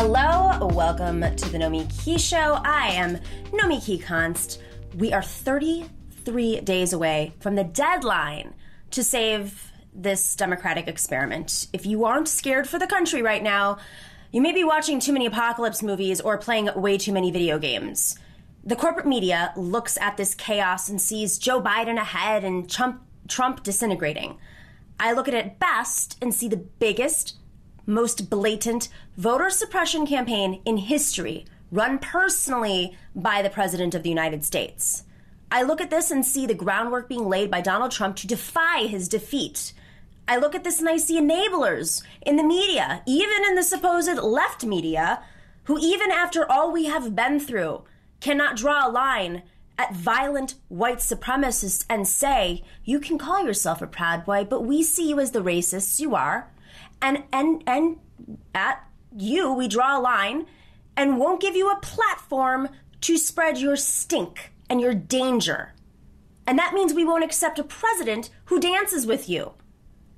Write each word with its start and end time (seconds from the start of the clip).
Hello, 0.00 0.64
welcome 0.74 1.22
to 1.22 1.48
the 1.48 1.58
Nomi 1.58 1.90
Key 2.04 2.18
Show. 2.18 2.60
I 2.64 2.90
am 2.90 3.18
Nomiki 3.50 4.00
Konst. 4.00 4.58
We 4.96 5.12
are 5.12 5.24
33 5.24 6.60
days 6.60 6.92
away 6.92 7.34
from 7.40 7.56
the 7.56 7.64
deadline 7.64 8.54
to 8.92 9.02
save 9.02 9.72
this 9.92 10.36
democratic 10.36 10.86
experiment. 10.86 11.66
If 11.72 11.84
you 11.84 12.04
aren't 12.04 12.28
scared 12.28 12.68
for 12.68 12.78
the 12.78 12.86
country 12.86 13.22
right 13.22 13.42
now, 13.42 13.78
you 14.30 14.40
may 14.40 14.52
be 14.52 14.62
watching 14.62 15.00
too 15.00 15.12
many 15.12 15.26
apocalypse 15.26 15.82
movies 15.82 16.20
or 16.20 16.38
playing 16.38 16.70
way 16.76 16.96
too 16.96 17.12
many 17.12 17.32
video 17.32 17.58
games. 17.58 18.16
The 18.62 18.76
corporate 18.76 19.08
media 19.08 19.52
looks 19.56 19.98
at 19.98 20.16
this 20.16 20.32
chaos 20.32 20.88
and 20.88 21.00
sees 21.00 21.38
Joe 21.38 21.60
Biden 21.60 21.96
ahead 21.96 22.44
and 22.44 22.70
Trump, 22.70 23.02
Trump 23.26 23.64
disintegrating. 23.64 24.38
I 25.00 25.12
look 25.12 25.26
at 25.26 25.34
it 25.34 25.58
best 25.58 26.16
and 26.22 26.32
see 26.32 26.46
the 26.46 26.56
biggest, 26.56 27.37
most 27.88 28.28
blatant 28.28 28.88
voter 29.16 29.48
suppression 29.48 30.06
campaign 30.06 30.60
in 30.66 30.76
history, 30.76 31.46
run 31.72 31.98
personally 31.98 32.96
by 33.16 33.40
the 33.40 33.50
President 33.50 33.94
of 33.94 34.02
the 34.02 34.10
United 34.10 34.44
States. 34.44 35.04
I 35.50 35.62
look 35.62 35.80
at 35.80 35.88
this 35.88 36.10
and 36.10 36.24
see 36.24 36.46
the 36.46 36.54
groundwork 36.54 37.08
being 37.08 37.24
laid 37.24 37.50
by 37.50 37.62
Donald 37.62 37.90
Trump 37.90 38.16
to 38.16 38.26
defy 38.26 38.86
his 38.86 39.08
defeat. 39.08 39.72
I 40.28 40.36
look 40.36 40.54
at 40.54 40.64
this 40.64 40.78
and 40.78 40.88
I 40.88 40.98
see 40.98 41.18
enablers 41.18 42.02
in 42.20 42.36
the 42.36 42.44
media, 42.44 43.02
even 43.06 43.42
in 43.48 43.54
the 43.54 43.62
supposed 43.62 44.18
left 44.18 44.66
media, 44.66 45.22
who, 45.64 45.78
even 45.78 46.10
after 46.10 46.50
all 46.50 46.70
we 46.70 46.84
have 46.84 47.16
been 47.16 47.40
through, 47.40 47.84
cannot 48.20 48.56
draw 48.56 48.86
a 48.86 48.92
line 48.92 49.42
at 49.78 49.94
violent 49.94 50.56
white 50.68 50.98
supremacists 50.98 51.86
and 51.88 52.06
say, 52.06 52.62
you 52.84 53.00
can 53.00 53.16
call 53.16 53.46
yourself 53.46 53.80
a 53.80 53.86
proud 53.86 54.26
boy, 54.26 54.44
but 54.44 54.62
we 54.62 54.82
see 54.82 55.08
you 55.08 55.18
as 55.20 55.30
the 55.30 55.42
racists 55.42 56.00
you 56.00 56.14
are. 56.14 56.50
And, 57.00 57.24
and, 57.32 57.62
and 57.66 57.98
at 58.54 58.84
you, 59.16 59.52
we 59.52 59.68
draw 59.68 59.98
a 59.98 60.00
line 60.00 60.46
and 60.96 61.18
won't 61.18 61.40
give 61.40 61.56
you 61.56 61.70
a 61.70 61.80
platform 61.80 62.68
to 63.02 63.16
spread 63.16 63.58
your 63.58 63.76
stink 63.76 64.52
and 64.68 64.80
your 64.80 64.94
danger. 64.94 65.74
And 66.46 66.58
that 66.58 66.74
means 66.74 66.94
we 66.94 67.04
won't 67.04 67.24
accept 67.24 67.58
a 67.58 67.64
president 67.64 68.30
who 68.46 68.58
dances 68.58 69.06
with 69.06 69.28
you. 69.28 69.52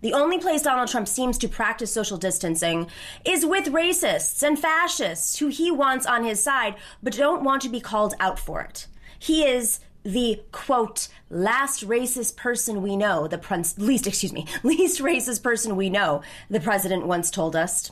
The 0.00 0.14
only 0.14 0.38
place 0.38 0.62
Donald 0.62 0.88
Trump 0.88 1.08
seems 1.08 1.36
to 1.38 1.48
practice 1.48 1.92
social 1.92 2.16
distancing 2.16 2.88
is 3.24 3.44
with 3.44 3.66
racists 3.66 4.42
and 4.42 4.58
fascists 4.58 5.38
who 5.38 5.48
he 5.48 5.70
wants 5.70 6.06
on 6.06 6.24
his 6.24 6.42
side 6.42 6.76
but 7.02 7.16
don't 7.16 7.44
want 7.44 7.60
to 7.62 7.68
be 7.68 7.80
called 7.80 8.14
out 8.18 8.38
for 8.38 8.62
it. 8.62 8.86
He 9.18 9.44
is 9.44 9.80
the 10.02 10.42
quote 10.50 11.08
last 11.28 11.86
racist 11.86 12.36
person 12.36 12.82
we 12.82 12.96
know 12.96 13.28
the 13.28 13.36
prince 13.36 13.78
least 13.78 14.06
excuse 14.06 14.32
me 14.32 14.46
least 14.62 15.00
racist 15.00 15.42
person 15.42 15.76
we 15.76 15.90
know 15.90 16.22
the 16.48 16.60
president 16.60 17.06
once 17.06 17.30
told 17.30 17.54
us. 17.54 17.90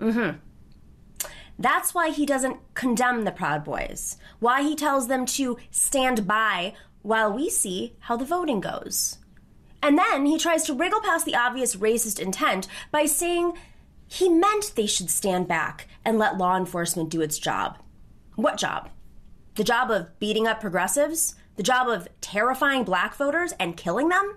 Mm-hmm. 0.00 0.38
That's 1.58 1.94
why 1.94 2.10
he 2.10 2.26
doesn't 2.26 2.58
condemn 2.74 3.24
the 3.24 3.30
proud 3.30 3.62
boys. 3.62 4.16
Why 4.40 4.62
he 4.62 4.74
tells 4.74 5.06
them 5.06 5.26
to 5.26 5.58
stand 5.70 6.26
by 6.26 6.74
while 7.02 7.32
we 7.32 7.50
see 7.50 7.94
how 8.00 8.16
the 8.16 8.24
voting 8.24 8.60
goes. 8.60 9.18
And 9.82 9.98
then 9.98 10.26
he 10.26 10.38
tries 10.38 10.64
to 10.64 10.74
wriggle 10.74 11.00
past 11.00 11.24
the 11.24 11.34
obvious 11.34 11.76
racist 11.76 12.18
intent 12.18 12.68
by 12.90 13.06
saying 13.06 13.52
he 14.06 14.28
meant 14.28 14.72
they 14.74 14.86
should 14.86 15.10
stand 15.10 15.48
back 15.48 15.88
and 16.04 16.18
let 16.18 16.38
law 16.38 16.56
enforcement 16.56 17.10
do 17.10 17.20
its 17.20 17.38
job. 17.38 17.78
What 18.34 18.56
job? 18.56 18.90
The 19.56 19.64
job 19.64 19.90
of 19.90 20.18
beating 20.18 20.46
up 20.46 20.60
progressives 20.60 21.34
the 21.56 21.62
job 21.62 21.88
of 21.88 22.08
terrifying 22.20 22.84
black 22.84 23.14
voters 23.14 23.52
and 23.58 23.76
killing 23.76 24.08
them? 24.08 24.36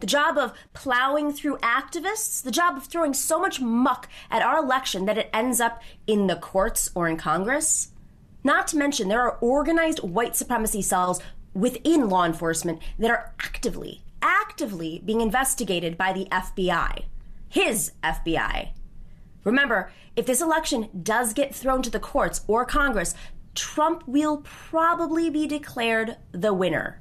The 0.00 0.06
job 0.06 0.38
of 0.38 0.52
plowing 0.72 1.32
through 1.32 1.58
activists? 1.58 2.42
The 2.42 2.50
job 2.50 2.76
of 2.76 2.86
throwing 2.86 3.14
so 3.14 3.38
much 3.38 3.60
muck 3.60 4.08
at 4.30 4.42
our 4.42 4.62
election 4.62 5.06
that 5.06 5.18
it 5.18 5.30
ends 5.32 5.60
up 5.60 5.82
in 6.06 6.26
the 6.26 6.36
courts 6.36 6.90
or 6.94 7.08
in 7.08 7.16
Congress? 7.16 7.88
Not 8.42 8.68
to 8.68 8.76
mention, 8.76 9.08
there 9.08 9.22
are 9.22 9.38
organized 9.40 10.00
white 10.00 10.36
supremacy 10.36 10.82
cells 10.82 11.20
within 11.54 12.08
law 12.08 12.24
enforcement 12.24 12.80
that 12.98 13.10
are 13.10 13.32
actively, 13.40 14.02
actively 14.20 15.00
being 15.04 15.20
investigated 15.20 15.96
by 15.96 16.12
the 16.12 16.26
FBI. 16.26 17.04
His 17.48 17.92
FBI. 18.02 18.70
Remember, 19.44 19.92
if 20.16 20.26
this 20.26 20.40
election 20.40 20.88
does 21.02 21.32
get 21.32 21.54
thrown 21.54 21.82
to 21.82 21.90
the 21.90 22.00
courts 22.00 22.42
or 22.46 22.64
Congress, 22.64 23.14
Trump 23.54 24.02
will 24.06 24.38
probably 24.38 25.30
be 25.30 25.46
declared 25.46 26.16
the 26.32 26.52
winner. 26.54 27.00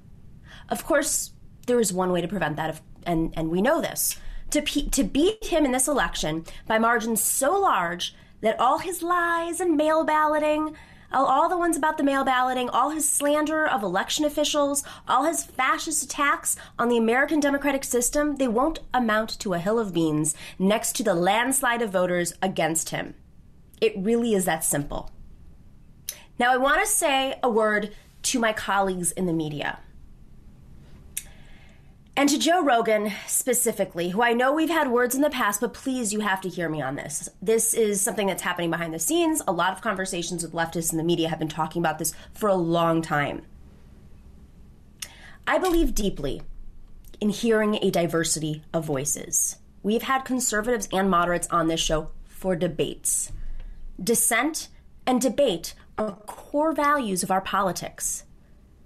Of 0.70 0.86
course, 0.86 1.32
there 1.68 1.80
is 1.80 1.94
one 1.94 2.12
way 2.12 2.22
to 2.22 2.28
prevent 2.28 2.56
that, 2.58 2.82
and, 3.06 3.34
and 3.36 3.50
we 3.50 3.62
know 3.62 3.82
this. 3.82 4.20
To, 4.52 4.62
to 4.62 5.04
beat 5.04 5.46
him 5.46 5.66
in 5.66 5.72
this 5.72 5.88
election 5.88 6.46
by 6.68 6.78
margins 6.78 7.24
so 7.24 7.60
large 7.60 8.16
that 8.42 8.60
all 8.60 8.80
his 8.80 9.02
lies 9.02 9.60
and 9.60 9.76
mail 9.76 10.04
balloting, 10.04 10.76
all, 11.12 11.26
all 11.26 11.50
the 11.50 11.58
ones 11.58 11.78
about 11.78 11.98
the 11.98 12.04
mail 12.04 12.24
balloting, 12.24 12.70
all 12.70 12.92
his 12.92 13.08
slander 13.08 13.66
of 13.66 13.82
election 13.82 14.26
officials, 14.26 14.84
all 15.08 15.24
his 15.24 15.44
fascist 15.44 16.04
attacks 16.04 16.56
on 16.78 16.90
the 16.90 16.98
American 16.98 17.40
democratic 17.40 17.84
system, 17.84 18.36
they 18.36 18.48
won't 18.48 18.80
amount 18.94 19.40
to 19.40 19.54
a 19.54 19.60
hill 19.60 19.80
of 19.80 19.94
beans 19.94 20.36
next 20.60 20.96
to 20.98 21.04
the 21.04 21.16
landslide 21.16 21.82
of 21.82 21.92
voters 21.92 22.34
against 22.42 22.90
him. 22.90 23.16
It 23.82 23.94
really 23.98 24.34
is 24.34 24.46
that 24.46 24.64
simple. 24.64 25.10
Now, 26.44 26.52
I 26.52 26.58
want 26.58 26.82
to 26.82 26.86
say 26.86 27.40
a 27.42 27.50
word 27.50 27.96
to 28.24 28.38
my 28.38 28.52
colleagues 28.52 29.14
in 29.14 29.28
the 29.28 29.32
media. 29.32 29.80
And 32.18 32.28
to 32.28 32.38
Joe 32.38 32.62
Rogan 32.62 33.14
specifically, 33.28 34.10
who 34.10 34.22
I 34.22 34.34
know 34.34 34.52
we've 34.52 34.70
had 34.70 34.92
words 34.92 35.16
in 35.16 35.22
the 35.22 35.30
past, 35.30 35.62
but 35.62 35.74
please, 35.74 36.12
you 36.12 36.20
have 36.20 36.42
to 36.42 36.50
hear 36.50 36.68
me 36.68 36.82
on 36.82 36.96
this. 36.96 37.30
This 37.42 37.74
is 37.74 38.02
something 38.02 38.28
that's 38.28 38.42
happening 38.42 38.70
behind 38.70 38.94
the 38.94 39.00
scenes. 39.00 39.42
A 39.48 39.54
lot 39.54 39.72
of 39.72 39.80
conversations 39.80 40.44
with 40.44 40.52
leftists 40.52 40.92
in 40.92 40.98
the 40.98 41.04
media 41.06 41.30
have 41.30 41.40
been 41.40 41.48
talking 41.48 41.82
about 41.82 41.98
this 41.98 42.14
for 42.34 42.50
a 42.50 42.56
long 42.56 43.02
time. 43.02 43.44
I 45.48 45.58
believe 45.60 45.96
deeply 45.96 46.42
in 47.22 47.30
hearing 47.30 47.76
a 47.76 47.90
diversity 47.90 48.64
of 48.74 48.84
voices. 48.84 49.60
We've 49.82 50.04
had 50.04 50.26
conservatives 50.26 50.90
and 50.92 51.10
moderates 51.10 51.48
on 51.52 51.70
this 51.70 51.80
show 51.80 52.10
for 52.26 52.58
debates. 52.58 53.32
Dissent 54.04 54.68
and 55.08 55.22
debate 55.22 55.74
are 55.98 56.12
core 56.26 56.74
values 56.74 57.24
of 57.24 57.32
our 57.32 57.42
politics. 57.42 58.24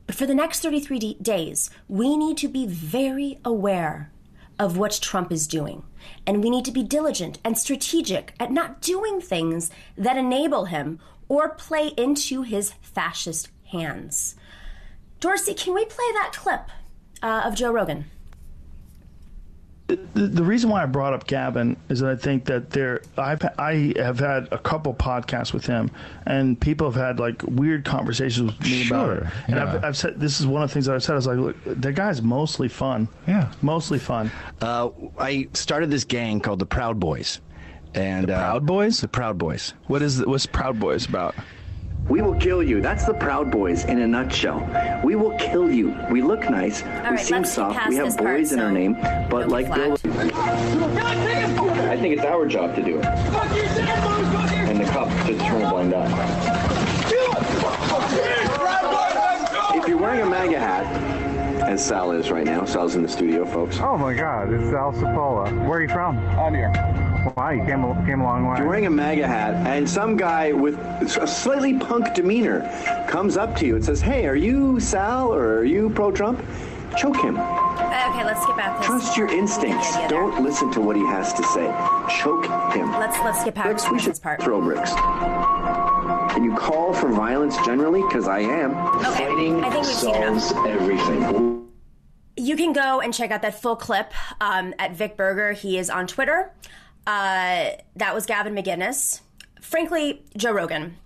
But 0.06 0.16
for 0.16 0.26
the 0.26 0.36
next 0.36 0.62
33 0.62 1.00
d- 1.00 1.18
days, 1.22 1.70
we 1.88 2.16
need 2.18 2.38
to 2.38 2.48
be 2.48 2.66
very 2.66 3.40
aware 3.44 4.12
of 4.60 4.78
what 4.78 5.00
Trump 5.02 5.32
is 5.32 5.48
doing. 5.48 5.84
And 6.26 6.42
we 6.42 6.50
need 6.50 6.66
to 6.66 6.72
be 6.72 6.84
diligent 6.84 7.40
and 7.44 7.58
strategic 7.58 8.34
at 8.40 8.52
not 8.52 8.82
doing 8.82 9.22
things 9.22 9.70
that 9.98 10.18
enable 10.18 10.66
him 10.66 11.00
or 11.28 11.50
play 11.50 11.90
into 11.98 12.42
his 12.44 12.74
fascist 12.82 13.50
hands. 13.72 14.36
Dorsey, 15.20 15.54
can 15.54 15.74
we 15.74 15.86
play 15.86 16.06
that 16.14 16.32
clip 16.34 16.70
uh, 17.22 17.44
of 17.46 17.56
Joe 17.56 17.72
Rogan? 17.72 18.06
The, 19.88 20.28
the, 20.28 20.44
reason 20.44 20.70
why 20.70 20.84
I 20.84 20.86
brought 20.86 21.14
up 21.14 21.28
Gavin 21.28 21.78
is 21.88 22.02
that 22.02 22.10
I 22.10 22.16
think 22.18 22.44
that 22.46 22.72
there 22.72 23.02
I've 23.18 23.42
I 23.58 23.94
have 23.96 24.20
had 24.20 24.50
a 24.52 24.58
couple 24.58 24.94
podcasts 24.94 25.54
with 25.54 25.66
him 25.66 25.90
and 26.26 26.60
people 26.60 26.92
have 26.92 27.02
had 27.02 27.20
like 27.22 27.42
weird 27.44 27.86
conversations 27.86 28.52
with 28.52 28.62
me 28.62 28.84
sure, 28.84 28.98
about 28.98 29.18
it. 29.18 29.34
And 29.48 29.56
yeah. 29.56 29.64
I've, 29.64 29.86
I've, 29.86 29.98
said 29.98 30.20
this 30.20 30.42
is 30.42 30.46
one 30.46 30.62
of 30.62 30.70
the 30.70 30.74
things 30.74 30.88
that 30.88 30.96
I've 30.96 31.04
said. 31.04 31.14
I 31.14 31.16
was 31.16 31.28
like, 31.28 31.38
look, 31.38 31.56
that 31.64 31.96
guy's 31.96 32.22
mostly 32.22 32.68
fun. 32.68 33.08
Yeah, 33.28 33.50
mostly 33.62 33.98
fun. 33.98 34.30
Uh, 34.60 34.90
I 35.18 35.48
started 35.54 35.90
this 35.90 36.04
gang 36.04 36.42
called 36.42 36.60
the 36.60 36.66
Proud 36.66 37.00
Boys. 37.00 37.40
And 37.94 38.28
the 38.28 38.34
Proud 38.34 38.64
uh, 38.64 38.66
Boys. 38.66 39.00
The 39.00 39.08
Proud 39.08 39.38
Boys. 39.38 39.74
What 39.88 40.02
is 40.02 40.26
what's 40.26 40.46
Proud 40.46 40.82
Boys 40.82 41.06
about? 41.06 41.34
We 42.10 42.22
will 42.22 42.36
kill 42.36 42.64
you. 42.64 42.80
That's 42.82 43.06
the 43.06 43.14
Proud 43.14 43.52
Boys 43.52 43.84
in 43.84 44.00
a 44.00 44.08
nutshell. 44.08 44.66
We 45.04 45.16
will 45.16 45.38
kill 45.38 45.70
you. 45.70 45.94
We 46.10 46.22
look 46.22 46.50
nice. 46.50 46.82
All 46.82 46.90
we 46.90 46.96
right, 47.10 47.20
seem 47.20 47.44
soft. 47.44 47.90
We 47.90 47.98
have 47.98 48.16
boys 48.16 48.16
part, 48.16 48.40
in 48.40 48.46
so 48.46 48.64
our 48.64 48.72
name. 48.72 48.94
But 49.30 49.50
like 49.50 49.68
Bill. 49.74 49.98
I 51.90 51.98
think 52.00 52.16
it's 52.16 52.24
our 52.24 52.46
job 52.46 52.76
to 52.76 52.82
do 52.82 53.00
it. 53.00 53.06
And 53.06 54.80
the 54.80 54.86
cop 54.86 55.10
just 55.28 55.40
turn 55.46 55.62
a 55.62 55.70
blind 55.70 55.94
eye. 55.94 57.04
If 59.76 59.88
you're 59.88 59.98
wearing 59.98 60.22
a 60.22 60.26
MAGA 60.26 60.60
hat, 60.60 60.86
as 61.68 61.86
Sal 61.86 62.12
is 62.14 62.32
right 62.32 62.46
now. 62.46 62.64
Sal's 62.64 62.96
in 62.96 63.04
the 63.04 63.10
studio, 63.10 63.46
folks. 63.46 63.80
Oh 63.82 63.98
my 63.98 64.14
God, 64.14 64.54
it's 64.54 64.70
Sal 64.70 64.94
Sapola. 64.94 65.52
Where 65.68 65.80
are 65.80 65.82
you 65.82 65.90
from? 65.90 66.18
I'm 66.40 66.54
here. 66.54 66.72
Wow, 67.36 67.50
you 67.50 67.66
came, 67.66 68.06
came 68.06 68.22
a 68.22 68.24
long 68.24 68.48
way. 68.48 68.58
You're 68.60 68.68
wearing 68.68 68.86
a 68.86 68.90
MAGA 68.90 69.28
hat, 69.28 69.56
and 69.68 69.90
some 69.90 70.16
guy 70.16 70.54
with 70.54 70.78
a 70.80 71.28
slightly 71.28 71.78
punk 71.78 72.14
demeanor 72.14 72.62
comes 73.10 73.36
up 73.36 73.56
to 73.58 73.66
you 73.66 73.76
and 73.76 73.84
says, 73.84 74.00
Hey, 74.00 74.26
are 74.28 74.36
you 74.36 74.80
Sal 74.80 75.34
or 75.34 75.58
are 75.58 75.66
you 75.66 75.90
pro 75.90 76.12
Trump? 76.12 76.40
Choke 76.96 77.18
him. 77.18 77.38
Okay, 77.38 78.24
let's 78.24 78.46
get 78.46 78.56
back 78.56 78.78
this. 78.78 78.88
Trust 78.88 79.18
your 79.18 79.30
instincts. 79.30 79.96
Don't 80.08 80.42
listen 80.44 80.72
to 80.72 80.82
what 80.82 80.96
he 80.96 81.02
has 81.04 81.34
to 81.34 81.44
say. 81.44 81.66
Choke 82.22 82.46
him. 82.74 82.92
Let's 82.92 83.20
let's 83.20 83.44
get 83.44 83.56
back 83.56 83.78
to 83.78 83.92
we 83.92 84.00
should 84.00 84.20
part. 84.22 84.42
Throw 84.42 84.62
bricks. 84.62 84.92
And 84.92 86.46
you 86.46 86.56
call 86.56 86.94
for 86.94 87.10
violence 87.10 87.58
generally? 87.66 88.02
Because 88.04 88.28
I 88.28 88.40
am. 88.40 88.76
Okay. 89.00 89.28
Fighting 89.28 89.64
I 89.64 89.70
think 89.70 89.86
we've 89.86 89.96
solves 89.96 90.50
seen 90.50 90.58
enough. 90.58 90.68
everything. 90.68 91.68
You 92.38 92.56
can 92.56 92.72
go 92.72 93.02
and 93.02 93.14
check 93.14 93.32
out 93.32 93.42
that 93.42 93.62
full 93.62 93.76
clip 93.76 94.14
um, 94.40 94.74
at 94.80 94.96
Vic 94.96 95.18
Berger. 95.18 95.54
He 95.54 95.78
is 95.78 95.90
on 95.90 96.08
Twitter. 96.08 96.52
Uh, 97.08 97.72
that 97.96 98.14
was 98.14 98.26
Gavin 98.26 98.54
McInnes 98.54 99.22
Frankly, 99.62 100.24
Joe 100.38 100.52
Rogan, 100.52 100.98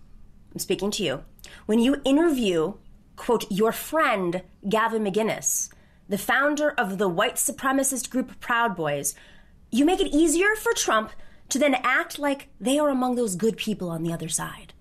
I'm 0.54 0.60
speaking 0.60 0.92
to 0.92 1.04
you. 1.04 1.24
When 1.66 1.80
you 1.80 2.02
interview, 2.04 2.74
quote, 3.16 3.50
your 3.50 3.72
friend 3.72 4.44
Gavin 4.70 5.04
McInnes, 5.04 5.70
the 6.10 6.18
founder 6.18 6.72
of 6.72 6.98
the 6.98 7.08
white 7.08 7.36
supremacist 7.36 8.10
group 8.10 8.40
Proud 8.40 8.76
Boys, 8.76 9.16
you 9.72 9.86
make 9.86 10.00
it 10.00 10.14
easier 10.14 10.56
for 10.56 10.74
Trump 10.74 11.12
to 11.50 11.58
then 11.58 11.76
act 11.84 12.20
like 12.20 12.50
they 12.60 12.78
are 12.78 12.90
among 12.90 13.16
those 13.16 13.36
good 13.36 13.58
people 13.58 13.90
on 13.90 14.04
the 14.04 14.14
other 14.14 14.30
side. 14.30 14.74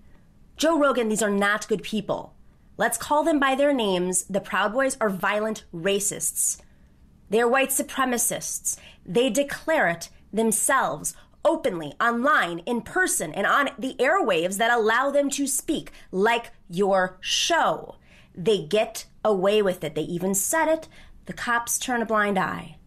Joe 0.57 0.77
Rogan, 0.77 1.09
these 1.09 1.23
are 1.23 1.31
not 1.31 1.67
good 1.67 1.81
people. 1.81 2.35
Let's 2.77 2.97
call 2.97 3.23
them 3.23 3.39
by 3.39 3.55
their 3.55 3.73
names. 3.73 4.25
The 4.25 4.41
Proud 4.41 4.73
Boys 4.73 4.95
are 5.01 5.09
violent 5.09 5.63
racists. 5.73 6.61
They're 7.29 7.47
white 7.47 7.69
supremacists. 7.69 8.77
They 9.05 9.29
declare 9.29 9.87
it 9.87 10.09
themselves 10.31 11.15
openly, 11.43 11.93
online, 11.99 12.59
in 12.59 12.81
person, 12.81 13.33
and 13.33 13.47
on 13.47 13.69
the 13.77 13.95
airwaves 13.95 14.57
that 14.57 14.71
allow 14.71 15.09
them 15.09 15.29
to 15.31 15.47
speak, 15.47 15.91
like 16.11 16.51
your 16.69 17.17
show. 17.19 17.95
They 18.35 18.61
get 18.61 19.05
away 19.25 19.61
with 19.61 19.83
it. 19.83 19.95
They 19.95 20.01
even 20.03 20.35
said 20.35 20.67
it. 20.67 20.87
The 21.25 21.33
cops 21.33 21.79
turn 21.79 22.01
a 22.01 22.05
blind 22.05 22.37
eye. 22.37 22.77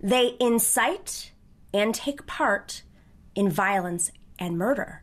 They 0.00 0.36
incite 0.40 1.32
and 1.72 1.94
take 1.94 2.26
part 2.26 2.82
in 3.34 3.50
violence 3.50 4.10
and 4.38 4.58
murder. 4.58 5.02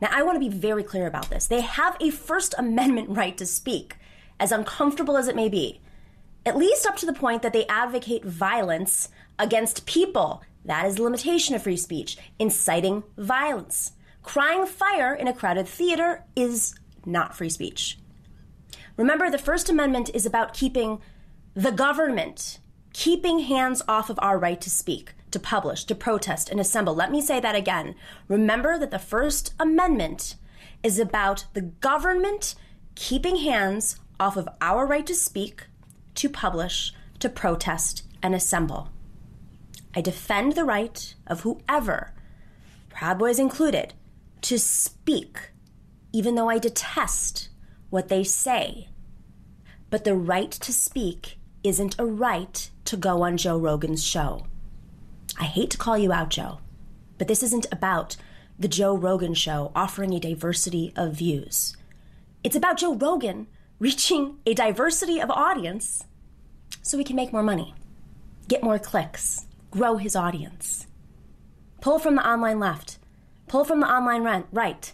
Now, 0.00 0.08
I 0.10 0.22
want 0.22 0.36
to 0.36 0.50
be 0.50 0.54
very 0.54 0.82
clear 0.82 1.06
about 1.06 1.30
this. 1.30 1.46
They 1.46 1.60
have 1.60 1.96
a 2.00 2.10
First 2.10 2.54
Amendment 2.58 3.08
right 3.16 3.36
to 3.38 3.46
speak, 3.46 3.96
as 4.40 4.52
uncomfortable 4.52 5.16
as 5.16 5.28
it 5.28 5.36
may 5.36 5.48
be, 5.48 5.80
at 6.44 6.56
least 6.56 6.86
up 6.86 6.96
to 6.96 7.06
the 7.06 7.12
point 7.12 7.42
that 7.42 7.52
they 7.52 7.66
advocate 7.66 8.24
violence 8.24 9.10
against 9.38 9.86
people. 9.86 10.42
That 10.64 10.86
is 10.86 10.96
the 10.96 11.02
limitation 11.02 11.54
of 11.54 11.62
free 11.62 11.76
speech, 11.76 12.16
inciting 12.38 13.02
violence. 13.16 13.92
Crying 14.22 14.66
fire 14.66 15.14
in 15.14 15.26
a 15.26 15.32
crowded 15.32 15.66
theater 15.66 16.24
is 16.36 16.74
not 17.04 17.36
free 17.36 17.48
speech. 17.48 17.98
Remember, 18.96 19.30
the 19.30 19.38
First 19.38 19.68
Amendment 19.68 20.10
is 20.14 20.26
about 20.26 20.54
keeping 20.54 21.00
the 21.54 21.72
government, 21.72 22.60
keeping 22.92 23.40
hands 23.40 23.82
off 23.88 24.10
of 24.10 24.18
our 24.22 24.38
right 24.38 24.60
to 24.60 24.70
speak 24.70 25.14
to 25.32 25.40
publish, 25.40 25.84
to 25.84 25.94
protest, 25.94 26.50
and 26.50 26.60
assemble. 26.60 26.94
Let 26.94 27.10
me 27.10 27.20
say 27.20 27.40
that 27.40 27.56
again. 27.56 27.94
Remember 28.28 28.78
that 28.78 28.90
the 28.90 28.98
First 28.98 29.54
Amendment 29.58 30.36
is 30.82 30.98
about 30.98 31.46
the 31.54 31.62
government 31.62 32.54
keeping 32.94 33.36
hands 33.36 33.98
off 34.20 34.36
of 34.36 34.48
our 34.60 34.86
right 34.86 35.06
to 35.06 35.14
speak, 35.14 35.66
to 36.14 36.28
publish, 36.28 36.92
to 37.18 37.28
protest, 37.28 38.04
and 38.22 38.34
assemble. 38.34 38.90
I 39.94 40.00
defend 40.00 40.54
the 40.54 40.64
right 40.64 41.14
of 41.26 41.40
whoever, 41.40 42.14
Proud 42.88 43.18
Boys 43.18 43.38
included, 43.38 43.94
to 44.42 44.58
speak, 44.58 45.50
even 46.12 46.34
though 46.34 46.48
I 46.48 46.58
detest 46.58 47.48
what 47.90 48.08
they 48.08 48.24
say. 48.24 48.88
But 49.90 50.04
the 50.04 50.14
right 50.14 50.50
to 50.50 50.72
speak 50.72 51.38
isn't 51.62 51.98
a 51.98 52.06
right 52.06 52.70
to 52.86 52.96
go 52.96 53.22
on 53.22 53.36
Joe 53.36 53.58
Rogan's 53.58 54.04
show. 54.04 54.46
I 55.38 55.44
hate 55.44 55.70
to 55.70 55.78
call 55.78 55.98
you 55.98 56.12
out, 56.12 56.30
Joe, 56.30 56.60
but 57.18 57.28
this 57.28 57.42
isn't 57.42 57.66
about 57.70 58.16
the 58.58 58.68
Joe 58.68 58.96
Rogan 58.96 59.34
show 59.34 59.72
offering 59.74 60.12
a 60.12 60.20
diversity 60.20 60.92
of 60.96 61.14
views. 61.14 61.76
It's 62.42 62.56
about 62.56 62.78
Joe 62.78 62.94
Rogan 62.94 63.46
reaching 63.78 64.38
a 64.46 64.54
diversity 64.54 65.20
of 65.20 65.30
audience 65.30 66.04
so 66.82 66.96
we 66.96 67.04
can 67.04 67.16
make 67.16 67.32
more 67.32 67.42
money, 67.42 67.74
get 68.48 68.62
more 68.62 68.78
clicks, 68.78 69.46
grow 69.72 69.96
his 69.96 70.14
audience. 70.14 70.86
Pull 71.80 71.98
from 71.98 72.14
the 72.14 72.28
online 72.28 72.60
left, 72.60 72.98
pull 73.48 73.64
from 73.64 73.80
the 73.80 73.90
online 73.90 74.22
rent, 74.22 74.46
right. 74.52 74.92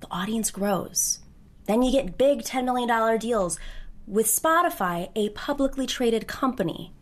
The 0.00 0.08
audience 0.10 0.50
grows. 0.50 1.20
Then 1.66 1.82
you 1.82 1.92
get 1.92 2.18
big 2.18 2.42
$10 2.42 2.64
million 2.64 3.18
deals 3.18 3.58
with 4.06 4.26
Spotify, 4.26 5.10
a 5.14 5.28
publicly 5.30 5.86
traded 5.86 6.26
company. 6.26 6.92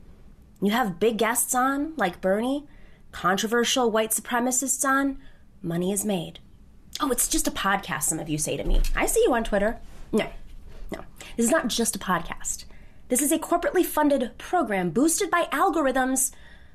You 0.61 0.73
have 0.73 1.01
big 1.01 1.17
guests 1.17 1.55
on, 1.55 1.95
like 1.97 2.21
Bernie, 2.21 2.67
controversial 3.13 3.91
white 3.91 4.11
supremacists 4.11 4.85
on, 4.85 5.19
money 5.63 5.93
is 5.93 6.05
made. 6.05 6.41
Oh, 7.01 7.11
it's 7.11 7.29
just 7.29 7.49
a 7.49 7.53
podcast, 7.53 8.05
some 8.05 8.19
of 8.19 8.29
you 8.29 8.39
say 8.39 8.57
to 8.57 8.65
me. 8.65 8.81
I 8.97 9.07
see 9.07 9.23
you 9.25 9.35
on 9.35 9.45
Twitter. 9.45 9.79
No, 10.13 10.29
no. 10.93 11.05
This 11.37 11.47
is 11.47 11.53
not 11.53 11.69
just 11.69 11.97
a 11.97 11.99
podcast. 11.99 12.65
This 13.09 13.23
is 13.23 13.33
a 13.33 13.39
corporately 13.39 13.85
funded 13.85 14.37
program 14.39 14.91
boosted 14.91 15.31
by 15.31 15.45
algorithms 15.53 16.33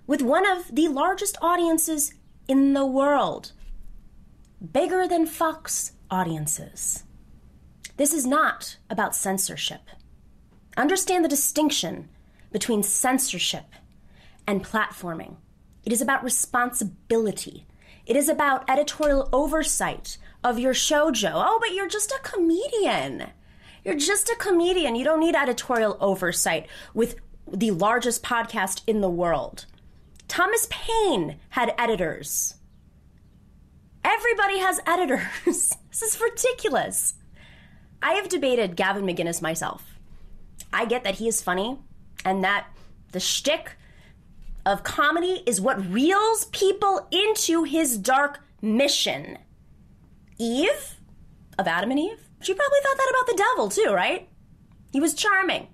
with 0.10 0.24
one 0.24 0.44
of 0.44 0.74
the 0.74 0.88
largest 0.88 1.38
audiences 1.40 2.16
in 2.48 2.74
the 2.74 2.84
world. 2.84 3.52
Bigger 4.74 5.08
than 5.08 5.28
Fox 5.28 5.92
audiences. 6.10 7.04
This 7.98 8.12
is 8.12 8.26
not 8.26 8.78
about 8.90 9.14
censorship. 9.14 9.82
Understand 10.76 11.24
the 11.24 11.30
distinction 11.30 12.10
between 12.52 12.82
censorship 12.82 13.66
and 14.48 14.66
platforming. 14.66 15.36
It 15.86 15.94
is 15.94 16.02
about 16.02 16.24
responsibility. 16.24 17.68
It 18.08 18.16
is 18.16 18.30
about 18.30 18.68
editorial 18.68 19.30
oversight 19.32 20.18
of 20.44 20.58
your 20.58 20.74
show, 20.74 21.12
Joe. 21.12 21.34
Oh, 21.36 21.60
but 21.62 21.76
you're 21.76 21.88
just 21.88 22.10
a 22.10 22.20
comedian. 22.24 23.28
You're 23.86 23.94
just 23.94 24.28
a 24.28 24.36
comedian. 24.40 24.96
You 24.96 25.06
don't 25.06 25.20
need 25.20 25.36
editorial 25.36 25.98
oversight 26.02 26.66
with 26.96 27.18
the 27.48 27.70
largest 27.70 28.24
podcast 28.24 28.82
in 28.88 29.02
the 29.02 29.08
world. 29.08 29.68
Thomas 30.30 30.68
Paine 30.70 31.38
had 31.50 31.74
editors. 31.78 32.56
Everybody 34.06 34.60
has 34.60 34.80
editors. 34.86 35.26
this 35.90 36.02
is 36.02 36.22
ridiculous. 36.22 37.16
I 38.02 38.14
have 38.14 38.30
debated 38.30 38.78
Gavin 38.78 39.04
McInnes 39.04 39.42
myself. 39.42 39.84
I 40.72 40.86
get 40.86 41.04
that 41.04 41.16
he 41.16 41.28
is 41.28 41.42
funny 41.42 41.78
and 42.24 42.44
that 42.44 42.68
the 43.12 43.20
shtick 43.20 43.76
of 44.66 44.84
comedy 44.84 45.42
is 45.46 45.60
what 45.60 45.92
reels 45.92 46.46
people 46.46 47.08
into 47.12 47.64
his 47.64 47.98
dark 47.98 48.40
mission. 48.62 49.40
Eve 50.38 50.96
of 51.58 51.68
Adam 51.68 51.90
and 51.90 52.00
Eve, 52.00 52.30
she 52.42 52.54
probably 52.54 52.80
thought 52.84 52.98
that 52.98 53.14
about 53.14 53.28
the 53.28 53.44
devil 53.44 53.70
too, 53.70 53.94
right? 53.94 54.30
He 54.94 55.02
was 55.02 55.16
charming. 55.16 55.68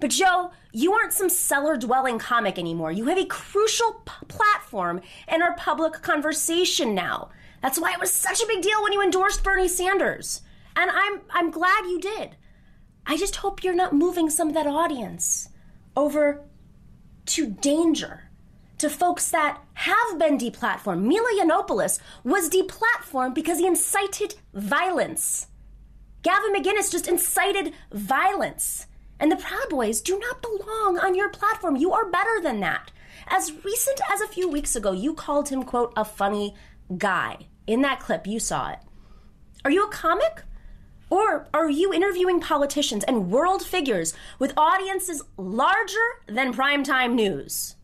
But 0.00 0.10
Joe, 0.10 0.52
you 0.72 0.92
aren't 0.92 1.12
some 1.12 1.28
cellar 1.28 1.76
dwelling 1.76 2.18
comic 2.18 2.58
anymore. 2.58 2.92
You 2.92 3.06
have 3.06 3.18
a 3.18 3.26
crucial 3.26 4.02
p- 4.04 4.26
platform 4.26 5.00
in 5.32 5.42
our 5.42 5.54
public 5.56 5.94
conversation 6.02 6.94
now. 6.94 7.30
That's 7.62 7.80
why 7.80 7.92
it 7.92 8.00
was 8.00 8.10
such 8.10 8.42
a 8.42 8.46
big 8.46 8.62
deal 8.62 8.82
when 8.82 8.92
you 8.92 9.02
endorsed 9.02 9.42
Bernie 9.42 9.68
Sanders. 9.68 10.42
And 10.76 10.90
I'm 10.90 11.20
I'm 11.30 11.50
glad 11.50 11.86
you 11.86 12.00
did. 12.00 12.36
I 13.06 13.16
just 13.16 13.36
hope 13.36 13.62
you're 13.62 13.74
not 13.74 13.92
moving 13.92 14.30
some 14.30 14.48
of 14.48 14.54
that 14.54 14.66
audience 14.66 15.48
over 15.96 16.42
to 17.26 17.46
danger, 17.46 18.24
to 18.78 18.90
folks 18.90 19.30
that 19.30 19.60
have 19.74 20.18
been 20.18 20.38
deplatformed. 20.38 21.04
Milo 21.04 21.28
Yiannopoulos 21.38 21.98
was 22.22 22.50
deplatformed 22.50 23.34
because 23.34 23.58
he 23.58 23.66
incited 23.66 24.34
violence. 24.52 25.46
Gavin 26.22 26.54
McInnes 26.54 26.90
just 26.90 27.08
incited 27.08 27.72
violence. 27.92 28.86
And 29.20 29.30
the 29.30 29.36
Proud 29.36 29.68
Boys 29.70 30.00
do 30.00 30.18
not 30.18 30.42
belong 30.42 30.98
on 30.98 31.14
your 31.14 31.28
platform. 31.28 31.76
You 31.76 31.92
are 31.92 32.10
better 32.10 32.40
than 32.42 32.60
that. 32.60 32.90
As 33.28 33.52
recent 33.64 34.00
as 34.10 34.20
a 34.20 34.28
few 34.28 34.48
weeks 34.48 34.76
ago, 34.76 34.92
you 34.92 35.14
called 35.14 35.48
him, 35.48 35.62
quote, 35.62 35.92
a 35.96 36.04
funny 36.04 36.54
guy. 36.98 37.46
In 37.66 37.80
that 37.82 38.00
clip, 38.00 38.26
you 38.26 38.38
saw 38.38 38.72
it. 38.72 38.78
Are 39.64 39.70
you 39.70 39.86
a 39.86 39.90
comic? 39.90 40.42
Or 41.10 41.48
are 41.54 41.70
you 41.70 41.92
interviewing 41.92 42.40
politicians 42.40 43.04
and 43.04 43.30
world 43.30 43.62
figures 43.62 44.14
with 44.38 44.52
audiences 44.56 45.22
larger 45.36 45.98
than 46.26 46.52
primetime 46.52 47.14
news? 47.14 47.76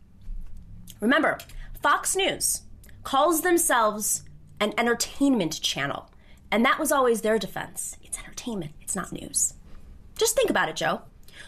Remember, 1.00 1.38
Fox 1.82 2.16
News 2.16 2.62
calls 3.04 3.40
themselves 3.40 4.24
an 4.60 4.74
entertainment 4.76 5.62
channel, 5.62 6.10
and 6.50 6.64
that 6.64 6.78
was 6.78 6.92
always 6.92 7.22
their 7.22 7.38
defense. 7.38 7.96
It's 8.02 8.18
entertainment, 8.18 8.72
it's 8.82 8.96
not 8.96 9.12
news. 9.12 9.54
Just 10.16 10.36
think 10.36 10.50
about 10.50 10.68
it, 10.68 10.76
Joe. 10.76 11.02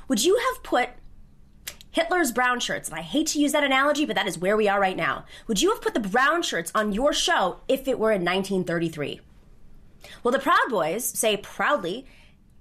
Would 0.09 0.25
you 0.25 0.37
have 0.37 0.63
put 0.63 0.91
Hitler's 1.91 2.33
brown 2.33 2.59
shirts, 2.59 2.89
and 2.89 2.99
I 2.99 3.03
hate 3.03 3.27
to 3.29 3.39
use 3.39 3.53
that 3.53 3.65
analogy, 3.65 4.07
but 4.07 4.17
that 4.17 4.27
is 4.27 4.39
where 4.39 4.57
we 4.57 4.67
are 4.67 4.81
right 4.81 4.97
now. 4.97 5.27
Would 5.47 5.61
you 5.61 5.71
have 5.71 5.83
put 5.83 5.93
the 5.93 6.01
brown 6.01 6.43
shirts 6.43 6.73
on 6.75 6.93
your 6.93 7.13
show 7.13 7.61
if 7.69 7.87
it 7.87 7.99
were 7.99 8.13
in 8.13 8.25
1933? 8.25 9.21
Well, 10.23 10.33
the 10.33 10.39
Proud 10.39 10.71
Boys 10.71 11.05
say 11.05 11.37
proudly 11.37 12.07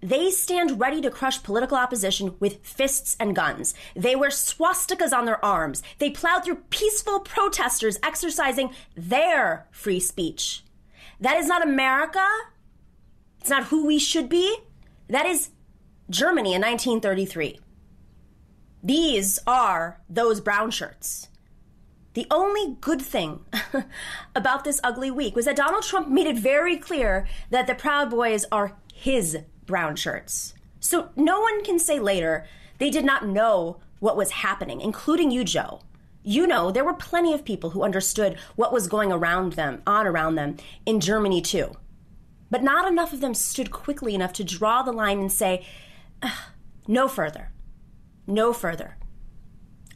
they 0.01 0.31
stand 0.31 0.79
ready 0.79 1.00
to 1.01 1.12
crush 1.12 1.43
political 1.43 1.77
opposition 1.77 2.36
with 2.39 2.65
fists 2.65 3.15
and 3.19 3.36
guns. 3.36 3.75
They 3.95 4.15
wear 4.15 4.31
swastikas 4.31 5.13
on 5.13 5.25
their 5.25 5.43
arms. 5.45 5.83
They 6.00 6.10
plow 6.10 6.39
through 6.39 6.63
peaceful 6.71 7.19
protesters 7.19 8.00
exercising 8.01 8.74
their 8.95 9.67
free 9.71 10.00
speech. 10.00 10.63
That 11.19 11.38
is 11.38 11.48
not 11.48 11.63
America. 11.63 12.25
It's 13.39 13.50
not 13.50 13.65
who 13.65 13.86
we 13.86 14.00
should 14.00 14.27
be. 14.27 14.57
That 15.07 15.27
is 15.27 15.50
Germany 16.12 16.53
in 16.53 16.62
1933. 16.62 17.60
These 18.84 19.39
are 19.48 20.01
those 20.10 20.41
brown 20.41 20.70
shirts. 20.72 21.30
The 22.13 22.27
only 22.30 22.75
good 22.82 23.01
thing 23.01 23.46
about 24.36 24.65
this 24.65 24.82
ugly 24.84 25.10
week 25.10 25.36
was 25.36 25.46
that 25.46 25.56
Donald 25.56 25.84
Trump 25.84 26.10
made 26.10 26.27
it 26.27 26.38
very 26.38 26.75
clear 26.75 27.25
that 27.50 27.68
the 27.68 27.75
Proud 27.75 28.10
Boys 28.10 28.46
are 28.51 28.75
his 28.94 29.38
brown 29.65 29.96
shirts. 29.96 30.53
So 30.82 31.10
no 31.15 31.39
one 31.39 31.63
can 31.63 31.80
say 31.80 32.00
later 32.00 32.46
they 32.80 32.89
did 32.89 33.06
not 33.06 33.27
know 33.27 33.80
what 34.00 34.18
was 34.18 34.32
happening, 34.32 34.82
including 34.82 35.32
you, 35.32 35.46
Joe. 35.46 35.80
You 36.24 36.46
know, 36.46 36.72
there 36.72 36.84
were 36.84 36.94
plenty 36.94 37.34
of 37.34 37.46
people 37.46 37.70
who 37.70 37.84
understood 37.84 38.38
what 38.56 38.74
was 38.74 38.88
going 38.88 39.12
around 39.12 39.53
them, 39.53 39.82
on 39.88 40.06
around 40.06 40.36
them 40.36 40.58
in 40.86 41.00
Germany 41.00 41.41
too. 41.41 41.72
But 42.50 42.63
not 42.63 42.91
enough 42.91 43.13
of 43.13 43.22
them 43.22 43.34
stood 43.34 43.72
quickly 43.72 44.13
enough 44.13 44.34
to 44.34 44.44
draw 44.44 44.82
the 44.82 44.91
line 44.91 45.20
and 45.20 45.32
say, 45.32 45.65
no 46.88 47.08
further. 47.08 47.51
No 48.28 48.54
further. 48.54 48.98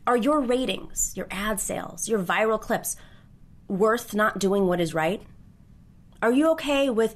Are 0.07 0.17
your 0.17 0.39
ratings, 0.39 1.13
your 1.15 1.27
ad 1.31 1.59
sales, 1.59 2.07
your 2.07 2.19
viral 2.19 2.61
clips 2.61 2.95
worth 3.67 4.13
not 4.13 4.39
doing 4.39 4.67
what 4.67 4.79
is 4.79 4.93
right? 4.93 5.23
Are 6.21 6.31
you 6.31 6.49
okay 6.51 6.89
with 6.89 7.15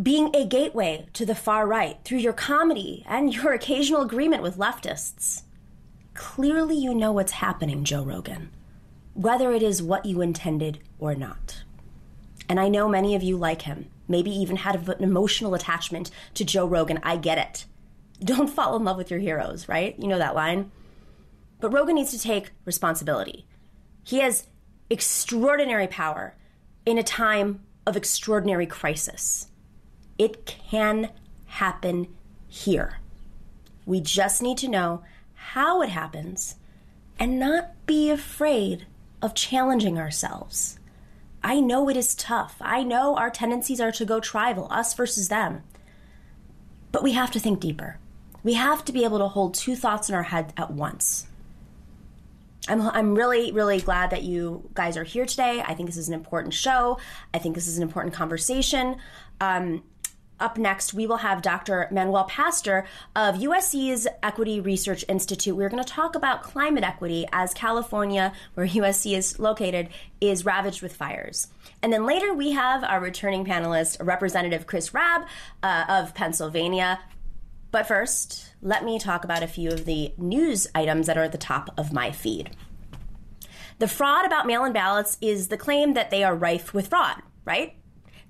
being 0.00 0.34
a 0.34 0.44
gateway 0.44 1.06
to 1.14 1.24
the 1.24 1.34
far 1.34 1.66
right 1.66 1.98
through 2.04 2.18
your 2.18 2.32
comedy 2.32 3.04
and 3.08 3.32
your 3.32 3.52
occasional 3.54 4.02
agreement 4.02 4.42
with 4.42 4.58
leftists? 4.58 5.42
Clearly, 6.14 6.76
you 6.76 6.94
know 6.94 7.12
what's 7.12 7.32
happening, 7.32 7.84
Joe 7.84 8.02
Rogan, 8.02 8.50
whether 9.14 9.52
it 9.52 9.62
is 9.62 9.82
what 9.82 10.06
you 10.06 10.20
intended 10.22 10.80
or 10.98 11.14
not. 11.14 11.62
And 12.48 12.58
I 12.58 12.68
know 12.68 12.88
many 12.88 13.14
of 13.14 13.22
you 13.22 13.36
like 13.36 13.62
him, 13.62 13.90
maybe 14.08 14.30
even 14.30 14.56
had 14.56 14.88
an 14.88 15.02
emotional 15.04 15.54
attachment 15.54 16.10
to 16.34 16.44
Joe 16.44 16.66
Rogan. 16.66 17.00
I 17.02 17.16
get 17.16 17.38
it. 17.38 17.66
Don't 18.22 18.48
fall 18.48 18.76
in 18.76 18.84
love 18.84 18.96
with 18.96 19.10
your 19.10 19.20
heroes, 19.20 19.68
right? 19.68 19.94
You 19.98 20.08
know 20.08 20.18
that 20.18 20.34
line. 20.34 20.70
But 21.60 21.72
Rogan 21.72 21.94
needs 21.96 22.12
to 22.12 22.18
take 22.18 22.52
responsibility. 22.64 23.46
He 24.04 24.18
has 24.18 24.46
extraordinary 24.90 25.86
power 25.86 26.34
in 26.84 26.98
a 26.98 27.02
time 27.02 27.60
of 27.86 27.96
extraordinary 27.96 28.66
crisis. 28.66 29.48
It 30.18 30.46
can 30.46 31.10
happen 31.46 32.08
here. 32.46 33.00
We 33.84 34.00
just 34.00 34.42
need 34.42 34.58
to 34.58 34.68
know 34.68 35.02
how 35.34 35.82
it 35.82 35.90
happens 35.90 36.56
and 37.18 37.38
not 37.38 37.86
be 37.86 38.10
afraid 38.10 38.86
of 39.22 39.34
challenging 39.34 39.98
ourselves. 39.98 40.78
I 41.42 41.60
know 41.60 41.88
it 41.88 41.96
is 41.96 42.14
tough. 42.14 42.56
I 42.60 42.82
know 42.82 43.16
our 43.16 43.30
tendencies 43.30 43.80
are 43.80 43.92
to 43.92 44.04
go 44.04 44.20
tribal, 44.20 44.66
us 44.70 44.94
versus 44.94 45.28
them. 45.28 45.62
But 46.92 47.02
we 47.02 47.12
have 47.12 47.30
to 47.32 47.40
think 47.40 47.60
deeper. 47.60 47.98
We 48.46 48.54
have 48.54 48.84
to 48.84 48.92
be 48.92 49.02
able 49.02 49.18
to 49.18 49.26
hold 49.26 49.54
two 49.54 49.74
thoughts 49.74 50.08
in 50.08 50.14
our 50.14 50.22
head 50.22 50.52
at 50.56 50.70
once. 50.70 51.26
I'm, 52.68 52.80
I'm 52.80 53.16
really, 53.16 53.50
really 53.50 53.80
glad 53.80 54.10
that 54.10 54.22
you 54.22 54.70
guys 54.72 54.96
are 54.96 55.02
here 55.02 55.26
today. 55.26 55.64
I 55.66 55.74
think 55.74 55.88
this 55.88 55.96
is 55.96 56.06
an 56.06 56.14
important 56.14 56.54
show. 56.54 57.00
I 57.34 57.38
think 57.38 57.56
this 57.56 57.66
is 57.66 57.76
an 57.76 57.82
important 57.82 58.14
conversation. 58.14 58.98
Um, 59.40 59.82
up 60.38 60.58
next, 60.58 60.94
we 60.94 61.08
will 61.08 61.16
have 61.16 61.42
Dr. 61.42 61.88
Manuel 61.90 62.22
Pastor 62.22 62.86
of 63.16 63.34
USC's 63.34 64.06
Equity 64.22 64.60
Research 64.60 65.04
Institute. 65.08 65.56
We're 65.56 65.68
going 65.68 65.82
to 65.82 65.92
talk 65.92 66.14
about 66.14 66.44
climate 66.44 66.84
equity 66.84 67.26
as 67.32 67.52
California, 67.52 68.32
where 68.54 68.68
USC 68.68 69.16
is 69.16 69.40
located, 69.40 69.88
is 70.20 70.44
ravaged 70.44 70.82
with 70.82 70.94
fires. 70.94 71.48
And 71.82 71.92
then 71.92 72.06
later, 72.06 72.32
we 72.32 72.52
have 72.52 72.84
our 72.84 73.00
returning 73.00 73.44
panelist, 73.44 73.96
Representative 73.98 74.68
Chris 74.68 74.94
Rabb 74.94 75.26
uh, 75.64 75.86
of 75.88 76.14
Pennsylvania. 76.14 77.00
But 77.76 77.86
first, 77.86 78.54
let 78.62 78.86
me 78.86 78.98
talk 78.98 79.22
about 79.22 79.42
a 79.42 79.46
few 79.46 79.68
of 79.68 79.84
the 79.84 80.14
news 80.16 80.66
items 80.74 81.06
that 81.06 81.18
are 81.18 81.24
at 81.24 81.32
the 81.32 81.36
top 81.36 81.68
of 81.76 81.92
my 81.92 82.10
feed. 82.10 82.56
The 83.80 83.86
fraud 83.86 84.24
about 84.24 84.46
mail 84.46 84.64
in 84.64 84.72
ballots 84.72 85.18
is 85.20 85.48
the 85.48 85.58
claim 85.58 85.92
that 85.92 86.10
they 86.10 86.24
are 86.24 86.34
rife 86.34 86.72
with 86.72 86.88
fraud, 86.88 87.16
right? 87.44 87.76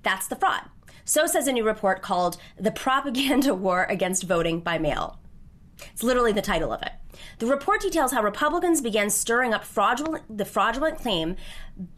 That's 0.03 0.27
the 0.27 0.35
fraud. 0.35 0.63
So 1.05 1.27
says 1.27 1.47
a 1.47 1.53
new 1.53 1.65
report 1.65 2.01
called 2.01 2.35
The 2.59 2.71
Propaganda 2.71 3.55
War 3.55 3.85
Against 3.85 4.23
Voting 4.23 4.59
by 4.59 4.79
Mail. 4.79 5.17
It's 5.93 6.03
literally 6.03 6.33
the 6.33 6.41
title 6.41 6.73
of 6.73 6.81
it. 6.81 6.91
The 7.39 7.47
report 7.47 7.79
details 7.79 8.11
how 8.11 8.23
Republicans 8.23 8.81
began 8.81 9.09
stirring 9.09 9.53
up 9.53 9.63
fraudulent, 9.63 10.25
the 10.37 10.43
fraudulent 10.43 10.97
claim 10.97 11.37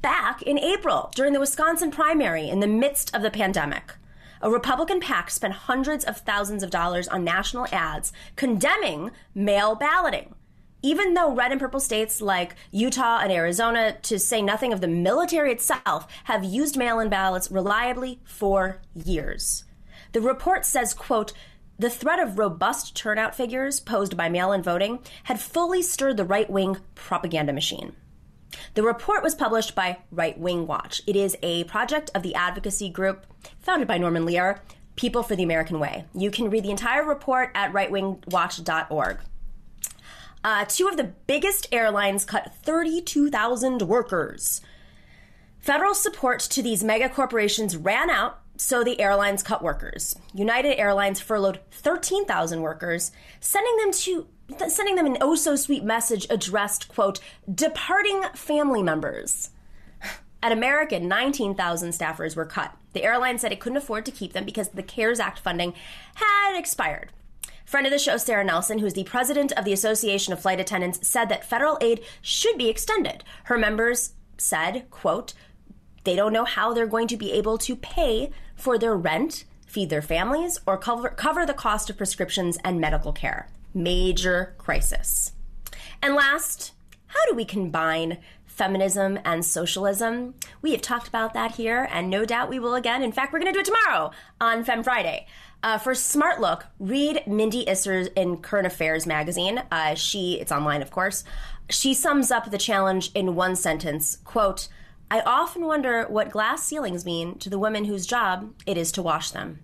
back 0.04 0.44
in 0.44 0.60
April 0.60 1.12
during 1.16 1.34
the 1.34 1.40
Wisconsin 1.40 1.90
primary 1.90 2.48
in 2.48 2.60
the 2.60 2.68
midst 2.68 3.16
of 3.16 3.24
the 3.24 3.32
pandemic. 3.32 3.96
A 4.42 4.50
Republican 4.50 5.00
PAC 5.00 5.30
spent 5.30 5.54
hundreds 5.54 6.06
of 6.06 6.18
thousands 6.18 6.64
of 6.64 6.70
dollars 6.70 7.08
on 7.08 7.24
national 7.24 7.68
ads 7.72 8.14
condemning 8.36 9.12
mail 9.36 9.76
balloting 9.76 10.36
even 10.82 11.14
though 11.14 11.34
red 11.34 11.52
and 11.52 11.60
purple 11.60 11.80
states 11.80 12.22
like 12.22 12.56
Utah 12.72 13.20
and 13.22 13.32
Arizona, 13.32 13.98
to 14.04 14.18
say 14.18 14.42
nothing 14.42 14.72
of 14.72 14.82
the 14.82 14.88
military 14.88 15.52
itself, 15.52 16.08
have 16.26 16.44
used 16.44 16.78
mail 16.78 17.00
in 17.00 17.10
ballots 17.10 17.52
reliably 17.52 18.20
for 18.24 18.82
years. 18.94 19.66
The 20.14 20.22
report 20.22 20.66
says, 20.66 20.94
quote, 20.94 21.34
the 21.78 21.90
threat 21.90 22.20
of 22.20 22.38
robust 22.38 22.96
turnout 22.96 23.36
figures 23.36 23.80
posed 23.80 24.18
by 24.18 24.30
mail 24.30 24.52
in 24.52 24.62
voting 24.62 25.00
had 25.24 25.40
fully 25.40 25.82
stirred 25.82 26.18
the 26.18 26.26
right 26.26 26.50
wing 26.50 26.78
propaganda 26.96 27.54
machine. 27.54 27.96
The 28.74 28.84
report 28.84 29.24
was 29.24 29.36
published 29.36 29.76
by 29.76 29.98
Right 30.12 30.38
Wing 30.38 30.68
Watch. 30.68 31.02
It 31.08 31.16
is 31.16 31.38
a 31.42 31.64
project 31.66 32.12
of 32.16 32.24
the 32.24 32.36
advocacy 32.36 32.90
group 32.90 33.26
founded 33.60 33.88
by 33.88 33.98
Norman 33.98 34.26
Lear, 34.26 34.62
People 34.96 35.24
for 35.24 35.36
the 35.36 35.44
American 35.44 35.80
Way. 35.80 36.06
You 36.14 36.30
can 36.30 36.50
read 36.50 36.64
the 36.64 36.72
entire 36.72 37.06
report 37.06 37.52
at 37.56 37.72
rightwingwatch.org. 37.72 39.20
Uh, 40.44 40.66
two 40.66 40.88
of 40.88 40.98
the 40.98 41.14
biggest 41.26 41.68
airlines 41.72 42.26
cut 42.26 42.54
32,000 42.64 43.82
workers. 43.84 44.62
Federal 45.60 45.94
support 45.94 46.40
to 46.40 46.62
these 46.62 46.84
mega 46.84 47.10
corporations 47.10 47.76
ran 47.76 48.10
out, 48.10 48.40
so 48.56 48.84
the 48.84 49.00
airlines 49.00 49.44
cut 49.44 49.62
workers. 49.62 50.16
United 50.34 50.78
Airlines 50.78 51.20
furloughed 51.20 51.60
13,000 51.72 52.62
workers, 52.62 53.12
sending 53.40 53.78
them 53.78 53.92
to 53.94 54.28
sending 54.68 54.96
them 54.96 55.06
an 55.06 55.18
oh 55.22 55.36
so 55.36 55.56
sweet 55.56 55.84
message 55.84 56.28
addressed 56.30 56.88
quote 56.88 57.20
departing 57.54 58.24
family 58.34 58.84
members. 58.84 59.52
At 60.42 60.52
American, 60.54 61.08
19,000 61.08 61.90
staffers 61.90 62.36
were 62.36 62.46
cut. 62.46 62.74
The 62.94 63.04
airline 63.04 63.38
said 63.38 63.52
it 63.52 63.60
couldn't 63.60 63.78
afford 63.78 64.06
to 64.06 64.12
keep 64.12 64.34
them 64.34 64.46
because 64.46 64.70
the 64.70 64.84
CARES 64.84 65.20
Act 65.20 65.40
funding 65.40 65.74
had 66.16 66.58
expired. 66.58 67.12
Friend 67.66 67.86
of 67.86 67.92
the 67.92 68.00
show, 68.00 68.18
Sarah 68.18 68.44
Nelson, 68.44 68.80
who 68.80 68.86
is 68.86 68.94
the 68.94 69.04
president 69.04 69.52
of 69.52 69.66
the 69.66 69.74
Association 69.74 70.34
of 70.34 70.42
Flight 70.42 70.60
Attendants, 70.60 71.08
said 71.08 71.30
that 71.30 71.46
federal 71.46 71.78
aid 71.82 72.02
should 72.22 72.58
be 72.58 72.70
extended. 72.70 73.24
Her 73.44 73.58
members 73.58 74.14
said, 74.38 74.90
quote, 74.90 75.34
they 76.04 76.16
don't 76.16 76.34
know 76.34 76.46
how 76.46 76.74
they're 76.74 76.88
going 76.88 77.08
to 77.10 77.18
be 77.18 77.34
able 77.34 77.58
to 77.60 77.76
pay 77.76 78.32
for 78.56 78.78
their 78.78 78.96
rent, 78.96 79.44
feed 79.68 79.90
their 79.90 80.02
families, 80.02 80.58
or 80.66 80.78
cover, 80.78 81.10
cover 81.10 81.46
the 81.46 81.54
cost 81.54 81.90
of 81.90 81.98
prescriptions 81.98 82.58
and 82.64 82.80
medical 82.80 83.12
care. 83.12 83.50
Major 83.74 84.56
crisis. 84.58 85.34
And 86.02 86.16
last, 86.16 86.74
how 87.08 87.26
do 87.28 87.36
we 87.36 87.46
combine 87.46 88.18
feminism 88.46 89.20
and 89.24 89.46
socialism? 89.46 90.36
We 90.62 90.72
have 90.72 90.82
talked 90.82 91.08
about 91.08 91.34
that 91.34 91.56
here, 91.56 91.88
and 91.92 92.10
no 92.10 92.26
doubt 92.26 92.50
we 92.50 92.60
will 92.60 92.76
again. 92.76 93.04
In 93.04 93.12
fact, 93.12 93.32
we're 93.32 93.40
going 93.40 93.54
to 93.54 93.58
do 93.58 93.62
it 93.62 93.66
tomorrow 93.66 94.12
on 94.40 94.64
Fem 94.64 94.84
Friday. 94.84 95.28
Uh, 95.62 95.78
for 95.78 95.94
Smart 95.94 96.40
Look, 96.40 96.66
read 96.80 97.24
Mindy 97.28 97.66
Isser 97.66 98.12
in 98.16 98.38
Current 98.38 98.68
Affairs 98.68 99.06
magazine. 99.06 99.62
Uh, 99.72 99.94
she, 99.94 100.40
it's 100.40 100.52
online, 100.52 100.82
of 100.82 100.92
course. 100.92 101.24
She 101.70 101.94
sums 101.94 102.32
up 102.32 102.50
the 102.50 102.58
challenge 102.58 103.12
in 103.14 103.36
one 103.36 103.56
sentence. 103.56 104.18
Quote, 104.24 104.70
I 105.12 105.22
often 105.22 105.66
wonder 105.66 106.06
what 106.08 106.32
glass 106.32 106.64
ceilings 106.64 107.06
mean 107.06 107.38
to 107.40 107.50
the 107.50 107.60
women 107.60 107.86
whose 107.86 108.06
job 108.06 108.54
it 108.66 108.78
is 108.78 108.92
to 108.94 109.02
wash 109.02 109.32
them. 109.32 109.60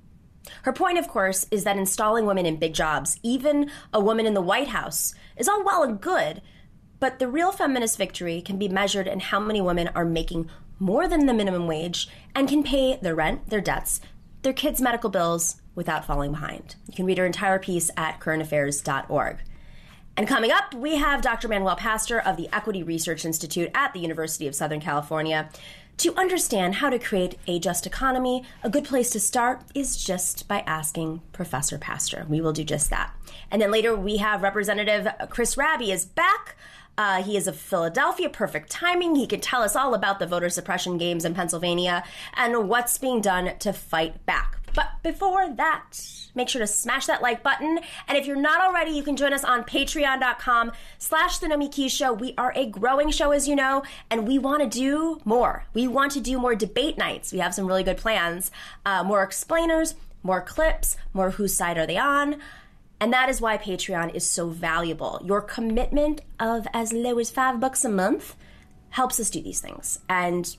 Her 0.63 0.73
point, 0.73 0.97
of 0.97 1.07
course, 1.07 1.47
is 1.51 1.63
that 1.63 1.77
installing 1.77 2.25
women 2.25 2.45
in 2.45 2.57
big 2.57 2.73
jobs, 2.73 3.19
even 3.23 3.69
a 3.93 3.99
woman 3.99 4.25
in 4.25 4.33
the 4.33 4.41
White 4.41 4.69
House, 4.69 5.13
is 5.37 5.47
all 5.47 5.63
well 5.63 5.83
and 5.83 5.99
good, 5.99 6.41
but 6.99 7.19
the 7.19 7.27
real 7.27 7.51
feminist 7.51 7.97
victory 7.97 8.41
can 8.41 8.57
be 8.57 8.67
measured 8.67 9.07
in 9.07 9.19
how 9.19 9.39
many 9.39 9.61
women 9.61 9.89
are 9.95 10.05
making 10.05 10.49
more 10.79 11.07
than 11.07 11.25
the 11.25 11.33
minimum 11.33 11.67
wage 11.67 12.09
and 12.33 12.49
can 12.49 12.63
pay 12.63 12.97
their 12.97 13.15
rent, 13.15 13.49
their 13.49 13.61
debts, 13.61 14.01
their 14.41 14.53
kids' 14.53 14.81
medical 14.81 15.09
bills, 15.09 15.61
without 15.75 16.05
falling 16.05 16.31
behind. 16.31 16.75
You 16.87 16.93
can 16.93 17.05
read 17.05 17.17
her 17.17 17.25
entire 17.25 17.59
piece 17.59 17.91
at 17.97 18.19
currentaffairs.org. 18.19 19.39
And 20.17 20.27
coming 20.27 20.51
up, 20.51 20.73
we 20.73 20.95
have 20.95 21.21
Dr. 21.21 21.49
Manuel 21.49 21.75
Pastor 21.75 22.19
of 22.21 22.37
the 22.37 22.47
Equity 22.53 22.83
Research 22.83 23.25
Institute 23.25 23.69
at 23.75 23.93
the 23.93 23.99
University 23.99 24.47
of 24.47 24.55
Southern 24.55 24.79
California. 24.79 25.49
To 25.99 26.13
understand 26.15 26.75
how 26.75 26.89
to 26.89 26.99
create 26.99 27.37
a 27.47 27.57
just 27.57 27.87
economy, 27.87 28.43
a 28.63 28.69
good 28.69 28.83
place 28.83 29.09
to 29.11 29.19
start 29.19 29.61
is 29.73 29.95
just 29.95 30.45
by 30.45 30.59
asking 30.67 31.21
Professor 31.31 31.77
Pastor. 31.77 32.25
We 32.27 32.41
will 32.41 32.51
do 32.51 32.65
just 32.65 32.89
that. 32.89 33.13
And 33.49 33.61
then 33.61 33.71
later, 33.71 33.95
we 33.95 34.17
have 34.17 34.43
Representative 34.43 35.07
Chris 35.29 35.55
Rabb 35.55 35.81
is 35.81 36.03
back. 36.03 36.57
Uh, 36.97 37.23
he 37.23 37.37
is 37.37 37.47
of 37.47 37.55
Philadelphia, 37.57 38.29
perfect 38.29 38.69
timing. 38.69 39.15
He 39.15 39.27
can 39.27 39.41
tell 39.41 39.61
us 39.61 39.75
all 39.75 39.93
about 39.93 40.19
the 40.19 40.27
voter 40.27 40.49
suppression 40.49 40.97
games 40.97 41.25
in 41.25 41.33
Pennsylvania 41.33 42.03
and 42.35 42.69
what's 42.69 42.97
being 42.97 43.21
done 43.21 43.57
to 43.59 43.73
fight 43.73 44.25
back. 44.25 44.57
But 44.73 44.89
before 45.03 45.49
that, 45.55 45.91
make 46.35 46.49
sure 46.49 46.59
to 46.59 46.67
smash 46.67 47.05
that 47.05 47.21
like 47.21 47.41
button. 47.41 47.79
And 48.07 48.17
if 48.17 48.27
you're 48.27 48.35
not 48.35 48.59
already, 48.59 48.91
you 48.91 49.03
can 49.03 49.15
join 49.15 49.31
us 49.31 49.45
on 49.45 49.63
patreon.com 49.63 50.73
slash 50.97 51.37
the 51.37 51.47
Nomiki 51.47 51.89
Show. 51.89 52.11
We 52.11 52.33
are 52.37 52.51
a 52.55 52.65
growing 52.65 53.09
show, 53.09 53.31
as 53.31 53.47
you 53.47 53.55
know, 53.55 53.83
and 54.11 54.27
we 54.27 54.37
want 54.37 54.69
to 54.69 54.79
do 54.79 55.21
more. 55.23 55.63
We 55.73 55.87
want 55.87 56.11
to 56.13 56.19
do 56.19 56.37
more 56.37 56.55
debate 56.55 56.97
nights. 56.97 57.31
We 57.31 57.39
have 57.39 57.53
some 57.53 57.67
really 57.67 57.83
good 57.83 57.97
plans. 57.97 58.51
Uh, 58.85 59.03
more 59.03 59.23
explainers, 59.23 59.95
more 60.23 60.41
clips, 60.41 60.97
more 61.13 61.31
whose 61.31 61.53
side 61.55 61.77
are 61.77 61.87
they 61.87 61.97
on. 61.97 62.41
And 63.01 63.11
that 63.11 63.29
is 63.29 63.41
why 63.41 63.57
Patreon 63.57 64.15
is 64.15 64.27
so 64.27 64.47
valuable. 64.47 65.21
Your 65.23 65.41
commitment 65.41 66.21
of 66.39 66.65
as 66.73 66.93
low 66.93 67.19
as 67.19 67.29
five 67.29 67.59
bucks 67.59 67.83
a 67.83 67.89
month 67.89 68.35
helps 68.89 69.19
us 69.19 69.29
do 69.29 69.41
these 69.41 69.59
things. 69.59 69.99
And 70.07 70.55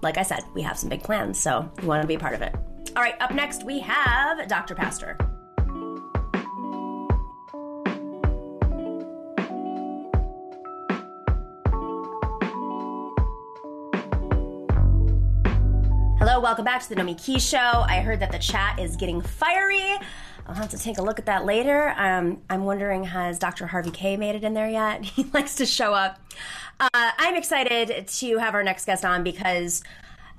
like 0.00 0.16
I 0.16 0.22
said, 0.22 0.44
we 0.54 0.62
have 0.62 0.78
some 0.78 0.88
big 0.88 1.02
plans, 1.02 1.40
so 1.40 1.70
we 1.80 1.88
want 1.88 2.02
to 2.02 2.08
be 2.08 2.14
a 2.14 2.18
part 2.18 2.34
of 2.34 2.42
it. 2.42 2.54
All 2.96 3.02
right, 3.02 3.20
up 3.20 3.32
next 3.32 3.64
we 3.64 3.80
have 3.80 4.46
Dr. 4.48 4.74
Pastor. 4.74 5.16
Hello, 16.18 16.38
welcome 16.38 16.64
back 16.64 16.82
to 16.82 16.88
the 16.88 16.94
Nomiki 16.94 17.40
Show. 17.40 17.56
I 17.58 18.00
heard 18.00 18.20
that 18.20 18.30
the 18.30 18.38
chat 18.38 18.78
is 18.78 18.94
getting 18.94 19.20
fiery. 19.20 19.96
I'll 20.46 20.54
have 20.54 20.70
to 20.70 20.78
take 20.78 20.98
a 20.98 21.02
look 21.02 21.18
at 21.18 21.26
that 21.26 21.44
later. 21.44 21.94
Um, 21.96 22.42
I'm 22.48 22.64
wondering, 22.64 23.04
has 23.04 23.38
Dr. 23.38 23.66
Harvey 23.66 23.90
K 23.90 24.16
made 24.16 24.34
it 24.34 24.44
in 24.44 24.54
there 24.54 24.68
yet? 24.68 25.04
He 25.20 25.24
likes 25.24 25.56
to 25.56 25.66
show 25.66 25.92
up. 25.92 26.18
Uh, 26.78 26.88
I'm 26.92 27.36
excited 27.36 28.08
to 28.08 28.38
have 28.38 28.54
our 28.54 28.62
next 28.62 28.86
guest 28.86 29.04
on 29.04 29.22
because, 29.22 29.82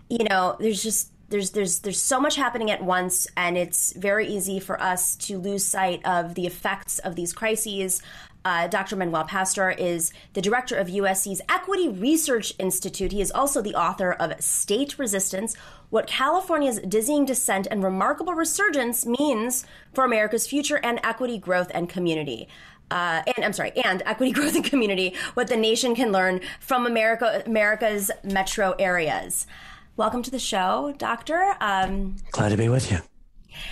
you 0.10 0.25
know, 0.29 0.58
there's 0.60 0.81
just 0.81 1.12
there's 1.29 1.51
there's 1.51 1.79
there's 1.79 2.00
so 2.00 2.20
much 2.20 2.36
happening 2.36 2.70
at 2.72 2.84
once, 2.84 3.27
and 3.38 3.58
it's 3.58 3.93
very 3.93 4.27
easy 4.27 4.60
for 4.60 4.81
us 4.81 5.15
to 5.17 5.38
lose 5.38 5.63
sight 5.63 6.05
of 6.05 6.36
the 6.36 6.46
effects 6.46 7.00
of 7.00 7.15
these 7.15 7.31
crises. 7.31 8.01
Uh, 8.43 8.67
Dr. 8.67 8.96
Manuel 8.96 9.24
Pastor 9.25 9.70
is 9.70 10.12
the 10.34 10.41
director 10.41 10.75
of 10.75 10.88
USC's 10.88 11.41
Equity 11.48 11.89
Research 11.89 12.53
Institute. 12.58 13.12
He 13.12 13.22
is 13.22 13.31
also 13.31 13.62
the 13.62 13.75
author 13.75 14.13
of 14.13 14.41
State 14.41 14.98
Resistance 14.98 15.55
What 15.91 16.07
California's 16.07 16.79
Dizzying 16.79 17.25
Descent 17.25 17.67
and 17.69 17.83
Remarkable 17.83 18.33
Resurgence 18.33 19.05
Means 19.05 19.65
for 19.93 20.05
America's 20.05 20.48
Future 20.48 20.79
and 20.81 21.01
Equity 21.03 21.38
Growth 21.38 21.69
and 21.74 21.89
Community 21.89 22.48
uh, 22.89 23.24
and 23.25 23.45
I'm 23.45 23.53
sorry, 23.53 23.71
and 23.86 24.03
equity 24.05 24.31
growth 24.33 24.55
and 24.55 24.65
community, 24.65 25.15
what 25.33 25.48
the 25.48 25.55
nation 25.55 25.95
can 25.95 26.12
learn 26.12 26.41
from 26.60 26.86
America, 26.86 27.41
America's 27.45 28.12
metro 28.24 28.74
areas. 28.79 29.48
Welcome 29.95 30.24
to 30.24 30.31
the 30.31 30.39
show, 30.39 30.93
Doctor. 30.98 31.55
Um, 31.62 32.17
Glad 32.31 32.50
to 32.50 32.57
be 32.57 32.67
with 32.67 32.91
you. 32.91 33.00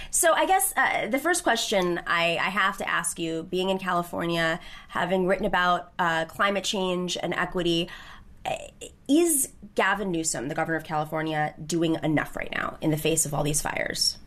So, 0.09 0.33
I 0.33 0.45
guess 0.45 0.73
uh, 0.75 1.07
the 1.07 1.19
first 1.19 1.43
question 1.43 1.99
I, 2.07 2.38
I, 2.38 2.49
have 2.49 2.77
to 2.77 2.89
ask 2.89 3.19
you, 3.19 3.43
being 3.43 3.69
in 3.69 3.77
California, 3.77 4.59
having 4.89 5.25
written 5.25 5.45
about 5.45 5.91
uh, 5.99 6.25
climate 6.25 6.63
change 6.63 7.17
and 7.21 7.33
equity, 7.33 7.89
is 9.08 9.50
Gavin 9.75 10.12
Newsom, 10.12 10.48
the 10.48 10.55
governor 10.55 10.77
of 10.77 10.84
California, 10.84 11.53
doing 11.65 11.98
enough 12.03 12.36
right 12.36 12.51
now 12.53 12.77
in 12.81 12.91
the 12.91 12.98
face 12.98 13.25
of 13.25 13.34
all 13.34 13.43
these 13.43 13.62
fires? 13.62 14.17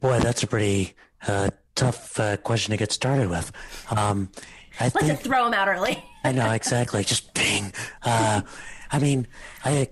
Boy, 0.00 0.18
that's 0.18 0.42
a 0.42 0.46
pretty 0.46 0.94
uh, 1.26 1.50
tough 1.74 2.18
uh, 2.18 2.36
question 2.38 2.72
to 2.72 2.76
get 2.76 2.92
started 2.92 3.28
with. 3.28 3.52
Um, 3.90 4.30
I 4.78 4.84
Let's 4.84 5.06
think, 5.06 5.20
throw 5.20 5.46
him 5.46 5.54
out 5.54 5.68
early. 5.68 6.02
I 6.24 6.32
know 6.32 6.50
exactly. 6.50 7.04
Just 7.04 7.32
bing. 7.34 7.72
Uh, 8.02 8.42
I 8.90 8.98
mean, 8.98 9.26
I 9.64 9.88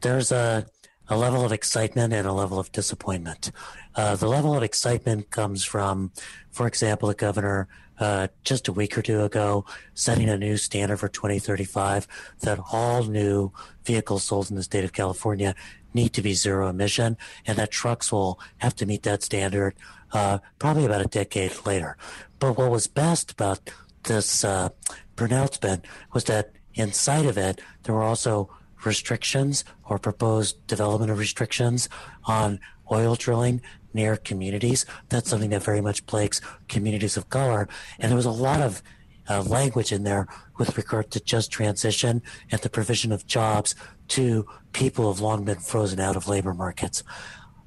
there's 0.00 0.32
a 0.32 0.66
a 1.08 1.16
level 1.16 1.44
of 1.44 1.52
excitement 1.52 2.12
and 2.12 2.26
a 2.26 2.32
level 2.32 2.58
of 2.58 2.70
disappointment. 2.72 3.50
Uh, 3.96 4.14
the 4.14 4.28
level 4.28 4.56
of 4.56 4.62
excitement 4.62 5.30
comes 5.30 5.64
from, 5.64 6.12
for 6.52 6.68
example, 6.68 7.08
the 7.08 7.14
governor 7.14 7.68
uh, 8.00 8.28
just 8.42 8.66
a 8.66 8.72
week 8.72 8.96
or 8.96 9.02
two 9.02 9.22
ago 9.22 9.64
setting 9.94 10.28
a 10.28 10.36
new 10.36 10.56
standard 10.56 10.96
for 10.96 11.08
2035 11.08 12.08
that 12.40 12.58
all 12.72 13.04
new 13.04 13.52
vehicles 13.84 14.24
sold 14.24 14.50
in 14.50 14.56
the 14.56 14.62
state 14.62 14.84
of 14.84 14.92
California 14.92 15.54
need 15.92 16.12
to 16.12 16.22
be 16.22 16.32
zero 16.34 16.68
emission 16.68 17.16
and 17.46 17.58
that 17.58 17.70
trucks 17.70 18.10
will 18.10 18.40
have 18.58 18.74
to 18.74 18.86
meet 18.86 19.02
that 19.02 19.22
standard 19.22 19.74
uh, 20.12 20.38
probably 20.58 20.84
about 20.84 21.04
a 21.04 21.08
decade 21.08 21.54
later. 21.64 21.96
But 22.38 22.56
what 22.56 22.70
was 22.70 22.86
best 22.86 23.32
about 23.32 23.70
this 24.04 24.44
uh, 24.44 24.70
pronouncement 25.16 25.84
was 26.12 26.24
that 26.24 26.52
inside 26.74 27.26
of 27.26 27.36
it, 27.36 27.60
there 27.82 27.94
were 27.94 28.02
also 28.02 28.50
restrictions 28.84 29.64
or 29.84 29.98
proposed 29.98 30.66
development 30.66 31.10
of 31.10 31.18
restrictions 31.18 31.88
on 32.24 32.58
oil 32.90 33.14
drilling 33.14 33.60
near 33.92 34.16
communities. 34.16 34.86
That's 35.08 35.30
something 35.30 35.50
that 35.50 35.62
very 35.62 35.80
much 35.80 36.06
plagues 36.06 36.40
communities 36.68 37.16
of 37.16 37.28
color. 37.28 37.68
And 37.98 38.10
there 38.10 38.16
was 38.16 38.26
a 38.26 38.30
lot 38.30 38.60
of 38.60 38.82
uh, 39.28 39.42
language 39.42 39.92
in 39.92 40.02
there 40.02 40.26
with 40.58 40.76
regard 40.76 41.10
to 41.12 41.20
just 41.20 41.50
transition 41.50 42.22
and 42.50 42.60
the 42.60 42.70
provision 42.70 43.12
of 43.12 43.26
jobs 43.26 43.74
to 44.08 44.46
people 44.72 45.04
who 45.04 45.10
have 45.10 45.20
long 45.20 45.44
been 45.44 45.58
frozen 45.58 46.00
out 46.00 46.16
of 46.16 46.28
labor 46.28 46.52
markets. 46.52 47.04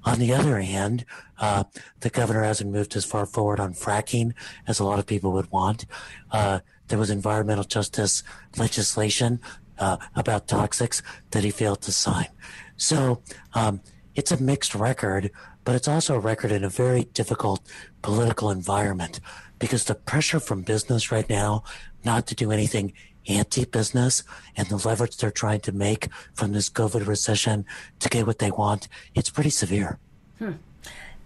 On 0.06 0.20
the 0.20 0.34
other 0.34 0.60
hand, 0.60 1.06
uh, 1.40 1.64
the 2.02 2.10
governor 2.10 2.44
hasn't 2.44 2.72
moved 2.72 2.96
as 2.96 3.06
far 3.06 3.26
forward 3.26 3.60
on 3.60 3.74
fracking 3.74 4.34
as 4.68 4.80
a 4.80 4.84
lot 4.84 5.00
of 5.00 5.06
people 5.06 5.32
would 5.32 5.50
want. 5.52 5.86
Uh, 6.32 6.60
there 6.90 7.00
was 7.00 7.10
environmental 7.10 7.64
justice 7.64 8.24
legislation 8.58 9.40
uh, 9.80 9.98
about 10.16 10.48
toxics 10.48 11.02
that 11.32 11.44
he 11.44 11.52
failed 11.52 11.82
to 11.82 11.92
sign. 11.92 12.28
So 12.76 13.22
um, 13.54 13.82
it's 14.16 14.32
a 14.32 14.42
mixed 14.42 14.76
record, 14.76 15.32
but 15.64 15.76
it's 15.76 15.88
also 15.88 16.16
a 16.16 16.20
record 16.20 16.52
in 16.52 16.64
a 16.64 16.70
very 16.70 17.06
difficult 17.14 17.62
political 18.02 18.50
environment 18.50 19.20
because 19.60 19.86
the 19.86 19.96
pressure 19.96 20.40
from 20.40 20.62
business 20.62 21.12
right 21.12 21.30
now 21.30 21.64
not 22.04 22.28
to 22.28 22.36
do 22.36 22.52
anything 22.52 22.94
anti-business 23.28 24.24
and 24.58 24.68
the 24.68 24.76
leverage 24.88 25.18
they're 25.18 25.32
trying 25.32 25.62
to 25.62 25.72
make 25.72 26.10
from 26.34 26.52
this 26.52 26.70
COVID 26.70 27.08
recession 27.08 27.66
to 28.00 28.10
get 28.10 28.28
what 28.28 28.40
they 28.40 28.52
want, 28.52 28.88
it's 29.16 29.30
pretty 29.30 29.50
severe. 29.50 30.00
Hmm. 30.40 30.54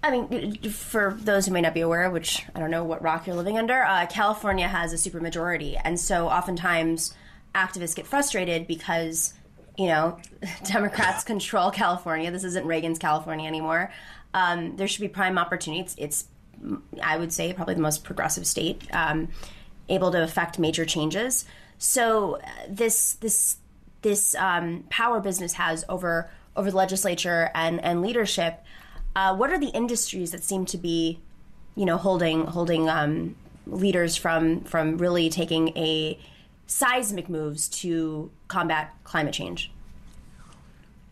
I 0.03 0.11
mean, 0.11 0.61
for 0.69 1.17
those 1.19 1.47
who 1.47 1.51
may 1.51 1.61
not 1.61 1.73
be 1.73 1.81
aware, 1.81 2.09
which 2.11 2.45
I 2.53 2.59
don't 2.59 2.69
know 2.69 2.83
what 2.83 3.01
rock 3.01 3.25
you're 3.25 3.35
living 3.35 3.57
under, 3.57 3.83
uh, 3.83 4.05
California 4.05 4.67
has 4.67 4.93
a 4.93 4.95
supermajority, 4.95 5.79
and 5.83 5.99
so 5.99 6.29
oftentimes 6.29 7.15
activists 7.55 7.95
get 7.95 8.05
frustrated 8.05 8.67
because 8.67 9.33
you 9.75 9.87
know 9.87 10.19
Democrats 10.63 11.23
control 11.23 11.71
California. 11.71 12.29
This 12.29 12.43
isn't 12.43 12.65
Reagan's 12.65 12.99
California 12.99 13.47
anymore. 13.47 13.91
Um, 14.37 14.75
there 14.77 14.87
should 14.87 15.01
be 15.01 15.07
prime 15.07 15.37
opportunities. 15.39 15.95
It's, 15.97 16.27
I 17.01 17.17
would 17.17 17.33
say, 17.33 17.53
probably 17.53 17.73
the 17.73 17.81
most 17.81 18.03
progressive 18.03 18.45
state, 18.45 18.83
um, 18.93 19.29
able 19.89 20.11
to 20.11 20.21
affect 20.21 20.59
major 20.59 20.85
changes. 20.85 21.45
So 21.79 22.35
uh, 22.35 22.49
this 22.69 23.13
this 23.13 23.57
this 24.03 24.35
um, 24.35 24.83
power 24.89 25.19
business 25.19 25.53
has 25.53 25.85
over 25.89 26.29
over 26.55 26.69
the 26.69 26.77
legislature 26.77 27.49
and 27.55 27.83
and 27.83 28.01
leadership. 28.01 28.63
Uh, 29.15 29.35
what 29.35 29.49
are 29.49 29.59
the 29.59 29.69
industries 29.69 30.29
that 30.31 30.43
seem 30.43 30.65
to 30.65 30.77
be, 30.77 31.19
you 31.75 31.85
know, 31.85 31.97
holding 31.97 32.45
holding 32.45 32.89
um, 32.89 33.35
leaders 33.65 34.15
from 34.15 34.61
from 34.61 34.97
really 34.99 35.29
taking 35.29 35.69
a 35.69 36.19
seismic 36.67 37.27
moves 37.27 37.67
to 37.69 38.29
combat 38.47 38.93
climate 39.03 39.33
change? 39.33 39.71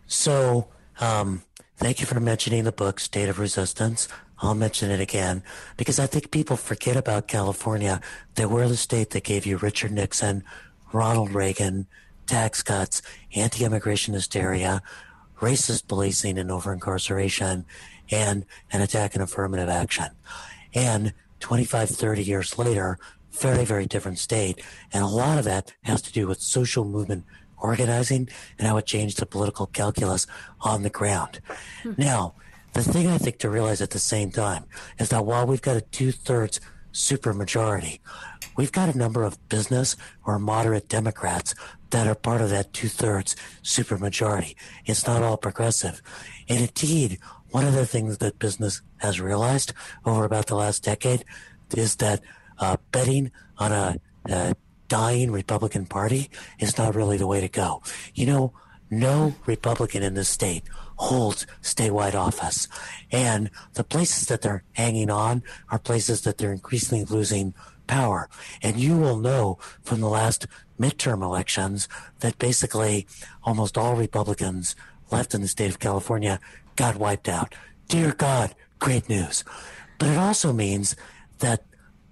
So, 0.06 0.68
um, 1.00 1.42
thank 1.76 2.00
you 2.00 2.06
for 2.06 2.20
mentioning 2.20 2.64
the 2.64 2.72
book 2.72 3.00
State 3.00 3.28
of 3.28 3.38
Resistance. 3.38 4.08
I'll 4.38 4.54
mention 4.54 4.90
it 4.90 5.00
again 5.00 5.42
because 5.76 5.98
I 5.98 6.06
think 6.06 6.30
people 6.30 6.56
forget 6.56 6.96
about 6.96 7.28
California. 7.28 8.00
They 8.34 8.46
were 8.46 8.68
the 8.68 8.76
state 8.76 9.10
that 9.10 9.24
gave 9.24 9.46
you 9.46 9.56
Richard 9.56 9.92
Nixon, 9.92 10.44
Ronald 10.92 11.32
Reagan, 11.32 11.86
tax 12.26 12.62
cuts, 12.62 13.02
anti-immigration 13.34 14.14
hysteria, 14.14 14.82
racist 15.40 15.88
policing 15.88 16.38
and 16.38 16.50
over 16.50 16.72
incarceration, 16.72 17.64
and 18.10 18.44
an 18.72 18.82
attack 18.82 19.16
on 19.16 19.22
affirmative 19.22 19.68
action. 19.68 20.08
And 20.74 21.14
25, 21.40 21.90
30 21.90 22.22
years 22.22 22.58
later, 22.58 22.98
very, 23.30 23.64
very 23.64 23.86
different 23.86 24.18
state. 24.18 24.62
And 24.92 25.02
a 25.02 25.08
lot 25.08 25.38
of 25.38 25.44
that 25.44 25.74
has 25.82 26.02
to 26.02 26.12
do 26.12 26.26
with 26.26 26.40
social 26.40 26.84
movement 26.84 27.24
organizing 27.66 28.28
and 28.58 28.66
how 28.66 28.76
it 28.76 28.86
changed 28.86 29.18
the 29.18 29.26
political 29.26 29.66
calculus 29.66 30.26
on 30.60 30.82
the 30.82 30.90
ground. 30.90 31.40
Hmm. 31.82 31.92
Now, 31.96 32.34
the 32.72 32.82
thing 32.82 33.06
I 33.08 33.18
think 33.18 33.38
to 33.38 33.50
realize 33.50 33.80
at 33.80 33.90
the 33.90 33.98
same 33.98 34.30
time 34.30 34.64
is 34.98 35.08
that 35.08 35.24
while 35.24 35.46
we've 35.46 35.62
got 35.62 35.76
a 35.76 35.80
two 35.80 36.12
thirds 36.12 36.60
supermajority, 36.92 38.00
we've 38.56 38.72
got 38.72 38.94
a 38.94 38.98
number 38.98 39.22
of 39.24 39.48
business 39.48 39.96
or 40.24 40.38
moderate 40.38 40.88
Democrats 40.88 41.54
that 41.90 42.06
are 42.06 42.14
part 42.14 42.40
of 42.40 42.50
that 42.50 42.72
two 42.72 42.88
thirds 42.88 43.36
supermajority. 43.62 44.54
It's 44.84 45.06
not 45.06 45.22
all 45.22 45.36
progressive. 45.36 46.02
And 46.48 46.60
indeed, 46.60 47.18
one 47.50 47.66
of 47.66 47.74
the 47.74 47.86
things 47.86 48.18
that 48.18 48.38
business 48.38 48.82
has 48.98 49.20
realized 49.20 49.72
over 50.04 50.24
about 50.24 50.46
the 50.46 50.56
last 50.56 50.84
decade 50.84 51.24
is 51.74 51.96
that 51.96 52.20
uh, 52.58 52.76
betting 52.92 53.30
on 53.58 53.72
a, 53.72 53.96
a 54.28 54.54
dying 54.88 55.30
Republican 55.30 55.86
Party 55.86 56.30
is 56.58 56.78
not 56.78 56.94
really 56.94 57.16
the 57.16 57.26
way 57.26 57.40
to 57.40 57.48
go. 57.48 57.82
You 58.14 58.26
know, 58.26 58.52
no 58.90 59.34
Republican 59.46 60.02
in 60.02 60.14
this 60.14 60.28
state 60.28 60.62
holds 60.96 61.46
statewide 61.62 62.14
office. 62.14 62.68
And 63.10 63.50
the 63.74 63.84
places 63.84 64.28
that 64.28 64.42
they're 64.42 64.64
hanging 64.72 65.10
on 65.10 65.42
are 65.70 65.78
places 65.78 66.22
that 66.22 66.38
they're 66.38 66.52
increasingly 66.52 67.04
losing 67.04 67.54
power. 67.86 68.28
And 68.62 68.78
you 68.78 68.96
will 68.96 69.18
know 69.18 69.58
from 69.82 70.00
the 70.00 70.08
last 70.08 70.46
midterm 70.80 71.22
elections 71.22 71.88
that 72.20 72.38
basically 72.38 73.06
almost 73.42 73.78
all 73.78 73.94
Republicans 73.94 74.76
left 75.10 75.34
in 75.34 75.42
the 75.42 75.48
state 75.48 75.70
of 75.70 75.78
California 75.78 76.40
got 76.74 76.96
wiped 76.96 77.28
out. 77.28 77.54
Dear 77.88 78.12
God, 78.12 78.54
great 78.78 79.08
news. 79.08 79.44
But 79.98 80.08
it 80.08 80.18
also 80.18 80.52
means 80.52 80.96
that 81.38 81.62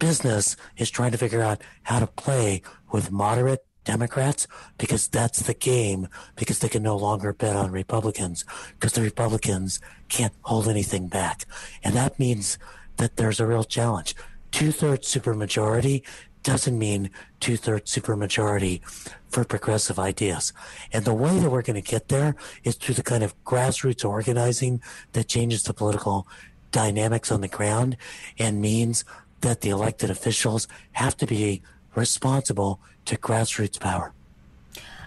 business 0.04 0.54
is 0.76 0.90
trying 0.90 1.12
to 1.12 1.16
figure 1.16 1.40
out 1.40 1.62
how 1.84 1.98
to 1.98 2.06
play 2.06 2.60
with 2.92 3.10
moderate 3.10 3.64
Democrats 3.84 4.46
because 4.76 5.08
that's 5.08 5.40
the 5.40 5.54
game 5.54 6.08
because 6.36 6.58
they 6.58 6.68
can 6.68 6.82
no 6.82 6.94
longer 6.94 7.32
bet 7.32 7.56
on 7.56 7.70
Republicans 7.70 8.44
because 8.74 8.92
the 8.92 9.00
Republicans 9.00 9.80
can't 10.10 10.34
hold 10.42 10.68
anything 10.68 11.08
back. 11.08 11.46
And 11.82 11.94
that 11.94 12.18
means 12.18 12.58
that 12.98 13.16
there's 13.16 13.40
a 13.40 13.46
real 13.46 13.64
challenge. 13.64 14.14
Two 14.50 14.72
thirds 14.72 15.08
supermajority 15.08 16.02
doesn't 16.42 16.78
mean 16.78 17.08
two 17.40 17.56
thirds 17.56 17.90
supermajority 17.90 18.84
for 19.30 19.42
progressive 19.44 19.98
ideas. 19.98 20.52
And 20.92 21.06
the 21.06 21.14
way 21.14 21.38
that 21.38 21.50
we're 21.50 21.62
going 21.62 21.82
to 21.82 21.90
get 21.90 22.08
there 22.08 22.36
is 22.62 22.74
through 22.74 22.96
the 22.96 23.02
kind 23.02 23.22
of 23.22 23.34
grassroots 23.44 24.04
organizing 24.04 24.82
that 25.12 25.28
changes 25.28 25.62
the 25.62 25.72
political 25.72 26.28
dynamics 26.74 27.30
on 27.30 27.40
the 27.40 27.48
ground 27.48 27.96
and 28.36 28.60
means 28.60 29.04
that 29.44 29.60
the 29.60 29.70
elected 29.70 30.10
officials 30.10 30.66
have 30.92 31.16
to 31.18 31.26
be 31.26 31.62
responsible 31.94 32.80
to 33.04 33.16
grassroots 33.16 33.78
power. 33.78 34.12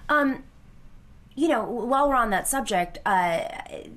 Um, 0.10 0.44
you 1.36 1.48
know, 1.48 1.64
while 1.64 2.10
we're 2.10 2.16
on 2.16 2.32
that 2.32 2.48
subject, 2.48 2.98
uh, 3.06 3.44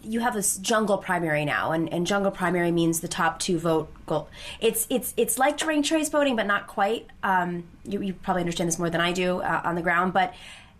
you 0.02 0.20
have 0.20 0.34
this 0.34 0.58
jungle 0.58 0.98
primary 0.98 1.44
now, 1.44 1.72
and, 1.72 1.90
and 1.92 2.06
jungle 2.06 2.30
primary 2.30 2.70
means 2.70 3.00
the 3.00 3.08
top 3.08 3.38
two 3.38 3.58
vote 3.58 3.90
goal. 4.06 4.28
It's 4.60 4.86
it's 4.90 5.14
it's 5.16 5.38
like 5.38 5.64
ranked 5.64 5.88
choice 5.88 6.10
voting, 6.10 6.36
but 6.36 6.46
not 6.46 6.66
quite. 6.66 7.06
Um, 7.22 7.64
you, 7.84 8.02
you, 8.02 8.12
probably 8.12 8.42
understand 8.42 8.68
this 8.68 8.78
more 8.78 8.90
than 8.90 9.00
I 9.00 9.12
do 9.12 9.40
uh, 9.40 9.62
on 9.64 9.74
the 9.74 9.82
ground, 9.82 10.12
but 10.12 10.34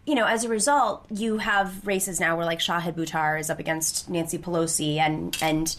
you 0.05 0.15
know, 0.15 0.27
as 0.27 0.45
a 0.45 0.49
result, 0.49 1.07
you 1.11 1.39
have 1.39 1.87
races 1.87 2.21
now 2.21 2.37
where 2.37 2.45
like 2.45 2.59
Shahid 2.59 2.95
Buttar 2.95 3.39
is 3.39 3.49
up 3.49 3.59
against 3.59 4.11
Nancy 4.11 4.37
Pelosi, 4.37 4.99
and 4.99 5.37
and 5.41 5.77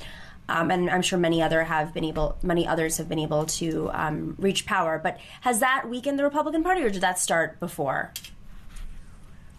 um, 0.52 0.70
and 0.70 0.90
I'm 0.90 1.02
sure 1.02 1.18
many 1.18 1.42
other 1.42 1.64
have 1.64 1.94
been 1.94 2.04
able, 2.04 2.38
many 2.44 2.68
others 2.68 2.98
have 2.98 3.08
been 3.08 3.20
able 3.20 3.46
to 3.46 3.90
um, 3.94 4.36
reach 4.38 4.66
power. 4.66 5.00
But 5.02 5.18
has 5.42 5.62
that 5.62 5.90
weakened 5.90 6.20
the 6.20 6.24
Republican 6.24 6.62
Party, 6.62 6.84
or 6.84 6.90
did 6.90 7.02
that 7.02 7.18
start 7.20 7.60
before? 7.60 8.12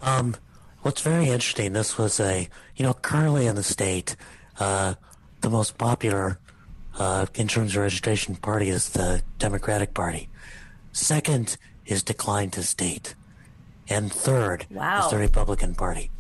Um, 0.03 0.37
what's 0.83 1.01
very 1.01 1.29
interesting. 1.29 1.73
This 1.73 1.97
was 1.97 2.21
a, 2.21 2.47
you 2.77 2.85
know, 2.85 2.93
currently 2.93 3.47
in 3.47 3.57
the 3.57 3.63
state, 3.63 4.17
uh, 4.61 4.95
the 5.41 5.49
most 5.49 5.79
popular 5.79 6.39
uh, 6.99 7.25
in 7.35 7.49
terms 7.49 7.75
of 7.75 7.83
registration 7.83 8.37
party 8.37 8.69
is 8.69 8.91
the 8.91 9.23
Democratic 9.39 9.95
Party. 9.95 10.29
Second 10.93 11.57
is 11.87 12.03
decline 12.03 12.51
to 12.51 12.63
state, 12.63 13.15
and 13.89 14.13
third 14.13 14.67
wow. 14.71 15.07
is 15.07 15.11
the 15.11 15.17
Republican 15.17 15.75
Party. 15.75 16.11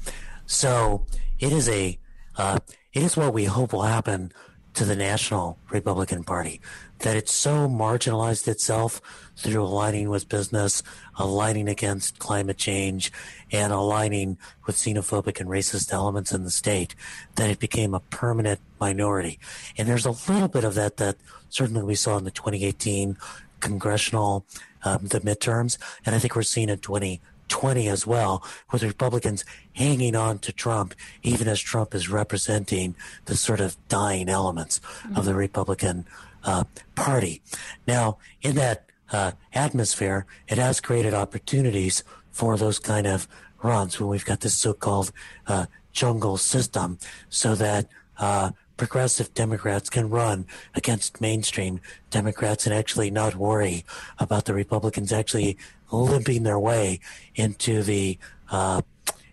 So 0.46 1.04
it 1.38 1.52
is 1.52 1.68
a, 1.68 1.98
uh, 2.36 2.58
it 2.94 3.02
is 3.02 3.18
what 3.18 3.34
we 3.34 3.44
hope 3.44 3.74
will 3.74 3.82
happen 3.82 4.32
to 4.74 4.84
the 4.84 4.96
National 4.96 5.58
Republican 5.70 6.24
Party, 6.24 6.60
that 7.00 7.16
it 7.16 7.28
so 7.28 7.68
marginalized 7.68 8.48
itself 8.48 9.00
through 9.36 9.62
aligning 9.62 10.08
with 10.08 10.28
business, 10.28 10.82
aligning 11.16 11.68
against 11.68 12.18
climate 12.18 12.56
change, 12.56 13.12
and 13.50 13.72
aligning 13.72 14.38
with 14.66 14.76
xenophobic 14.76 15.40
and 15.40 15.50
racist 15.50 15.92
elements 15.92 16.32
in 16.32 16.44
the 16.44 16.50
state, 16.50 16.94
that 17.34 17.50
it 17.50 17.58
became 17.58 17.92
a 17.92 18.00
permanent 18.00 18.60
minority. 18.80 19.38
And 19.76 19.88
there's 19.88 20.06
a 20.06 20.32
little 20.32 20.48
bit 20.48 20.64
of 20.64 20.74
that 20.74 20.96
that 20.96 21.16
certainly 21.50 21.82
we 21.82 21.94
saw 21.94 22.16
in 22.16 22.24
the 22.24 22.30
2018 22.30 23.16
congressional, 23.60 24.46
um, 24.84 25.06
the 25.06 25.20
midterms, 25.20 25.78
and 26.04 26.14
I 26.14 26.18
think 26.18 26.34
we're 26.34 26.42
seeing 26.42 26.68
in 26.68 26.78
20 26.78 27.20
20 27.48 27.88
as 27.88 28.06
well, 28.06 28.42
with 28.72 28.82
Republicans 28.82 29.44
hanging 29.74 30.16
on 30.16 30.38
to 30.40 30.52
Trump, 30.52 30.94
even 31.22 31.48
as 31.48 31.60
Trump 31.60 31.94
is 31.94 32.08
representing 32.08 32.94
the 33.26 33.36
sort 33.36 33.60
of 33.60 33.76
dying 33.88 34.28
elements 34.28 34.80
mm-hmm. 34.80 35.16
of 35.16 35.24
the 35.24 35.34
Republican 35.34 36.06
uh, 36.44 36.64
Party. 36.94 37.42
Now, 37.86 38.18
in 38.40 38.54
that 38.56 38.86
uh, 39.12 39.32
atmosphere, 39.52 40.26
it 40.48 40.58
has 40.58 40.80
created 40.80 41.14
opportunities 41.14 42.02
for 42.30 42.56
those 42.56 42.78
kind 42.78 43.06
of 43.06 43.28
runs 43.62 44.00
when 44.00 44.08
we've 44.08 44.24
got 44.24 44.40
this 44.40 44.54
so-called 44.54 45.12
uh, 45.46 45.66
jungle 45.92 46.36
system, 46.36 46.98
so 47.28 47.54
that 47.54 47.86
uh, 48.18 48.50
progressive 48.82 49.32
Democrats 49.32 49.88
can 49.88 50.10
run 50.10 50.44
against 50.74 51.20
mainstream 51.20 51.80
Democrats 52.10 52.66
and 52.66 52.74
actually 52.74 53.12
not 53.12 53.36
worry 53.36 53.84
about 54.18 54.44
the 54.46 54.52
Republicans 54.52 55.12
actually 55.12 55.56
limping 55.92 56.42
their 56.42 56.58
way 56.58 56.98
into 57.36 57.84
the, 57.84 58.18
uh, 58.50 58.82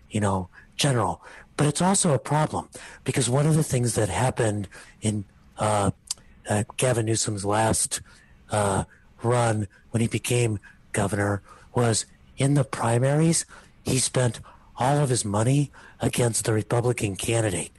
you 0.08 0.20
know, 0.20 0.48
general. 0.76 1.20
But 1.56 1.66
it's 1.66 1.82
also 1.82 2.14
a 2.14 2.18
problem 2.20 2.68
because 3.02 3.28
one 3.28 3.44
of 3.44 3.56
the 3.56 3.64
things 3.64 3.96
that 3.96 4.08
happened 4.08 4.68
in 5.02 5.24
uh, 5.58 5.90
uh, 6.48 6.62
Gavin 6.76 7.06
Newsom's 7.06 7.44
last 7.44 8.02
uh, 8.52 8.84
run 9.20 9.66
when 9.90 10.00
he 10.00 10.06
became 10.06 10.60
governor 10.92 11.42
was 11.74 12.06
in 12.36 12.54
the 12.54 12.62
primaries, 12.62 13.46
he 13.82 13.98
spent 13.98 14.38
all 14.76 14.98
of 14.98 15.08
his 15.08 15.24
money 15.24 15.72
against 15.98 16.44
the 16.44 16.52
Republican 16.52 17.16
candidate 17.16 17.72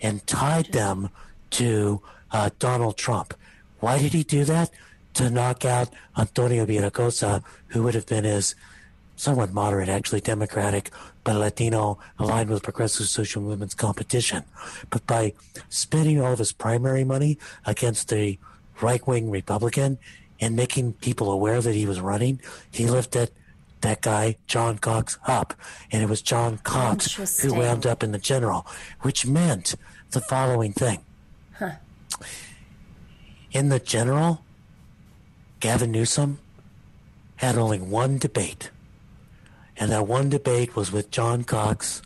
and 0.00 0.26
tied 0.26 0.72
them 0.72 1.10
to 1.50 2.00
uh, 2.30 2.50
Donald 2.58 2.96
Trump. 2.96 3.34
Why 3.80 3.98
did 3.98 4.12
he 4.12 4.22
do 4.22 4.44
that? 4.44 4.70
to 5.18 5.28
knock 5.28 5.64
out 5.64 5.90
Antonio 6.16 6.64
Villaraigosa, 6.64 7.42
who 7.68 7.82
would 7.82 7.94
have 7.94 8.06
been 8.06 8.22
his 8.22 8.54
somewhat 9.16 9.52
moderate, 9.52 9.88
actually 9.88 10.20
Democratic, 10.20 10.92
but 11.24 11.34
Latino 11.34 11.98
aligned 12.20 12.50
with 12.50 12.62
progressive 12.62 13.08
social 13.08 13.42
movements 13.42 13.74
competition. 13.74 14.44
But 14.90 15.04
by 15.08 15.32
spending 15.70 16.20
all 16.20 16.32
of 16.32 16.38
his 16.38 16.52
primary 16.52 17.02
money 17.02 17.36
against 17.66 18.10
the 18.10 18.38
right 18.80 19.04
wing 19.08 19.28
Republican 19.28 19.98
and 20.40 20.54
making 20.54 20.92
people 20.92 21.32
aware 21.32 21.60
that 21.60 21.74
he 21.74 21.84
was 21.84 21.98
running, 21.98 22.40
he 22.70 22.86
lifted 22.86 23.32
that 23.80 24.02
guy, 24.02 24.36
John 24.46 24.78
Cox, 24.78 25.18
up. 25.26 25.52
And 25.90 26.00
it 26.00 26.08
was 26.08 26.22
John 26.22 26.58
Cox 26.58 27.40
who 27.40 27.54
wound 27.54 27.86
up 27.86 28.04
in 28.04 28.12
the 28.12 28.18
general, 28.18 28.68
which 29.00 29.26
meant 29.26 29.74
the 30.10 30.20
following 30.20 30.72
thing. 30.72 31.00
Huh. 31.58 31.72
In 33.52 33.68
the 33.68 33.78
general, 33.78 34.42
Gavin 35.60 35.90
Newsom 35.90 36.38
had 37.36 37.56
only 37.56 37.78
one 37.78 38.18
debate. 38.18 38.70
And 39.76 39.92
that 39.92 40.06
one 40.06 40.28
debate 40.28 40.74
was 40.74 40.90
with 40.90 41.10
John 41.10 41.44
Cox 41.44 42.02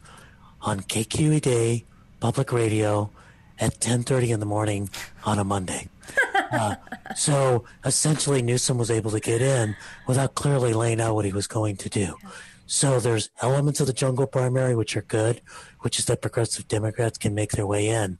on 0.60 0.80
KQED 0.80 1.84
public 2.20 2.52
radio 2.52 3.10
at 3.58 3.80
10:30 3.80 4.30
in 4.30 4.40
the 4.40 4.46
morning 4.46 4.90
on 5.24 5.38
a 5.38 5.44
Monday. 5.44 5.88
Uh, 6.52 6.74
so 7.16 7.64
essentially, 7.82 8.42
Newsom 8.42 8.76
was 8.76 8.90
able 8.90 9.10
to 9.10 9.20
get 9.20 9.40
in 9.40 9.74
without 10.06 10.34
clearly 10.34 10.74
laying 10.74 11.00
out 11.00 11.14
what 11.14 11.24
he 11.24 11.32
was 11.32 11.46
going 11.46 11.78
to 11.78 11.88
do. 11.88 12.14
So 12.66 13.00
there's 13.00 13.30
elements 13.40 13.80
of 13.80 13.86
the 13.86 13.92
jungle 13.92 14.26
primary 14.26 14.74
which 14.74 14.96
are 14.96 15.02
good, 15.02 15.40
which 15.80 15.98
is 15.98 16.06
that 16.06 16.22
progressive 16.22 16.68
Democrats 16.68 17.18
can 17.18 17.34
make 17.34 17.52
their 17.52 17.66
way 17.66 17.88
in. 17.88 18.18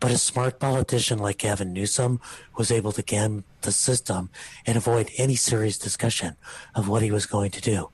But 0.00 0.10
a 0.10 0.18
smart 0.18 0.58
politician 0.58 1.18
like 1.20 1.38
Gavin 1.38 1.72
Newsom 1.72 2.20
was 2.56 2.72
able 2.72 2.90
to 2.92 3.02
game 3.02 3.44
the 3.60 3.70
system 3.70 4.30
and 4.66 4.76
avoid 4.76 5.10
any 5.16 5.36
serious 5.36 5.78
discussion 5.78 6.36
of 6.74 6.88
what 6.88 7.02
he 7.02 7.12
was 7.12 7.26
going 7.26 7.52
to 7.52 7.60
do. 7.60 7.90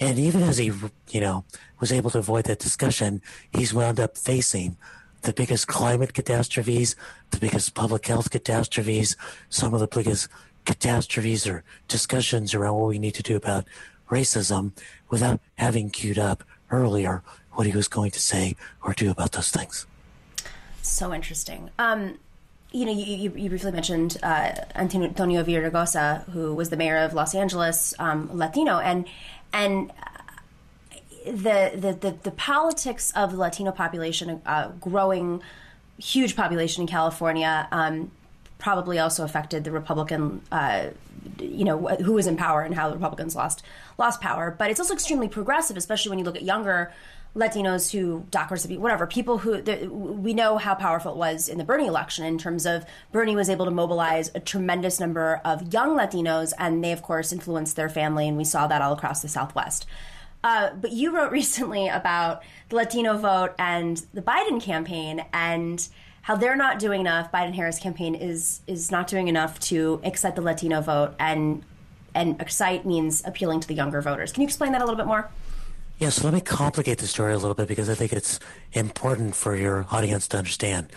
And 0.00 0.18
even 0.18 0.42
as 0.42 0.58
he, 0.58 0.72
you 1.10 1.20
know, 1.20 1.44
was 1.80 1.92
able 1.92 2.10
to 2.10 2.18
avoid 2.18 2.44
that 2.46 2.58
discussion, 2.58 3.22
he's 3.52 3.74
wound 3.74 4.00
up 4.00 4.16
facing 4.16 4.76
the 5.22 5.32
biggest 5.32 5.66
climate 5.66 6.14
catastrophes, 6.14 6.96
the 7.30 7.38
biggest 7.38 7.74
public 7.74 8.06
health 8.06 8.30
catastrophes, 8.30 9.16
some 9.48 9.74
of 9.74 9.80
the 9.80 9.88
biggest 9.88 10.28
catastrophes 10.64 11.46
or 11.46 11.64
discussions 11.88 12.54
around 12.54 12.74
what 12.74 12.88
we 12.88 12.98
need 12.98 13.14
to 13.14 13.22
do 13.22 13.36
about 13.36 13.64
racism 14.08 14.72
without 15.10 15.40
having 15.56 15.90
queued 15.90 16.18
up 16.18 16.44
earlier 16.70 17.22
what 17.52 17.66
he 17.66 17.72
was 17.72 17.88
going 17.88 18.10
to 18.10 18.20
say 18.20 18.56
or 18.82 18.92
do 18.92 19.10
about 19.10 19.32
those 19.32 19.50
things. 19.50 19.86
So 20.82 21.12
interesting. 21.12 21.70
Um, 21.78 22.18
you 22.70 22.84
know, 22.84 22.92
you, 22.92 23.04
you, 23.04 23.32
you 23.34 23.48
briefly 23.48 23.72
mentioned 23.72 24.18
uh, 24.22 24.52
Antonio 24.74 25.42
Villaraigosa, 25.42 26.28
who 26.30 26.54
was 26.54 26.70
the 26.70 26.76
mayor 26.76 26.98
of 26.98 27.14
Los 27.14 27.34
Angeles, 27.34 27.94
um, 27.98 28.30
Latino, 28.32 28.78
and 28.78 29.06
and 29.52 29.90
the, 31.24 31.72
the, 31.74 31.96
the 31.98 32.16
the 32.22 32.30
politics 32.30 33.10
of 33.16 33.32
the 33.32 33.38
Latino 33.38 33.72
population, 33.72 34.42
uh, 34.44 34.68
growing 34.80 35.42
huge 35.98 36.36
population 36.36 36.82
in 36.82 36.86
California, 36.86 37.66
um, 37.72 38.10
probably 38.58 38.98
also 38.98 39.24
affected 39.24 39.64
the 39.64 39.70
Republican, 39.70 40.42
uh, 40.52 40.88
you 41.40 41.64
know, 41.64 41.86
who 41.86 42.12
was 42.12 42.26
in 42.26 42.36
power 42.36 42.62
and 42.62 42.74
how 42.74 42.88
the 42.88 42.94
Republicans 42.94 43.34
lost 43.34 43.62
lost 43.98 44.20
power. 44.20 44.54
But 44.56 44.70
it's 44.70 44.80
also 44.80 44.94
extremely 44.94 45.28
progressive, 45.28 45.76
especially 45.76 46.10
when 46.10 46.18
you 46.18 46.24
look 46.24 46.36
at 46.36 46.42
younger 46.42 46.92
Latinos 47.36 47.92
who 47.92 48.26
DACA 48.30 48.50
recipient, 48.50 48.82
whatever 48.82 49.06
people 49.06 49.38
who 49.38 49.60
the, 49.60 49.86
we 49.86 50.34
know 50.34 50.58
how 50.58 50.74
powerful 50.74 51.12
it 51.12 51.18
was 51.18 51.48
in 51.48 51.58
the 51.58 51.64
Bernie 51.64 51.86
election 51.86 52.24
in 52.24 52.38
terms 52.38 52.66
of 52.66 52.84
Bernie 53.12 53.36
was 53.36 53.48
able 53.48 53.64
to 53.66 53.70
mobilize 53.70 54.30
a 54.34 54.40
tremendous 54.40 54.98
number 54.98 55.40
of 55.44 55.72
young 55.72 55.96
Latinos, 55.96 56.52
and 56.58 56.82
they 56.82 56.92
of 56.92 57.02
course 57.02 57.32
influenced 57.32 57.76
their 57.76 57.88
family, 57.88 58.26
and 58.26 58.36
we 58.36 58.44
saw 58.44 58.66
that 58.66 58.82
all 58.82 58.92
across 58.92 59.22
the 59.22 59.28
Southwest. 59.28 59.86
Uh, 60.42 60.70
but 60.74 60.92
you 60.92 61.14
wrote 61.14 61.30
recently 61.40 61.88
about 61.88 62.42
the 62.70 62.76
Latino 62.76 63.16
vote 63.16 63.54
and 63.58 64.04
the 64.14 64.22
Biden 64.22 64.60
campaign 64.60 65.24
and 65.32 65.88
how 66.22 66.36
they're 66.36 66.56
not 66.56 66.78
doing 66.78 67.00
enough. 67.00 67.32
Biden 67.32 67.54
Harris 67.54 67.78
campaign 67.78 68.14
is 68.14 68.60
is 68.66 68.90
not 68.90 69.06
doing 69.06 69.28
enough 69.28 69.58
to 69.60 70.00
excite 70.02 70.36
the 70.36 70.42
Latino 70.42 70.80
vote, 70.80 71.14
and 71.18 71.64
and 72.14 72.40
excite 72.40 72.84
means 72.84 73.22
appealing 73.24 73.60
to 73.60 73.68
the 73.68 73.74
younger 73.74 74.00
voters. 74.00 74.32
Can 74.32 74.42
you 74.42 74.46
explain 74.46 74.72
that 74.72 74.82
a 74.82 74.84
little 74.84 74.96
bit 74.96 75.06
more? 75.06 75.30
Yes, 75.98 76.16
yeah, 76.16 76.22
so 76.22 76.24
let 76.28 76.34
me 76.34 76.40
complicate 76.40 76.98
the 76.98 77.08
story 77.08 77.32
a 77.32 77.38
little 77.38 77.54
bit 77.54 77.66
because 77.66 77.88
I 77.88 77.94
think 77.94 78.12
it's 78.12 78.38
important 78.72 79.34
for 79.34 79.56
your 79.56 79.86
audience 79.90 80.28
to 80.28 80.38
understand. 80.38 80.92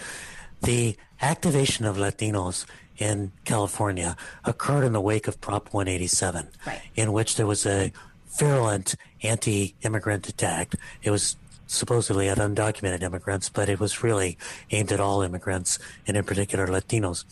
The 0.61 0.95
activation 1.21 1.85
of 1.85 1.97
Latinos 1.97 2.65
in 2.97 3.31
California 3.45 4.15
occurred 4.45 4.83
in 4.83 4.93
the 4.93 5.01
wake 5.01 5.27
of 5.27 5.41
Prop 5.41 5.73
187, 5.73 6.49
right. 6.67 6.81
in 6.95 7.11
which 7.13 7.35
there 7.35 7.47
was 7.47 7.65
a 7.65 7.91
virulent 8.37 8.95
anti-immigrant 9.23 10.29
attack. 10.29 10.73
It 11.01 11.09
was 11.09 11.35
supposedly 11.71 12.29
at 12.29 12.37
undocumented 12.37 13.01
immigrants, 13.01 13.49
but 13.49 13.69
it 13.69 13.79
was 13.79 14.03
really 14.03 14.37
aimed 14.71 14.91
at 14.91 14.99
all 14.99 15.21
immigrants 15.21 15.79
and 16.05 16.17
in 16.17 16.23
particular 16.23 16.67
Latinos. 16.67 17.23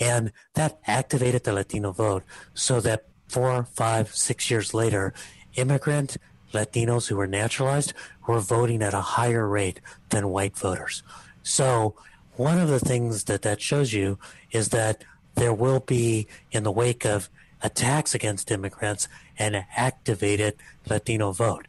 And 0.00 0.32
that 0.54 0.78
activated 0.86 1.44
the 1.44 1.52
Latino 1.52 1.92
vote 1.92 2.24
so 2.54 2.80
that 2.80 3.04
four, 3.28 3.64
five, 3.64 4.14
six 4.14 4.50
years 4.50 4.74
later, 4.74 5.14
immigrant 5.54 6.16
Latinos 6.52 7.08
who 7.08 7.16
were 7.16 7.26
naturalized 7.26 7.92
were 8.26 8.40
voting 8.40 8.82
at 8.82 8.94
a 8.94 9.00
higher 9.00 9.48
rate 9.48 9.80
than 10.10 10.28
white 10.28 10.56
voters. 10.56 11.02
So 11.42 11.94
one 12.36 12.58
of 12.58 12.68
the 12.68 12.80
things 12.80 13.24
that 13.24 13.42
that 13.42 13.60
shows 13.60 13.92
you 13.92 14.18
is 14.50 14.68
that 14.70 15.04
there 15.34 15.52
will 15.52 15.80
be, 15.80 16.26
in 16.52 16.62
the 16.62 16.70
wake 16.70 17.04
of 17.04 17.28
attacks 17.62 18.14
against 18.14 18.50
immigrants, 18.50 19.08
an 19.38 19.64
activated 19.76 20.54
Latino 20.88 21.32
vote. 21.32 21.66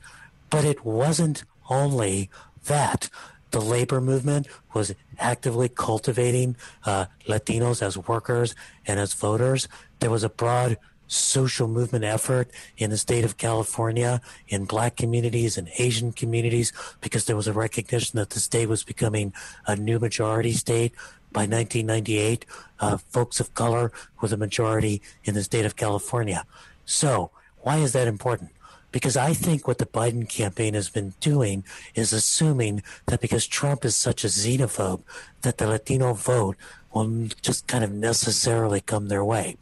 But 0.49 0.65
it 0.65 0.85
wasn't 0.85 1.43
only 1.69 2.29
that. 2.65 3.09
The 3.51 3.61
labor 3.61 4.01
movement 4.01 4.47
was 4.73 4.93
actively 5.17 5.69
cultivating 5.69 6.57
uh, 6.85 7.05
Latinos 7.27 7.81
as 7.81 7.97
workers 7.97 8.53
and 8.85 8.99
as 8.99 9.13
voters. 9.13 9.67
There 9.99 10.09
was 10.09 10.23
a 10.23 10.29
broad 10.29 10.77
social 11.07 11.67
movement 11.67 12.03
effort 12.03 12.49
in 12.77 12.89
the 12.89 12.97
state 12.97 13.23
of 13.23 13.37
California 13.37 14.21
in 14.47 14.65
black 14.65 14.95
communities 14.95 15.57
and 15.57 15.69
Asian 15.77 16.11
communities 16.11 16.73
because 17.01 17.25
there 17.25 17.35
was 17.35 17.47
a 17.47 17.53
recognition 17.53 18.17
that 18.17 18.31
the 18.31 18.39
state 18.39 18.67
was 18.67 18.83
becoming 18.83 19.33
a 19.67 19.75
new 19.75 19.99
majority 19.99 20.51
state. 20.51 20.93
By 21.31 21.41
1998, 21.41 22.45
uh, 22.79 22.97
folks 22.97 23.39
of 23.39 23.53
color 23.53 23.91
were 24.21 24.29
the 24.29 24.37
majority 24.37 25.01
in 25.25 25.33
the 25.33 25.43
state 25.43 25.65
of 25.65 25.75
California. 25.75 26.45
So, 26.85 27.31
why 27.57 27.77
is 27.77 27.91
that 27.91 28.07
important? 28.07 28.51
Because 28.95 29.17
I 29.17 29.33
think 29.33 29.67
what 29.67 29.79
the 29.79 29.85
Biden 29.85 30.25
campaign 30.29 30.73
has 30.73 30.87
been 30.87 31.15
doing 31.19 31.65
is 31.95 32.13
assuming 32.13 32.81
that 33.07 33.19
because 33.19 33.45
Trump 33.45 33.83
is 33.83 33.93
such 33.93 34.23
a 34.23 34.27
xenophobe, 34.27 35.01
that 35.41 35.57
the 35.57 35.67
Latino 35.67 36.13
vote 36.13 36.55
will 36.93 37.27
just 37.41 37.67
kind 37.67 37.83
of 37.83 37.91
necessarily 37.91 38.79
come 38.79 39.09
their 39.09 39.25
way. 39.25 39.57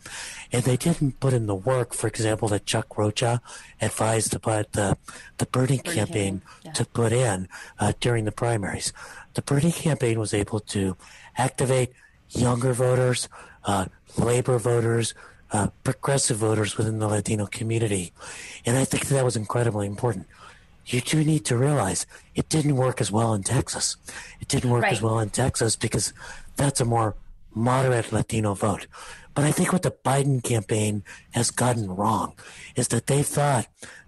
And 0.51 0.63
they 0.63 0.77
didn't 0.77 1.19
put 1.19 1.33
in 1.33 1.47
the 1.47 1.55
work, 1.55 1.95
for 1.95 2.05
example, 2.05 2.47
that 2.49 2.67
Chuck 2.67 2.95
Rocha 2.95 3.41
advised 3.81 4.35
about 4.35 4.73
the, 4.73 4.99
the 5.39 5.47
Bernie, 5.47 5.81
Bernie 5.83 5.95
campaign 5.95 6.43
yeah. 6.63 6.73
to 6.73 6.85
put 6.85 7.11
in 7.11 7.49
uh, 7.79 7.93
during 7.99 8.25
the 8.25 8.31
primaries. 8.31 8.93
The 9.33 9.41
Bernie 9.41 9.71
campaign 9.71 10.19
was 10.19 10.35
able 10.35 10.59
to 10.59 10.95
activate 11.37 11.91
younger 12.29 12.73
voters, 12.73 13.29
uh, 13.63 13.87
labor 14.15 14.59
voters, 14.59 15.15
uh, 15.53 15.67
progressive 15.83 16.37
voters 16.37 16.77
within 16.77 16.99
the 16.99 17.07
Latino 17.07 17.45
community. 17.45 18.11
And 18.65 18.75
I 18.75 18.85
think 18.85 19.07
that 19.07 19.23
was 19.23 19.35
incredibly 19.35 19.85
important. 19.85 20.25
You 20.87 20.99
do 20.99 21.23
need 21.23 21.45
to 21.45 21.55
realize 21.55 22.05
it 22.35 22.49
didn't 22.49 22.75
work 22.75 22.99
as 22.99 23.11
well 23.11 23.33
in 23.33 23.43
Texas. 23.43 23.95
It 24.41 24.47
didn't 24.49 24.71
work 24.71 24.83
right. 24.83 24.91
as 24.91 25.01
well 25.01 25.19
in 25.19 25.29
Texas 25.29 25.75
because 25.77 26.11
that's 26.57 26.81
a 26.81 26.85
more 26.85 27.15
moderate 27.53 28.11
Latino 28.11 28.53
vote. 28.55 28.87
But 29.35 29.45
I 29.45 29.51
think 29.51 29.71
what 29.71 29.83
the 29.83 29.91
Biden 29.91 30.43
campaign 30.43 31.03
has 31.31 31.51
gotten 31.51 31.87
wrong 31.87 32.33
is 32.75 32.89
that 32.89 33.07
they 33.07 33.23
thought 33.23 33.67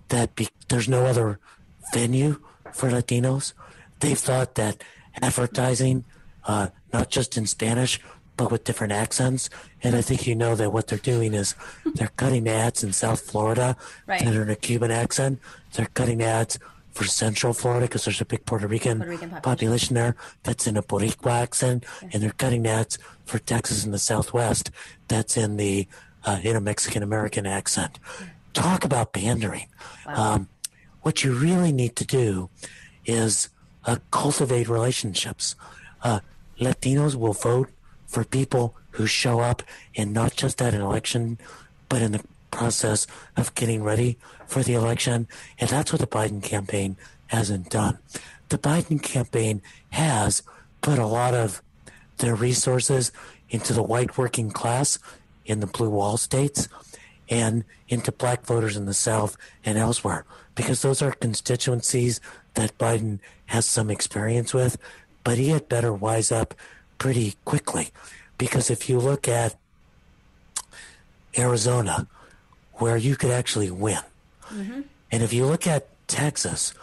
that 0.10 0.36
be- 0.36 0.50
there's 0.68 0.90
no 0.90 1.06
other 1.06 1.40
venue 1.94 2.42
for 2.74 2.90
Latinos. 2.90 3.54
They 4.00 4.16
thought 4.16 4.56
that 4.56 4.84
advertising, 5.22 6.04
uh, 6.46 6.68
not 6.92 7.10
just 7.10 7.38
in 7.38 7.46
Spanish, 7.46 8.00
but 8.38 8.52
with 8.52 8.64
different 8.64 8.94
accents. 8.94 9.50
And 9.84 9.96
I 9.96 10.02
think 10.02 10.28
you 10.28 10.36
know 10.36 10.56
that 10.56 10.72
what 10.72 10.88
they're 10.88 10.98
doing 10.98 11.34
is 11.34 11.56
they're 11.96 12.12
cutting 12.18 12.48
ads 12.48 12.84
in 12.84 12.94
South 12.94 13.22
Florida 13.22 13.76
right. 14.08 14.24
that 14.24 14.36
are 14.36 14.44
in 14.44 14.50
a 14.50 14.56
Cuban 14.56 14.92
accent. 14.92 15.40
They're 15.74 15.88
cutting 15.94 16.22
ads 16.22 16.60
for 16.92 17.04
Central 17.04 17.54
Florida 17.54 17.88
because 17.88 18.06
there's 18.06 18.22
a 18.22 18.26
big 18.26 18.46
Puerto 18.46 18.68
Rican, 18.68 19.00
Puerto 19.00 19.12
Rican 19.12 19.30
population. 19.30 19.44
population. 19.44 19.96
there 19.96 20.16
that's 20.44 20.66
in 20.66 20.78
a 20.78 20.82
Boricua 20.84 21.32
accent, 21.32 21.86
and 22.02 22.24
they're 22.24 22.32
cutting 22.32 22.66
ads 22.66 22.98
for 23.26 23.38
Texas 23.40 23.86
in 23.86 23.92
the 23.92 24.00
Southwest 24.00 24.72
that's 25.08 25.36
in 25.36 25.58
the 25.58 25.88
uh, 26.24 26.40
in 26.42 26.56
a 26.56 26.62
Mexican 26.62 27.04
American 27.04 27.46
accent. 27.46 28.00
Talk 28.54 28.86
about 28.86 29.12
pandering. 29.12 29.68
Wow. 30.08 30.34
Um, 30.34 30.50
what 31.02 31.24
you 31.24 31.34
really 31.34 31.72
need 31.72 31.96
to 31.98 32.06
do 32.06 32.50
is 33.06 33.50
uh, 33.86 33.98
cultivate 34.10 34.68
relationships. 34.68 35.56
Uh, 36.02 36.22
Latinos 36.60 37.16
will 37.16 37.34
vote 37.34 37.70
for 38.16 38.24
people 38.24 38.74
who 38.92 39.06
show 39.06 39.42
up 39.42 39.62
in 39.94 40.14
not 40.14 40.34
just 40.38 40.62
at 40.62 40.74
an 40.74 40.80
election, 40.80 41.38
but 41.90 42.02
in 42.02 42.14
the 42.14 42.24
process 42.50 43.06
of 43.36 43.54
getting 43.56 43.84
ready 43.84 44.18
for 44.48 44.64
the 44.64 44.74
election. 44.74 45.28
And 45.60 45.70
that's 45.70 45.92
what 45.92 46.00
the 46.00 46.08
Biden 46.08 46.42
campaign 46.42 46.96
hasn't 47.28 47.70
done. 47.70 47.98
The 48.48 48.58
Biden 48.58 49.04
campaign 49.04 49.62
has 49.90 50.44
put 50.82 50.98
a 50.98 51.06
lot 51.06 51.34
of 51.34 51.62
their 52.20 52.36
resources 52.36 53.12
into 53.50 53.74
the 53.74 53.84
white 53.84 54.18
working 54.18 54.50
class 54.50 54.98
in 55.46 55.60
the 55.60 55.68
blue 55.68 55.90
wall 55.90 56.16
states 56.16 56.70
and 57.28 57.66
into 57.90 58.14
black 58.14 58.46
voters 58.46 58.78
in 58.78 58.86
the 58.86 58.94
South 58.94 59.36
and 59.66 59.78
elsewhere, 59.78 60.24
because 60.56 60.84
those 60.84 61.02
are 61.02 61.12
constituencies 61.12 62.22
that 62.54 62.78
Biden 62.78 63.20
has 63.48 63.66
some 63.66 63.92
experience 63.92 64.54
with. 64.54 64.78
But 65.26 65.38
he 65.38 65.50
had 65.50 65.68
better 65.68 65.92
wise 65.92 66.32
up 66.32 66.54
pretty 66.98 67.36
quickly, 67.46 67.90
because 68.38 68.70
if 68.70 68.90
you 68.90 69.00
look 69.00 69.28
at 69.28 69.56
Arizona, 71.38 72.08
where 72.74 72.98
you 72.98 73.16
could 73.16 73.32
actually 73.32 73.72
win. 73.72 74.00
Mm-hmm. 74.50 74.82
And 75.12 75.24
if 75.24 75.34
you 75.34 75.46
look 75.46 75.68
at 75.68 75.88
Texas, 76.08 76.74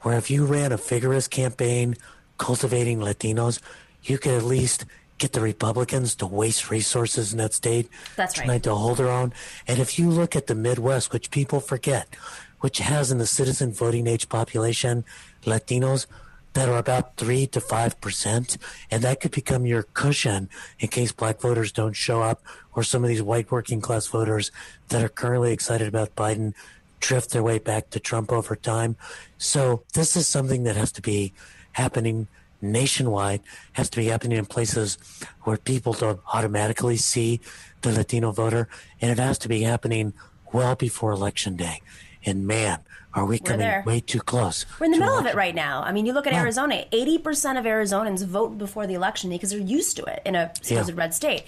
where 0.00 0.16
if 0.16 0.30
you 0.30 0.46
ran 0.46 0.72
a 0.72 0.76
vigorous 0.76 1.28
campaign 1.28 1.96
cultivating 2.38 3.00
Latinos, 3.00 3.60
you 4.02 4.18
could 4.18 4.32
at 4.32 4.44
least 4.44 4.84
get 5.18 5.32
the 5.32 5.40
Republicans 5.40 6.14
to 6.16 6.26
waste 6.26 6.70
resources 6.70 7.32
in 7.32 7.38
that 7.38 7.52
state. 7.52 7.88
That's 8.16 8.34
trying 8.34 8.48
right. 8.48 8.62
to 8.62 8.74
hold 8.74 8.96
their 8.96 9.10
own. 9.10 9.32
And 9.68 9.78
if 9.78 9.98
you 9.98 10.08
look 10.08 10.34
at 10.34 10.46
the 10.46 10.54
Midwest, 10.54 11.12
which 11.12 11.30
people 11.30 11.60
forget, 11.60 12.16
which 12.60 12.78
has 12.78 13.10
in 13.10 13.18
the 13.18 13.26
citizen 13.26 13.72
voting 13.72 14.06
age 14.06 14.28
population 14.28 15.04
Latinos 15.44 16.06
that 16.52 16.68
are 16.68 16.78
about 16.78 17.16
three 17.16 17.46
to 17.46 17.60
five 17.60 18.00
percent, 18.00 18.58
and 18.90 19.02
that 19.02 19.20
could 19.20 19.30
become 19.30 19.66
your 19.66 19.84
cushion 19.84 20.48
in 20.78 20.88
case 20.88 21.12
black 21.12 21.40
voters 21.40 21.72
don't 21.72 21.94
show 21.94 22.22
up, 22.22 22.42
or 22.74 22.82
some 22.82 23.04
of 23.04 23.08
these 23.08 23.22
white 23.22 23.50
working 23.50 23.80
class 23.80 24.06
voters 24.06 24.50
that 24.88 25.02
are 25.02 25.08
currently 25.08 25.52
excited 25.52 25.86
about 25.88 26.16
Biden 26.16 26.54
drift 26.98 27.30
their 27.30 27.42
way 27.42 27.58
back 27.58 27.90
to 27.90 28.00
Trump 28.00 28.32
over 28.32 28.54
time. 28.54 28.96
So 29.38 29.84
this 29.94 30.16
is 30.16 30.28
something 30.28 30.64
that 30.64 30.76
has 30.76 30.92
to 30.92 31.02
be 31.02 31.32
happening 31.72 32.28
nationwide, 32.60 33.40
has 33.72 33.88
to 33.90 33.96
be 33.96 34.06
happening 34.06 34.36
in 34.36 34.44
places 34.44 34.98
where 35.42 35.56
people 35.56 35.94
don't 35.94 36.20
automatically 36.34 36.96
see 36.96 37.40
the 37.80 37.92
Latino 37.92 38.32
voter, 38.32 38.68
and 39.00 39.10
it 39.10 39.18
has 39.18 39.38
to 39.38 39.48
be 39.48 39.62
happening 39.62 40.12
well 40.52 40.74
before 40.74 41.12
election 41.12 41.56
day. 41.56 41.80
And 42.26 42.46
man, 42.46 42.80
are 43.14 43.24
we 43.24 43.38
coming 43.38 43.84
way 43.84 44.00
too 44.00 44.20
close? 44.20 44.66
We're 44.78 44.86
in 44.86 44.92
the 44.92 44.98
middle 44.98 45.18
of 45.18 45.26
it 45.26 45.34
right 45.34 45.54
now. 45.54 45.82
I 45.82 45.92
mean, 45.92 46.06
you 46.06 46.12
look 46.12 46.26
at. 46.26 46.32
Arizona, 46.32 46.84
80% 46.92 47.58
of 47.58 47.64
Arizonans 47.64 48.24
vote 48.24 48.56
before 48.56 48.86
the 48.86 48.94
election 48.94 49.30
because 49.30 49.50
they're 49.50 49.58
used 49.58 49.96
to 49.96 50.04
it 50.04 50.22
in 50.24 50.34
a 50.34 50.52
supposed 50.62 50.90
yeah. 50.90 50.94
red 50.96 51.12
state. 51.12 51.44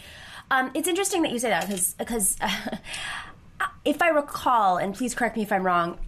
Um, 0.50 0.70
it's 0.74 0.88
interesting 0.88 1.22
that 1.22 1.32
you 1.32 1.38
say 1.38 1.50
that 1.50 1.66
because, 1.66 1.94
because 1.94 2.36
uh, 2.40 3.66
if 3.84 4.02
I 4.02 4.08
recall, 4.08 4.76
and 4.76 4.94
please 4.94 5.14
correct 5.14 5.36
me 5.36 5.42
if 5.42 5.52
I'm 5.52 5.64
wrong, 5.64 5.98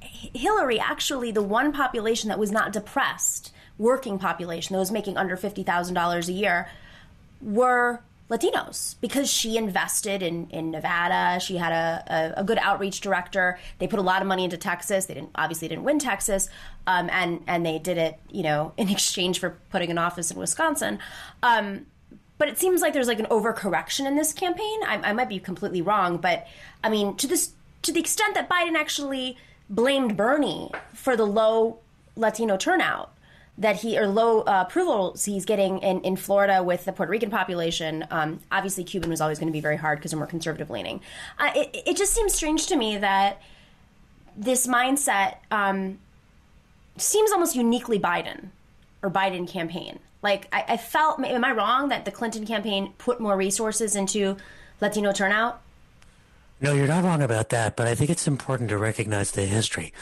Hillary 0.00 0.78
actually, 0.78 1.32
the 1.32 1.42
one 1.42 1.72
population 1.72 2.28
that 2.28 2.38
was 2.38 2.52
not 2.52 2.72
depressed, 2.72 3.52
working 3.78 4.18
population, 4.18 4.74
that 4.74 4.80
was 4.80 4.92
making 4.92 5.16
under 5.16 5.36
$50,000 5.36 6.28
a 6.28 6.32
year, 6.32 6.68
were 7.40 8.02
Latinos 8.30 8.94
because 9.00 9.28
she 9.28 9.56
invested 9.56 10.22
in, 10.22 10.48
in 10.50 10.70
Nevada. 10.70 11.40
She 11.40 11.56
had 11.56 11.72
a, 11.72 12.34
a, 12.36 12.40
a, 12.40 12.44
good 12.44 12.58
outreach 12.58 13.00
director. 13.00 13.58
They 13.78 13.88
put 13.88 13.98
a 13.98 14.02
lot 14.02 14.22
of 14.22 14.28
money 14.28 14.44
into 14.44 14.56
Texas. 14.56 15.06
They 15.06 15.14
didn't 15.14 15.30
obviously 15.34 15.66
didn't 15.66 15.82
win 15.82 15.98
Texas, 15.98 16.48
um, 16.86 17.10
and 17.10 17.42
and 17.48 17.66
they 17.66 17.80
did 17.80 17.98
it 17.98 18.18
you 18.30 18.44
know 18.44 18.72
in 18.76 18.88
exchange 18.96 19.40
for 19.40 19.58
putting 19.70 19.90
an 19.90 19.98
office 19.98 20.30
in 20.30 20.38
Wisconsin. 20.38 21.00
Um, 21.42 21.86
but 22.38 22.48
it 22.48 22.56
seems 22.56 22.80
like 22.80 22.94
there's 22.94 23.08
like 23.08 23.18
an 23.18 23.26
overcorrection 23.26 24.06
in 24.06 24.16
this 24.16 24.32
campaign. 24.32 24.80
I, 24.86 25.00
I 25.02 25.12
might 25.12 25.28
be 25.28 25.40
completely 25.40 25.82
wrong, 25.82 26.16
but 26.16 26.46
I 26.84 26.88
mean 26.88 27.16
to 27.16 27.26
this 27.26 27.52
to 27.82 27.92
the 27.92 27.98
extent 27.98 28.34
that 28.34 28.48
Biden 28.48 28.76
actually 28.76 29.36
blamed 29.68 30.16
Bernie 30.16 30.70
for 30.94 31.16
the 31.16 31.26
low 31.26 31.80
Latino 32.14 32.56
turnout 32.56 33.12
that 33.58 33.76
he 33.76 33.98
or 33.98 34.06
low 34.06 34.40
uh, 34.40 34.64
approvals 34.66 35.24
he's 35.24 35.44
getting 35.44 35.78
in, 35.80 36.00
in 36.00 36.16
Florida 36.16 36.62
with 36.62 36.84
the 36.84 36.92
Puerto 36.92 37.10
Rican 37.10 37.30
population. 37.30 38.06
Um, 38.10 38.40
obviously, 38.50 38.84
Cuban 38.84 39.10
was 39.10 39.20
always 39.20 39.38
going 39.38 39.48
to 39.48 39.52
be 39.52 39.60
very 39.60 39.76
hard 39.76 39.98
because 39.98 40.12
they're 40.12 40.18
more 40.18 40.26
conservative 40.26 40.70
leaning. 40.70 41.00
Uh, 41.38 41.50
it, 41.54 41.82
it 41.86 41.96
just 41.96 42.14
seems 42.14 42.32
strange 42.32 42.66
to 42.68 42.76
me 42.76 42.96
that 42.98 43.42
this 44.36 44.66
mindset 44.66 45.36
um, 45.50 45.98
seems 46.96 47.32
almost 47.32 47.54
uniquely 47.54 47.98
Biden 47.98 48.48
or 49.02 49.10
Biden 49.10 49.46
campaign. 49.46 49.98
Like 50.22 50.48
I, 50.52 50.64
I 50.68 50.76
felt, 50.76 51.20
am 51.20 51.44
I 51.44 51.52
wrong 51.52 51.88
that 51.88 52.04
the 52.04 52.10
Clinton 52.10 52.46
campaign 52.46 52.92
put 52.98 53.20
more 53.20 53.36
resources 53.36 53.96
into 53.96 54.36
Latino 54.80 55.12
turnout? 55.12 55.60
No, 56.60 56.74
you're 56.74 56.86
not 56.86 57.04
wrong 57.04 57.22
about 57.22 57.48
that, 57.50 57.74
but 57.74 57.86
I 57.86 57.94
think 57.94 58.10
it's 58.10 58.28
important 58.28 58.68
to 58.68 58.76
recognize 58.76 59.30
the 59.30 59.46
history 59.46 59.94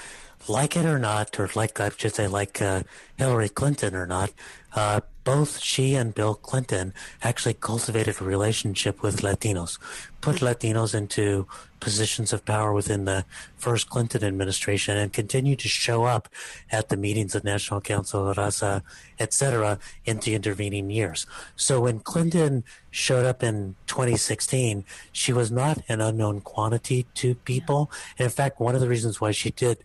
like 0.47 0.77
it 0.77 0.87
or 0.87 0.99
not, 0.99 1.39
or 1.39 1.51
like 1.55 1.81
I 1.81 1.91
should 1.97 2.15
say, 2.15 2.29
like 2.29 2.63
uh, 2.63 2.83
Hillary 3.17 3.49
Clinton 3.49 3.95
or 3.95 4.07
not, 4.07 4.31
uh, 4.75 5.01
both 5.25 5.59
she 5.59 5.95
and 5.95 6.15
Bill 6.15 6.35
Clinton 6.35 6.95
actually 7.23 7.55
cultivated 7.55 8.21
a 8.21 8.25
relationship 8.25 9.03
with 9.03 9.21
Latinos, 9.21 9.79
put 10.21 10.37
Latinos 10.37 10.95
into 10.95 11.47
positions 11.81 12.33
of 12.33 12.45
power 12.45 12.73
within 12.73 13.05
the 13.05 13.25
first 13.57 13.91
Clinton 13.91 14.25
administration, 14.25 14.97
and 14.97 15.13
continued 15.13 15.59
to 15.59 15.69
show 15.69 16.05
up 16.05 16.29
at 16.73 16.89
the 16.89 16.97
meetings 16.97 17.35
of 17.35 17.45
National 17.45 17.81
Council 17.81 18.29
of 18.29 18.37
Raza, 18.37 18.83
etc., 19.19 19.79
in 20.07 20.19
the 20.19 20.35
intervening 20.35 20.91
years. 20.91 21.27
So 21.57 21.83
when 21.83 22.01
Clinton 22.01 22.65
showed 22.91 23.27
up 23.27 23.43
in 23.43 23.75
2016, 23.87 24.85
she 25.13 25.33
was 25.33 25.51
not 25.51 25.83
an 25.89 26.01
unknown 26.01 26.41
quantity 26.41 27.07
to 27.15 27.35
people. 27.35 27.91
And 28.19 28.25
in 28.25 28.31
fact, 28.31 28.61
one 28.61 28.75
of 28.75 28.81
the 28.81 28.89
reasons 28.89 29.21
why 29.21 29.33
she 29.33 29.51
did 29.51 29.79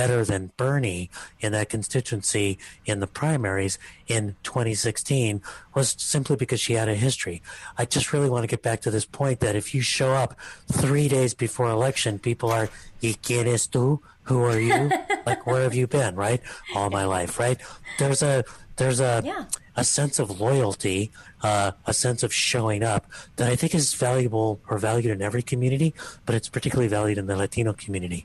better 0.00 0.24
than 0.24 0.50
Bernie 0.56 1.10
in 1.40 1.52
that 1.52 1.68
constituency 1.68 2.58
in 2.86 3.00
the 3.00 3.06
primaries 3.06 3.78
in 4.06 4.34
2016 4.44 5.42
was 5.74 5.94
simply 5.98 6.36
because 6.36 6.58
she 6.58 6.72
had 6.72 6.88
a 6.88 6.94
history. 6.94 7.42
I 7.76 7.84
just 7.84 8.10
really 8.14 8.30
want 8.30 8.44
to 8.44 8.46
get 8.46 8.62
back 8.62 8.80
to 8.80 8.90
this 8.90 9.04
point 9.04 9.40
that 9.40 9.56
if 9.56 9.74
you 9.74 9.82
show 9.82 10.12
up 10.12 10.38
three 10.72 11.06
days 11.06 11.34
before 11.34 11.68
election, 11.68 12.18
people 12.18 12.50
are, 12.50 12.70
¿Y 13.02 13.14
quién 13.22 13.46
es 13.46 13.68
tú? 13.68 14.00
Who 14.22 14.42
are 14.42 14.58
you? 14.58 14.90
like, 15.26 15.46
where 15.46 15.64
have 15.64 15.74
you 15.74 15.86
been? 15.86 16.16
Right? 16.16 16.40
All 16.74 16.88
my 16.88 17.04
life, 17.04 17.38
right? 17.38 17.60
There's 17.98 18.22
a, 18.22 18.42
there's 18.76 19.00
a, 19.00 19.20
yeah. 19.22 19.44
a 19.76 19.84
sense 19.84 20.18
of 20.18 20.40
loyalty, 20.40 21.10
uh, 21.42 21.72
a 21.86 21.92
sense 21.92 22.22
of 22.22 22.32
showing 22.32 22.82
up 22.82 23.04
that 23.36 23.50
I 23.50 23.54
think 23.54 23.74
is 23.74 23.92
valuable 23.92 24.62
or 24.66 24.78
valued 24.78 25.12
in 25.12 25.20
every 25.20 25.42
community, 25.42 25.92
but 26.24 26.34
it's 26.34 26.48
particularly 26.48 26.88
valued 26.88 27.18
in 27.18 27.26
the 27.26 27.36
Latino 27.36 27.74
community. 27.74 28.24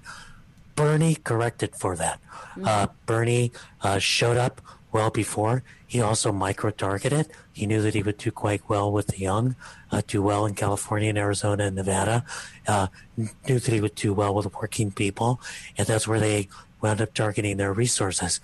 Bernie 0.75 1.15
corrected 1.15 1.75
for 1.75 1.95
that. 1.95 2.19
Mm-hmm. 2.21 2.65
Uh, 2.67 2.87
Bernie 3.05 3.51
uh, 3.81 3.99
showed 3.99 4.37
up 4.37 4.61
well 4.91 5.09
before. 5.09 5.63
He 5.87 6.01
also 6.01 6.31
micro 6.31 6.71
targeted. 6.71 7.27
He 7.53 7.65
knew 7.65 7.81
that 7.81 7.93
he 7.93 8.03
would 8.03 8.17
do 8.17 8.31
quite 8.31 8.67
well 8.67 8.91
with 8.91 9.07
the 9.07 9.19
young, 9.19 9.55
uh, 9.91 10.01
do 10.05 10.21
well 10.21 10.45
in 10.45 10.55
California 10.55 11.09
and 11.09 11.17
Arizona 11.17 11.65
and 11.65 11.75
Nevada. 11.75 12.25
Uh, 12.67 12.87
knew 13.17 13.59
that 13.59 13.73
he 13.73 13.81
would 13.81 13.95
do 13.95 14.13
well 14.13 14.33
with 14.33 14.53
working 14.55 14.91
people, 14.91 15.39
and 15.77 15.87
that's 15.87 16.07
where 16.07 16.19
they 16.19 16.49
wound 16.81 17.01
up 17.01 17.13
targeting 17.13 17.57
their 17.57 17.73
resources. 17.73 18.41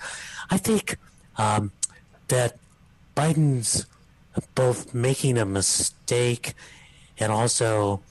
I 0.49 0.57
think 0.57 0.97
um, 1.37 1.71
that 2.29 2.57
Biden's 3.15 3.85
both 4.55 4.93
making 4.93 5.37
a 5.37 5.45
mistake 5.45 6.53
and 7.19 7.31
also 7.31 8.01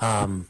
um, 0.00 0.46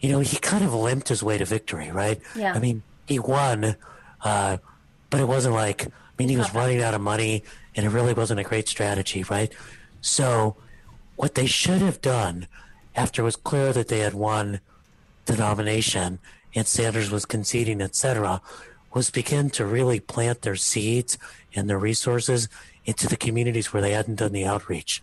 you 0.00 0.10
know, 0.10 0.20
he 0.20 0.36
kind 0.38 0.64
of 0.64 0.74
limped 0.74 1.08
his 1.08 1.22
way 1.22 1.38
to 1.38 1.44
victory, 1.44 1.90
right? 1.90 2.20
Yeah. 2.34 2.54
I 2.54 2.58
mean, 2.58 2.82
he 3.06 3.18
won, 3.18 3.76
uh, 4.22 4.56
but 5.10 5.20
it 5.20 5.28
wasn't 5.28 5.54
like, 5.54 5.86
I 5.86 5.90
mean, 6.18 6.28
he 6.28 6.36
was 6.36 6.54
running 6.54 6.82
out 6.82 6.94
of 6.94 7.00
money 7.00 7.44
and 7.76 7.86
it 7.86 7.90
really 7.90 8.14
wasn't 8.14 8.40
a 8.40 8.44
great 8.44 8.68
strategy, 8.68 9.22
right? 9.24 9.52
So, 10.00 10.56
what 11.16 11.34
they 11.34 11.46
should 11.46 11.82
have 11.82 12.00
done 12.00 12.48
after 12.96 13.22
it 13.22 13.26
was 13.26 13.36
clear 13.36 13.72
that 13.72 13.88
they 13.88 14.00
had 14.00 14.14
won 14.14 14.60
the 15.26 15.36
nomination 15.36 16.18
and 16.54 16.66
Sanders 16.66 17.10
was 17.10 17.26
conceding, 17.26 17.80
etc., 17.80 18.40
was 18.92 19.10
begin 19.10 19.50
to 19.50 19.64
really 19.64 20.00
plant 20.00 20.42
their 20.42 20.56
seeds 20.56 21.16
and 21.54 21.68
their 21.68 21.78
resources 21.78 22.48
into 22.84 23.06
the 23.06 23.16
communities 23.16 23.72
where 23.72 23.82
they 23.82 23.92
hadn't 23.92 24.16
done 24.16 24.32
the 24.32 24.44
outreach. 24.44 25.02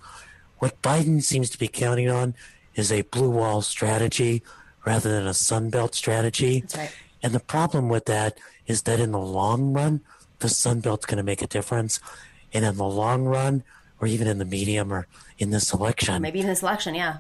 What 0.57 0.81
Biden 0.81 1.21
seems 1.21 1.49
to 1.51 1.57
be 1.57 1.67
counting 1.67 2.09
on 2.09 2.33
is 2.75 2.91
a 2.91 3.03
blue 3.03 3.29
wall 3.29 3.61
strategy 3.61 4.43
rather 4.87 5.11
than 5.11 5.27
a 5.27 5.31
Sunbelt 5.31 5.93
strategy. 5.93 6.63
Right. 6.73 6.89
And 7.21 7.33
the 7.33 7.41
problem 7.41 7.89
with 7.89 8.05
that 8.05 8.37
is 8.67 8.83
that 8.83 9.01
in 9.01 9.11
the 9.11 9.19
long 9.19 9.73
run, 9.73 9.99
the 10.39 10.47
Sunbelt's 10.47 11.05
going 11.05 11.17
to 11.17 11.23
make 11.23 11.41
a 11.41 11.47
difference. 11.47 11.99
And 12.53 12.63
in 12.63 12.77
the 12.77 12.85
long 12.85 13.25
run, 13.25 13.63
or 13.99 14.07
even 14.07 14.27
in 14.27 14.37
the 14.37 14.45
medium 14.45 14.93
or 14.93 15.05
in 15.39 15.49
this 15.49 15.73
election, 15.73 16.21
maybe 16.21 16.39
in 16.39 16.47
this 16.47 16.61
election, 16.61 16.95
yeah, 16.95 17.17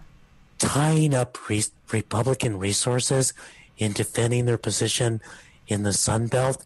tying 0.59 1.13
up 1.13 1.49
re- 1.49 1.73
Republican 1.91 2.57
resources 2.57 3.33
in 3.77 3.91
defending 3.91 4.45
their 4.45 4.57
position 4.57 5.19
in 5.67 5.83
the 5.83 5.89
Sunbelt, 5.89 6.63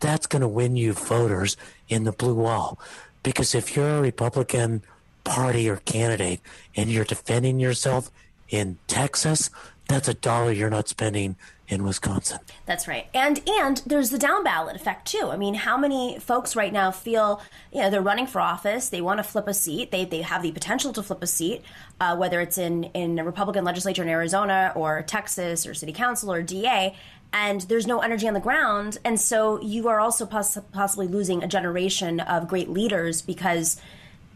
that's 0.00 0.26
going 0.26 0.42
to 0.42 0.48
win 0.48 0.74
you 0.74 0.94
voters 0.94 1.56
in 1.88 2.02
the 2.02 2.12
blue 2.12 2.34
wall. 2.34 2.76
Because 3.22 3.54
if 3.54 3.76
you're 3.76 3.98
a 3.98 4.00
Republican 4.00 4.82
party 5.22 5.70
or 5.70 5.76
candidate 5.76 6.40
and 6.74 6.90
you're 6.90 7.04
defending 7.04 7.60
yourself 7.60 8.10
in 8.48 8.78
Texas, 8.88 9.48
that's 9.90 10.08
a 10.08 10.14
dollar 10.14 10.52
you're 10.52 10.70
not 10.70 10.88
spending 10.88 11.36
in 11.66 11.82
Wisconsin. 11.82 12.38
That's 12.64 12.86
right. 12.86 13.08
And 13.12 13.40
and 13.48 13.82
there's 13.86 14.10
the 14.10 14.18
down 14.18 14.44
ballot 14.44 14.76
effect 14.76 15.06
too. 15.06 15.30
I 15.30 15.36
mean, 15.36 15.54
how 15.54 15.76
many 15.76 16.18
folks 16.20 16.54
right 16.54 16.72
now 16.72 16.90
feel 16.92 17.42
you 17.72 17.82
know 17.82 17.90
they're 17.90 18.00
running 18.00 18.26
for 18.26 18.40
office, 18.40 18.88
they 18.88 19.00
want 19.00 19.18
to 19.18 19.24
flip 19.24 19.48
a 19.48 19.54
seat, 19.54 19.90
they 19.90 20.04
they 20.04 20.22
have 20.22 20.42
the 20.42 20.52
potential 20.52 20.92
to 20.92 21.02
flip 21.02 21.22
a 21.22 21.26
seat, 21.26 21.62
uh, 22.00 22.16
whether 22.16 22.40
it's 22.40 22.56
in 22.56 22.84
in 22.84 23.18
a 23.18 23.24
Republican 23.24 23.64
legislature 23.64 24.02
in 24.02 24.08
Arizona 24.08 24.72
or 24.76 25.02
Texas 25.02 25.66
or 25.66 25.74
city 25.74 25.92
council 25.92 26.32
or 26.32 26.42
DA. 26.42 26.96
And 27.32 27.60
there's 27.62 27.86
no 27.86 28.00
energy 28.00 28.26
on 28.26 28.34
the 28.34 28.40
ground, 28.40 28.98
and 29.04 29.20
so 29.20 29.60
you 29.60 29.86
are 29.86 30.00
also 30.00 30.26
poss- 30.26 30.58
possibly 30.72 31.06
losing 31.06 31.44
a 31.44 31.46
generation 31.46 32.18
of 32.18 32.48
great 32.48 32.68
leaders 32.68 33.22
because 33.22 33.80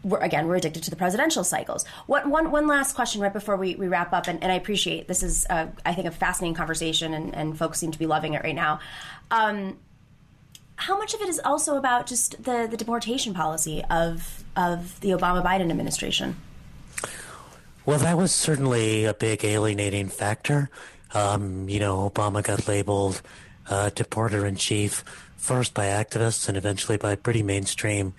we're, 0.05 0.19
again, 0.19 0.47
we're 0.47 0.55
addicted 0.55 0.83
to 0.83 0.89
the 0.91 0.95
presidential 0.95 1.43
cycles. 1.43 1.83
What, 2.05 2.27
one, 2.27 2.51
one 2.51 2.67
last 2.67 2.93
question 2.95 3.21
right 3.21 3.33
before 3.33 3.57
we, 3.57 3.75
we 3.75 3.87
wrap 3.87 4.13
up, 4.13 4.27
and, 4.27 4.41
and 4.43 4.51
I 4.51 4.55
appreciate 4.55 5.07
this 5.07 5.23
is, 5.23 5.47
uh, 5.49 5.67
I 5.83 5.93
think, 5.93 6.07
a 6.07 6.11
fascinating 6.11 6.55
conversation, 6.55 7.13
and, 7.13 7.35
and 7.35 7.57
folks 7.57 7.79
seem 7.79 7.91
to 7.91 7.99
be 7.99 8.05
loving 8.05 8.35
it 8.35 8.43
right 8.43 8.55
now. 8.55 8.79
Um, 9.31 9.77
how 10.75 10.97
much 10.97 11.13
of 11.13 11.21
it 11.21 11.29
is 11.29 11.41
also 11.43 11.77
about 11.77 12.05
just 12.05 12.43
the, 12.43 12.67
the 12.69 12.77
deportation 12.77 13.33
policy 13.33 13.83
of 13.89 14.43
of 14.55 14.99
the 14.99 15.09
Obama 15.09 15.43
Biden 15.43 15.69
administration? 15.69 16.35
Well, 17.85 17.99
that 17.99 18.17
was 18.17 18.33
certainly 18.33 19.05
a 19.05 19.13
big 19.13 19.43
alienating 19.43 20.09
factor. 20.09 20.69
Um, 21.13 21.69
you 21.69 21.79
know, 21.79 22.09
Obama 22.09 22.43
got 22.43 22.67
labeled 22.67 23.21
uh, 23.69 23.89
deporter 23.93 24.45
in 24.47 24.55
chief 24.55 25.03
first 25.37 25.73
by 25.73 25.85
activists 25.85 26.47
and 26.49 26.57
eventually 26.57 26.97
by 26.97 27.15
pretty 27.15 27.43
mainstream 27.43 28.13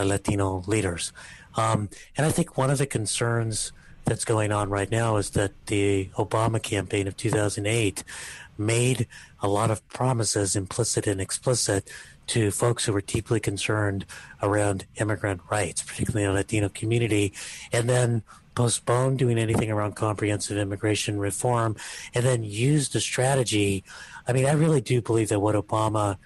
Latino 0.00 0.64
leaders. 0.66 1.12
Um, 1.56 1.88
and 2.16 2.26
I 2.26 2.30
think 2.30 2.56
one 2.56 2.70
of 2.70 2.78
the 2.78 2.86
concerns 2.86 3.72
that's 4.04 4.24
going 4.24 4.50
on 4.52 4.70
right 4.70 4.90
now 4.90 5.16
is 5.16 5.30
that 5.30 5.52
the 5.66 6.08
Obama 6.16 6.60
campaign 6.62 7.06
of 7.06 7.16
2008 7.16 8.02
made 8.58 9.06
a 9.40 9.48
lot 9.48 9.70
of 9.70 9.86
promises, 9.88 10.56
implicit 10.56 11.06
and 11.06 11.20
explicit, 11.20 11.90
to 12.28 12.50
folks 12.50 12.84
who 12.84 12.92
were 12.92 13.00
deeply 13.00 13.40
concerned 13.40 14.06
around 14.42 14.86
immigrant 14.96 15.40
rights, 15.50 15.82
particularly 15.82 16.24
in 16.24 16.30
the 16.30 16.36
Latino 16.36 16.68
community, 16.68 17.32
and 17.72 17.88
then 17.88 18.22
postponed 18.54 19.18
doing 19.18 19.38
anything 19.38 19.70
around 19.70 19.96
comprehensive 19.96 20.56
immigration 20.56 21.18
reform, 21.18 21.76
and 22.14 22.24
then 22.24 22.44
used 22.44 22.94
a 22.94 23.00
strategy. 23.00 23.82
I 24.26 24.32
mean, 24.32 24.46
I 24.46 24.52
really 24.52 24.80
do 24.80 25.00
believe 25.00 25.30
that 25.30 25.40
what 25.40 25.54
Obama 25.54 26.18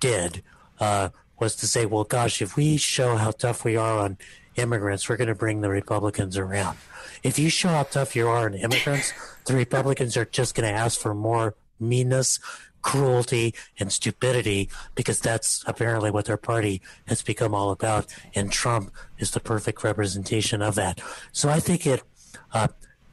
did 0.00 0.42
uh, 0.78 1.08
was 1.44 1.56
to 1.56 1.66
say, 1.66 1.86
well, 1.86 2.04
gosh, 2.04 2.40
if 2.42 2.56
we 2.56 2.76
show 2.76 3.16
how 3.16 3.30
tough 3.30 3.64
we 3.64 3.76
are 3.76 3.98
on 3.98 4.16
immigrants, 4.56 5.08
we're 5.08 5.16
going 5.16 5.28
to 5.28 5.34
bring 5.34 5.60
the 5.60 5.68
Republicans 5.68 6.36
around. 6.38 6.78
If 7.22 7.38
you 7.38 7.50
show 7.50 7.68
how 7.68 7.82
tough 7.84 8.16
you 8.16 8.28
are 8.28 8.46
on 8.46 8.54
immigrants, 8.54 9.12
the 9.46 9.54
Republicans 9.54 10.16
are 10.16 10.24
just 10.24 10.54
going 10.54 10.68
to 10.68 10.74
ask 10.74 10.98
for 10.98 11.14
more 11.14 11.54
meanness, 11.78 12.40
cruelty 12.80 13.54
and 13.78 13.92
stupidity 13.92 14.70
because 14.94 15.20
that's 15.20 15.64
apparently 15.66 16.10
what 16.10 16.24
their 16.26 16.36
party 16.36 16.80
has 17.06 17.22
become 17.22 17.54
all 17.54 17.70
about. 17.70 18.06
And 18.34 18.50
Trump 18.50 18.90
is 19.18 19.30
the 19.32 19.40
perfect 19.40 19.84
representation 19.84 20.62
of 20.62 20.74
that. 20.76 21.00
So 21.32 21.48
I 21.48 21.60
think 21.60 21.86
it 21.86 22.02
uh, 22.52 22.68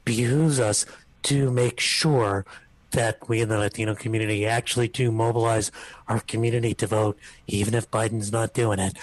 behooves 0.06 0.60
us 0.60 0.86
to 1.24 1.52
make 1.52 1.80
sure 1.80 2.46
that 2.92 3.28
we 3.28 3.42
in 3.42 3.50
the 3.50 3.58
Latino 3.58 3.96
community 3.96 4.46
actually 4.46 4.88
do 4.88 5.12
mobilize 5.12 5.72
our 6.08 6.20
community 6.20 6.74
to 6.76 6.88
vote, 6.88 7.18
even 7.48 7.74
if 7.74 7.89
Biden's 7.92 8.32
not 8.32 8.54
doing 8.54 8.80
it. 8.80 8.98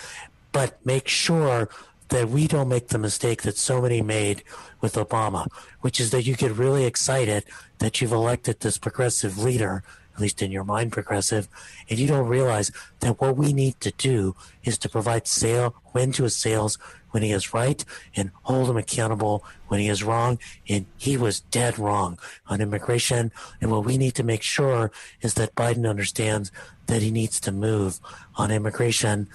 But 0.52 0.84
make 0.84 1.08
sure 1.08 1.68
that 2.08 2.28
we 2.28 2.46
don't 2.46 2.68
make 2.68 2.88
the 2.88 2.98
mistake 2.98 3.42
that 3.42 3.56
so 3.56 3.82
many 3.82 4.00
made 4.00 4.42
with 4.80 4.94
Obama, 4.94 5.46
which 5.80 6.00
is 6.00 6.10
that 6.10 6.24
you 6.24 6.34
get 6.34 6.52
really 6.52 6.84
excited 6.84 7.44
that 7.78 8.00
you've 8.00 8.12
elected 8.12 8.60
this 8.60 8.78
progressive 8.78 9.38
leader, 9.38 9.82
at 10.14 10.20
least 10.20 10.42
in 10.42 10.50
your 10.50 10.64
mind, 10.64 10.90
progressive, 10.92 11.48
and 11.88 11.98
you 11.98 12.08
don't 12.08 12.26
realize 12.26 12.72
that 13.00 13.20
what 13.20 13.36
we 13.36 13.52
need 13.52 13.78
to 13.80 13.90
do 13.92 14.34
is 14.64 14.78
to 14.78 14.88
provide 14.88 15.26
sale, 15.26 15.74
when 15.92 16.12
to 16.12 16.24
his 16.24 16.36
sails 16.36 16.78
when 17.10 17.22
he 17.22 17.32
is 17.32 17.54
right 17.54 17.84
and 18.14 18.30
hold 18.42 18.68
him 18.68 18.76
accountable 18.76 19.44
when 19.68 19.80
he 19.80 19.88
is 19.88 20.02
wrong. 20.02 20.38
And 20.68 20.86
he 20.96 21.16
was 21.16 21.40
dead 21.40 21.78
wrong 21.78 22.18
on 22.46 22.60
immigration. 22.60 23.32
And 23.60 23.70
what 23.70 23.84
we 23.84 23.98
need 23.98 24.14
to 24.16 24.22
make 24.22 24.42
sure 24.42 24.90
is 25.20 25.34
that 25.34 25.54
Biden 25.54 25.88
understands 25.88 26.52
that 26.86 27.02
he 27.02 27.10
needs 27.10 27.40
to 27.40 27.52
move 27.52 28.00
on 28.36 28.50
immigration 28.50 29.28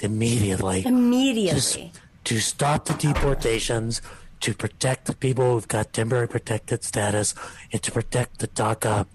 immediately. 0.00 0.84
Immediately. 0.84 1.92
To, 2.24 2.34
to 2.34 2.40
stop 2.40 2.86
the 2.86 2.94
deportations, 2.94 4.02
to 4.40 4.54
protect 4.54 5.06
the 5.06 5.14
people 5.14 5.52
who've 5.52 5.68
got 5.68 5.92
temporary 5.92 6.28
protected 6.28 6.84
status, 6.84 7.34
and 7.72 7.82
to 7.82 7.90
protect 7.90 8.38
the 8.38 8.48
DACA 8.48 9.06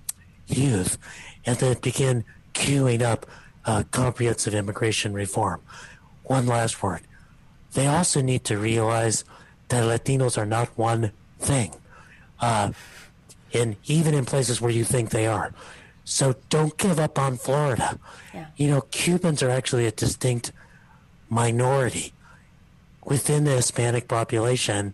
youth, 0.48 0.98
and 1.46 1.58
then 1.58 1.78
begin 1.82 2.24
queuing 2.54 3.02
up 3.02 3.26
uh, 3.66 3.84
comprehensive 3.92 4.54
immigration 4.54 5.14
reform. 5.14 5.62
One 6.24 6.48
last 6.48 6.82
word 6.82 7.02
they 7.74 7.88
also 7.88 8.22
need 8.22 8.44
to 8.46 8.58
realize 8.58 9.24
that 9.70 9.84
Latinos 9.84 10.38
are 10.38 10.46
not 10.46 10.68
one 10.78 11.12
thing, 11.40 11.74
uh, 12.40 12.72
and 13.54 13.76
even 13.86 14.14
in 14.14 14.26
places 14.26 14.62
where 14.62 14.72
you 14.72 14.84
think 14.84 15.10
they 15.10 15.28
are. 15.28 15.54
So 16.04 16.36
don't 16.50 16.78
give 16.78 17.00
up 17.00 17.18
on 17.18 17.38
Florida. 17.38 18.00
Yeah. 18.34 18.48
You 18.58 18.68
know, 18.70 18.82
Cubans 18.82 19.42
are 19.42 19.50
actually 19.50 19.86
a 19.86 19.92
distinct 19.92 20.52
minority 21.30 22.14
within 23.06 23.46
the 23.46 23.52
Hispanic 23.52 24.08
population 24.08 24.94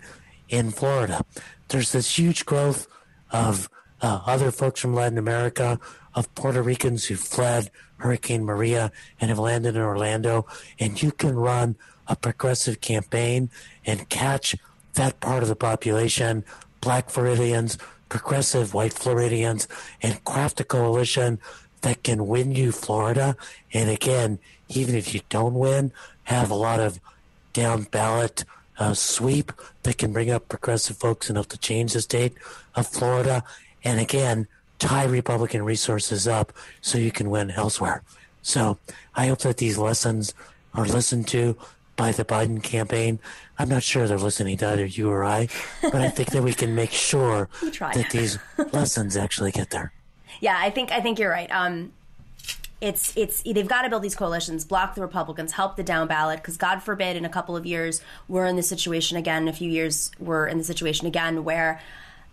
in 0.50 0.72
Florida. 0.72 1.26
There's 1.70 1.92
this 1.92 2.18
huge 2.18 2.46
growth 2.46 2.88
of 3.32 3.70
uh, 4.02 4.22
other 4.26 4.52
folks 4.52 4.80
from 4.80 4.94
Latin 4.94 5.18
America, 5.18 5.80
of 6.14 6.34
Puerto 6.36 6.62
Ricans 6.62 7.06
who 7.06 7.16
fled 7.16 7.70
Hurricane 7.98 8.44
Maria 8.44 8.92
and 9.20 9.30
have 9.30 9.40
landed 9.40 9.76
in 9.76 9.82
Orlando, 9.82 10.46
and 10.80 11.02
you 11.02 11.12
can 11.12 11.36
run 11.36 11.76
a 12.08 12.16
progressive 12.16 12.82
campaign 12.82 13.50
and 13.86 14.10
catch 14.10 14.56
that 14.94 15.20
part 15.20 15.44
of 15.44 15.50
the 15.50 15.56
population, 15.56 16.44
black 16.82 17.10
Floridians, 17.10 17.78
progressive 18.10 18.74
white 18.74 18.94
Floridians, 18.94 19.68
and 20.02 20.24
craft 20.24 20.60
a 20.60 20.64
coalition 20.64 21.40
that 21.82 22.04
can 22.04 22.28
win 22.28 22.52
you 22.52 22.72
Florida. 22.72 23.36
And 23.74 23.90
again, 23.90 24.40
even 24.70 24.96
if 24.96 25.14
you 25.14 25.22
don't 25.30 25.54
win, 25.54 25.92
have 26.24 26.50
a 26.50 26.56
lot 26.56 26.80
of 26.80 27.00
down 27.54 27.84
ballot 27.84 28.44
uh, 28.80 28.94
sweep 28.94 29.52
that 29.84 29.98
can 29.98 30.14
bring 30.14 30.30
up 30.30 30.50
progressive 30.50 30.98
folks 30.98 31.30
enough 31.30 31.48
to 31.50 31.58
change 31.58 31.94
the 31.94 32.02
state 32.02 32.34
of 32.76 32.88
Florida. 32.88 33.44
And 33.84 34.00
again, 34.00 34.48
tie 34.80 35.06
Republican 35.06 35.64
resources 35.64 36.28
up 36.28 36.54
so 36.82 36.98
you 36.98 37.12
can 37.12 37.30
win 37.30 37.52
elsewhere. 37.52 38.04
So 38.42 38.78
I 39.16 39.28
hope 39.28 39.40
that 39.40 39.58
these 39.58 39.78
lessons 39.78 40.34
are 40.74 40.86
listened 40.86 41.28
to 41.30 41.58
by 41.98 42.14
the 42.14 42.24
Biden 42.24 42.64
campaign. 42.64 43.20
I'm 43.60 43.68
not 43.68 43.84
sure 43.84 44.08
they're 44.08 44.18
listening 44.18 44.56
to 44.58 44.70
either 44.70 44.86
you 44.86 45.10
or 45.10 45.26
I, 45.26 45.50
but 45.82 45.96
I 45.96 46.10
think 46.10 46.30
that 46.32 46.44
we 46.44 46.54
can 46.54 46.76
make 46.76 46.92
sure 46.92 47.50
that 47.62 48.08
these 48.12 48.40
lessons 48.72 49.18
actually 49.18 49.52
get 49.52 49.72
there. 49.72 49.92
Yeah, 50.40 50.56
I 50.58 50.70
think 50.70 50.92
I 50.92 51.02
think 51.02 51.20
you're 51.20 51.32
right. 51.32 51.52
Um, 51.52 51.92
it's 52.80 53.18
it's 53.18 53.42
they've 53.42 53.68
got 53.68 53.82
to 53.82 53.90
build 53.90 54.04
these 54.04 54.16
coalitions, 54.16 54.64
block 54.64 54.96
the 54.96 55.02
Republicans, 55.02 55.52
help 55.52 55.76
the 55.76 55.84
down 55.84 56.08
ballot, 56.08 56.38
because 56.38 56.58
God 56.58 56.84
forbid, 56.84 57.18
in 57.18 57.26
a 57.26 57.30
couple 57.30 57.58
of 57.58 57.66
years 57.66 58.02
we're 58.28 58.46
in 58.46 58.56
the 58.56 58.64
situation 58.64 59.18
again. 59.18 59.44
In 59.44 59.48
a 59.48 59.54
few 59.54 59.70
years 59.70 60.12
we're 60.20 60.48
in 60.48 60.60
the 60.60 60.64
situation 60.64 61.08
again 61.08 61.44
where 61.44 61.82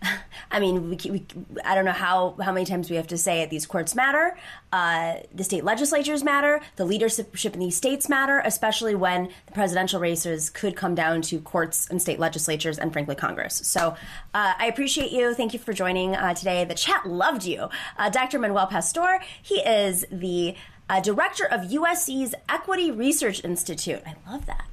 I 0.51 0.59
mean, 0.59 0.89
we, 0.89 0.97
we, 1.09 1.25
I 1.63 1.75
don't 1.75 1.85
know 1.85 1.91
how, 1.91 2.35
how 2.41 2.51
many 2.51 2.65
times 2.65 2.89
we 2.89 2.95
have 2.95 3.07
to 3.07 3.17
say 3.17 3.41
it. 3.41 3.49
These 3.49 3.65
courts 3.65 3.95
matter. 3.95 4.37
Uh, 4.71 5.15
the 5.33 5.43
state 5.43 5.63
legislatures 5.63 6.23
matter. 6.23 6.61
The 6.75 6.85
leadership 6.85 7.53
in 7.53 7.59
these 7.59 7.75
states 7.75 8.07
matter, 8.07 8.41
especially 8.45 8.95
when 8.95 9.29
the 9.47 9.53
presidential 9.53 9.99
races 9.99 10.49
could 10.49 10.75
come 10.75 10.95
down 10.95 11.21
to 11.23 11.39
courts 11.39 11.87
and 11.89 12.01
state 12.01 12.19
legislatures 12.19 12.77
and, 12.77 12.93
frankly, 12.93 13.15
Congress. 13.15 13.55
So 13.65 13.95
uh, 14.33 14.53
I 14.57 14.67
appreciate 14.67 15.11
you. 15.11 15.33
Thank 15.33 15.53
you 15.53 15.59
for 15.59 15.73
joining 15.73 16.15
uh, 16.15 16.33
today. 16.33 16.63
The 16.65 16.75
chat 16.75 17.07
loved 17.07 17.45
you. 17.45 17.69
Uh, 17.97 18.09
Dr. 18.09 18.39
Manuel 18.39 18.67
Pastor, 18.67 19.19
he 19.41 19.55
is 19.55 20.05
the 20.11 20.55
uh, 20.89 20.99
director 21.01 21.45
of 21.45 21.61
USC's 21.61 22.35
Equity 22.47 22.91
Research 22.91 23.43
Institute. 23.43 24.01
I 24.05 24.31
love 24.31 24.45
that. 24.45 24.65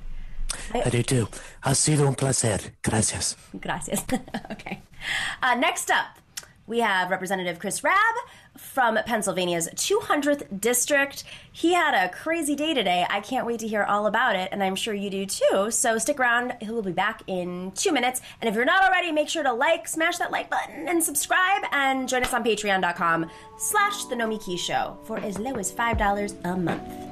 I, 0.74 0.82
I 0.84 0.90
do 0.90 1.02
too. 1.02 1.28
Ha 1.62 1.70
sido 1.70 2.06
un 2.06 2.14
placer. 2.14 2.58
Gracias. 2.82 3.36
Gracias. 3.58 4.04
okay. 4.50 4.82
Uh, 5.42 5.54
next 5.54 5.90
up, 5.90 6.18
we 6.66 6.78
have 6.78 7.10
Representative 7.10 7.58
Chris 7.58 7.82
Rabb 7.82 8.14
from 8.56 8.98
Pennsylvania's 9.04 9.68
200th 9.74 10.60
district. 10.60 11.24
He 11.50 11.74
had 11.74 11.92
a 11.94 12.12
crazy 12.12 12.54
day 12.54 12.72
today. 12.72 13.04
I 13.10 13.20
can't 13.20 13.46
wait 13.46 13.60
to 13.60 13.68
hear 13.68 13.82
all 13.82 14.06
about 14.06 14.36
it, 14.36 14.48
and 14.52 14.62
I'm 14.62 14.76
sure 14.76 14.94
you 14.94 15.10
do 15.10 15.26
too. 15.26 15.70
So 15.70 15.98
stick 15.98 16.20
around. 16.20 16.54
He 16.60 16.70
will 16.70 16.82
be 16.82 16.92
back 16.92 17.22
in 17.26 17.72
two 17.72 17.92
minutes. 17.92 18.20
And 18.40 18.48
if 18.48 18.54
you're 18.54 18.64
not 18.64 18.84
already, 18.84 19.10
make 19.10 19.28
sure 19.28 19.42
to 19.42 19.52
like, 19.52 19.88
smash 19.88 20.18
that 20.18 20.30
like 20.30 20.50
button, 20.50 20.88
and 20.88 21.02
subscribe, 21.02 21.62
and 21.72 22.08
join 22.08 22.22
us 22.22 22.32
on 22.32 22.44
patreon.com 22.44 23.28
slash 23.58 24.04
The 24.04 24.14
Nomiki 24.14 24.58
Show 24.58 24.98
for 25.04 25.18
as 25.18 25.38
low 25.38 25.56
as 25.56 25.72
$5 25.72 26.44
a 26.44 26.56
month. 26.56 27.11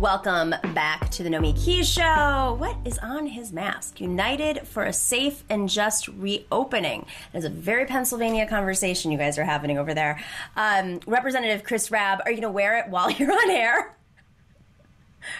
Welcome 0.00 0.54
back 0.72 1.10
to 1.10 1.22
the 1.22 1.28
Nomiki's 1.28 1.86
Show. 1.86 2.56
What 2.58 2.74
is 2.86 2.96
on 3.00 3.26
his 3.26 3.52
mask? 3.52 4.00
United 4.00 4.66
for 4.66 4.84
a 4.84 4.94
safe 4.94 5.44
and 5.50 5.68
just 5.68 6.08
reopening. 6.08 7.04
It's 7.34 7.44
a 7.44 7.50
very 7.50 7.84
Pennsylvania 7.84 8.48
conversation 8.48 9.12
you 9.12 9.18
guys 9.18 9.36
are 9.36 9.44
having 9.44 9.76
over 9.76 9.92
there. 9.92 10.18
Um, 10.56 11.00
Representative 11.06 11.64
Chris 11.64 11.90
Rabb, 11.90 12.22
are 12.24 12.30
you 12.30 12.38
going 12.38 12.50
to 12.50 12.50
wear 12.50 12.78
it 12.78 12.88
while 12.88 13.10
you're 13.18 13.30
on 13.30 13.50
air? 13.50 13.94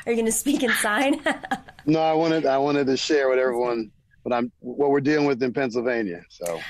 Are 0.05 0.13
you 0.13 0.17
going 0.17 0.27
to 0.27 0.31
speak 0.31 0.63
and 0.63 0.75
sign? 0.75 1.23
no, 1.87 2.01
I 2.01 2.13
wanted 2.13 2.45
I 2.45 2.59
wanted 2.59 2.87
to 2.89 2.99
share 2.99 3.31
with 3.31 3.39
everyone 3.39 3.91
what 4.25 4.35
I'm 4.35 4.53
what 4.61 4.91
we're 4.91 5.01
dealing 5.01 5.27
with 5.27 5.43
in 5.43 5.55
Pennsylvania. 5.55 6.21
So. 6.29 6.61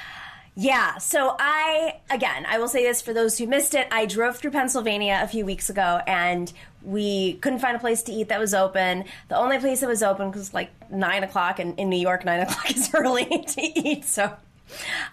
Yeah. 0.57 0.99
So 0.99 1.37
I, 1.39 2.01
again, 2.11 2.45
I 2.47 2.59
will 2.59 2.69
say 2.69 2.83
this 2.83 3.01
for 3.01 3.15
those 3.15 3.39
who 3.39 3.47
missed 3.47 3.75
it. 3.75 3.89
I 3.91 4.05
drove 4.05 4.37
through 4.37 4.51
Pennsylvania 4.51 5.21
a 5.23 5.29
few 5.29 5.47
weeks 5.47 5.71
ago 5.71 6.01
and 6.07 6.53
we 6.83 7.35
couldn't 7.35 7.59
find 7.59 7.77
a 7.77 7.81
place 7.81 8.03
to 8.05 8.13
eat 8.13 8.29
that 8.29 8.41
was 8.41 8.55
open. 8.55 9.05
The 9.29 9.37
only 9.37 9.59
place 9.59 9.81
that 9.81 9.89
was 9.89 10.03
open 10.03 10.31
was 10.33 10.55
like 10.55 10.71
nine 10.91 11.25
o'clock, 11.25 11.59
and 11.59 11.79
in 11.79 11.89
New 11.89 11.99
York, 11.99 12.25
nine 12.25 12.41
o'clock 12.47 12.71
is 12.71 12.91
early 12.95 13.25
to 13.49 13.61
eat. 13.63 14.05
So, 14.05 14.35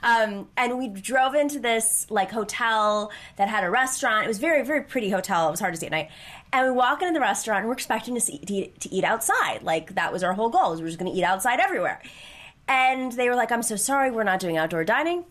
um, 0.04 0.48
and 0.56 0.78
we 0.78 0.88
drove 0.88 1.36
into 1.36 1.60
this 1.60 2.08
like 2.10 2.32
hotel 2.32 3.12
that 3.38 3.50
had 3.50 3.64
a 3.64 3.70
restaurant. 3.70 4.26
It 4.26 4.28
was 4.28 4.40
very, 4.40 4.64
very 4.64 4.84
pretty 4.84 5.10
hotel. 5.10 5.48
It 5.48 5.52
was 5.52 5.60
hard 5.60 5.74
to 5.74 5.80
see 5.80 5.88
at 5.88 5.92
night. 5.92 6.10
And 6.54 6.66
we 6.66 6.72
walk 6.72 7.02
into 7.02 7.14
the 7.14 7.20
restaurant, 7.20 7.60
and 7.60 7.68
we're 7.68 7.74
expecting 7.74 8.16
to, 8.16 8.22
see, 8.22 8.40
to, 8.40 8.54
eat, 8.54 8.80
to 8.82 8.94
eat 8.94 9.04
outside. 9.04 9.64
Like 9.64 9.96
that 9.96 10.14
was 10.14 10.24
our 10.24 10.34
whole 10.34 10.50
goal. 10.50 10.72
Was 10.72 10.82
we 10.82 10.86
are 10.86 10.90
just 10.90 11.00
going 11.00 11.12
to 11.12 11.18
eat 11.18 11.24
outside 11.24 11.60
everywhere. 11.60 12.02
And 12.68 13.12
they 13.14 13.30
were 13.30 13.36
like, 13.36 13.52
"I'm 13.52 13.64
so 13.64 13.76
sorry, 13.76 14.12
we're 14.12 14.24
not 14.24 14.40
doing 14.40 14.58
outdoor 14.58 14.84
dining." 14.84 15.26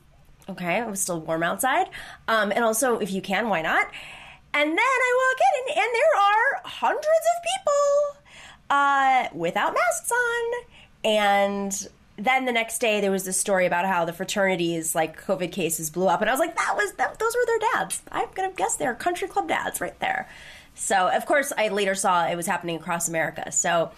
Okay, 0.49 0.79
it 0.79 0.87
was 0.87 1.01
still 1.01 1.21
warm 1.21 1.43
outside. 1.43 1.89
Um, 2.29 2.53
and 2.53 2.63
also, 2.63 2.99
if 2.99 3.11
you 3.11 3.21
can, 3.21 3.49
why 3.49 3.63
not? 3.63 3.89
And 4.55 4.71
then 4.71 4.79
I 4.79 5.35
walk 5.35 5.39
in, 5.47 5.61
and, 5.61 5.85
and 5.85 5.95
there 5.95 6.23
are 6.23 6.61
hundreds 6.65 7.07
of 7.07 7.43
people 7.53 8.23
uh, 8.71 9.29
without 9.35 9.75
masks 9.75 10.11
on. 10.13 10.65
And 11.05 11.89
then 12.17 12.47
the 12.47 12.53
next 12.53 12.79
day, 12.79 13.01
there 13.01 13.11
was 13.11 13.25
this 13.25 13.39
story 13.39 13.67
about 13.67 13.85
how 13.85 14.05
the 14.05 14.13
fraternities, 14.13 14.95
like 14.95 15.23
COVID 15.23 15.53
cases, 15.53 15.91
blew 15.91 16.07
up. 16.07 16.21
And 16.21 16.31
I 16.31 16.33
was 16.33 16.41
like, 16.41 16.57
that 16.57 16.75
was 16.77 16.93
that, 16.95 17.19
those 17.19 17.35
were 17.35 17.47
their 17.47 17.71
dads. 17.75 18.03
I'm 18.11 18.29
gonna 18.35 18.53
guess 18.53 18.77
they're 18.77 18.95
country 18.95 19.29
club 19.29 19.49
dads 19.49 19.81
right 19.81 19.99
there. 20.01 20.29
So 20.75 21.09
of 21.09 21.27
course, 21.27 21.53
I 21.57 21.69
later 21.69 21.95
saw 21.95 22.27
it 22.27 22.37
was 22.37 22.47
happening 22.47 22.77
across 22.77 23.09
America. 23.09 23.53
So. 23.53 23.91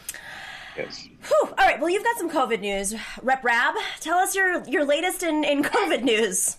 Yes. 0.77 1.09
Whew. 1.27 1.55
All 1.59 1.67
right. 1.67 1.81
Well, 1.81 1.91
you've 1.91 2.05
got 2.05 2.19
some 2.19 2.31
COVID 2.31 2.61
news. 2.61 2.95
Rep 3.23 3.43
Rabb, 3.43 3.75
tell 4.01 4.19
us 4.19 4.37
your 4.37 4.63
your 4.69 4.85
latest 4.85 5.23
in, 5.23 5.43
in 5.45 5.63
COVID 5.63 6.03
news. 6.03 6.57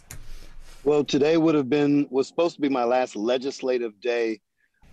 Well, 0.83 1.03
today 1.03 1.35
would 1.35 1.55
have 1.55 1.69
been 1.69 2.07
was 2.09 2.27
supposed 2.27 2.55
to 2.55 2.61
be 2.61 2.69
my 2.69 2.85
last 2.85 3.15
legislative 3.15 3.99
day 3.99 4.39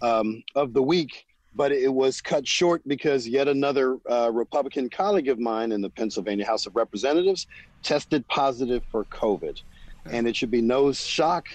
um, 0.03 0.43
of 0.57 0.73
the 0.73 0.83
week, 0.83 1.25
but 1.55 1.71
it 1.71 1.93
was 1.93 2.21
cut 2.21 2.47
short 2.47 2.83
because 2.89 3.27
yet 3.29 3.47
another 3.47 3.99
uh, 4.11 4.31
Republican 4.33 4.91
colleague 4.91 5.29
of 5.29 5.39
mine 5.39 5.71
in 5.71 5.81
the 5.81 5.91
Pennsylvania 5.91 6.45
House 6.45 6.67
of 6.67 6.75
Representatives 6.75 7.47
tested 7.85 8.27
positive 8.27 8.83
for 8.91 9.05
COVID. 9.07 9.57
And 10.11 10.27
it 10.27 10.35
should 10.35 10.51
be 10.51 10.61
no 10.61 10.93
shock 10.93 11.47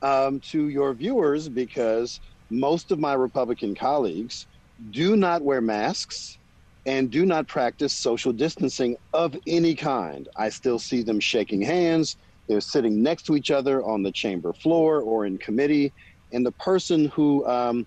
um, 0.00 0.40
to 0.50 0.68
your 0.68 0.94
viewers 0.94 1.50
because 1.50 2.20
most 2.50 2.90
of 2.90 2.98
my 2.98 3.12
Republican 3.12 3.74
colleagues 3.74 4.46
do 4.90 5.14
not 5.14 5.42
wear 5.42 5.60
masks 5.60 6.38
and 6.86 7.10
do 7.10 7.26
not 7.26 7.48
practice 7.48 7.94
social 7.94 8.32
distancing 8.32 8.96
of 9.12 9.36
any 9.46 9.74
kind. 9.74 10.28
I 10.36 10.48
still 10.48 10.78
see 10.78 11.02
them 11.02 11.20
shaking 11.20 11.60
hands. 11.62 12.16
They're 12.46 12.60
sitting 12.60 13.02
next 13.02 13.24
to 13.24 13.36
each 13.36 13.50
other 13.50 13.84
on 13.84 14.02
the 14.02 14.12
chamber 14.12 14.52
floor 14.52 15.00
or 15.00 15.26
in 15.26 15.38
committee. 15.38 15.92
And 16.32 16.44
the 16.44 16.52
person 16.52 17.06
who 17.06 17.46
um, 17.46 17.86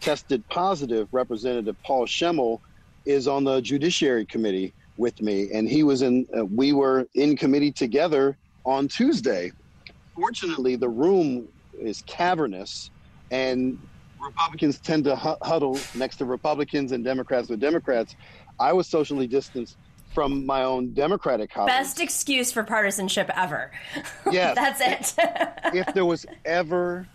tested 0.00 0.46
positive, 0.48 1.08
Representative 1.12 1.76
Paul 1.82 2.06
Schemel, 2.06 2.60
is 3.04 3.28
on 3.28 3.44
the 3.44 3.60
Judiciary 3.60 4.26
Committee 4.26 4.72
with 4.96 5.20
me, 5.20 5.48
and 5.52 5.68
he 5.68 5.82
was 5.82 6.02
in. 6.02 6.26
Uh, 6.36 6.44
we 6.44 6.72
were 6.72 7.06
in 7.14 7.36
committee 7.36 7.70
together 7.70 8.36
on 8.64 8.88
Tuesday. 8.88 9.52
Fortunately, 10.14 10.76
the 10.76 10.88
room 10.88 11.46
is 11.78 12.02
cavernous, 12.06 12.90
and 13.30 13.78
Republicans 14.20 14.78
tend 14.78 15.04
to 15.04 15.14
huddle 15.16 15.78
next 15.94 16.16
to 16.16 16.24
Republicans 16.24 16.92
and 16.92 17.04
Democrats 17.04 17.48
with 17.48 17.60
Democrats. 17.60 18.16
I 18.58 18.72
was 18.72 18.86
socially 18.88 19.26
distanced 19.26 19.76
from 20.16 20.46
my 20.46 20.62
own 20.62 20.94
Democratic 20.94 21.50
colleagues. 21.50 21.76
Best 21.76 22.00
excuse 22.00 22.50
for 22.50 22.64
partisanship 22.64 23.30
ever. 23.36 23.70
Yes. 24.32 24.54
That's 24.54 25.14
it. 25.18 25.74
if 25.74 25.92
there 25.92 26.06
was 26.06 26.24
ever 26.46 27.06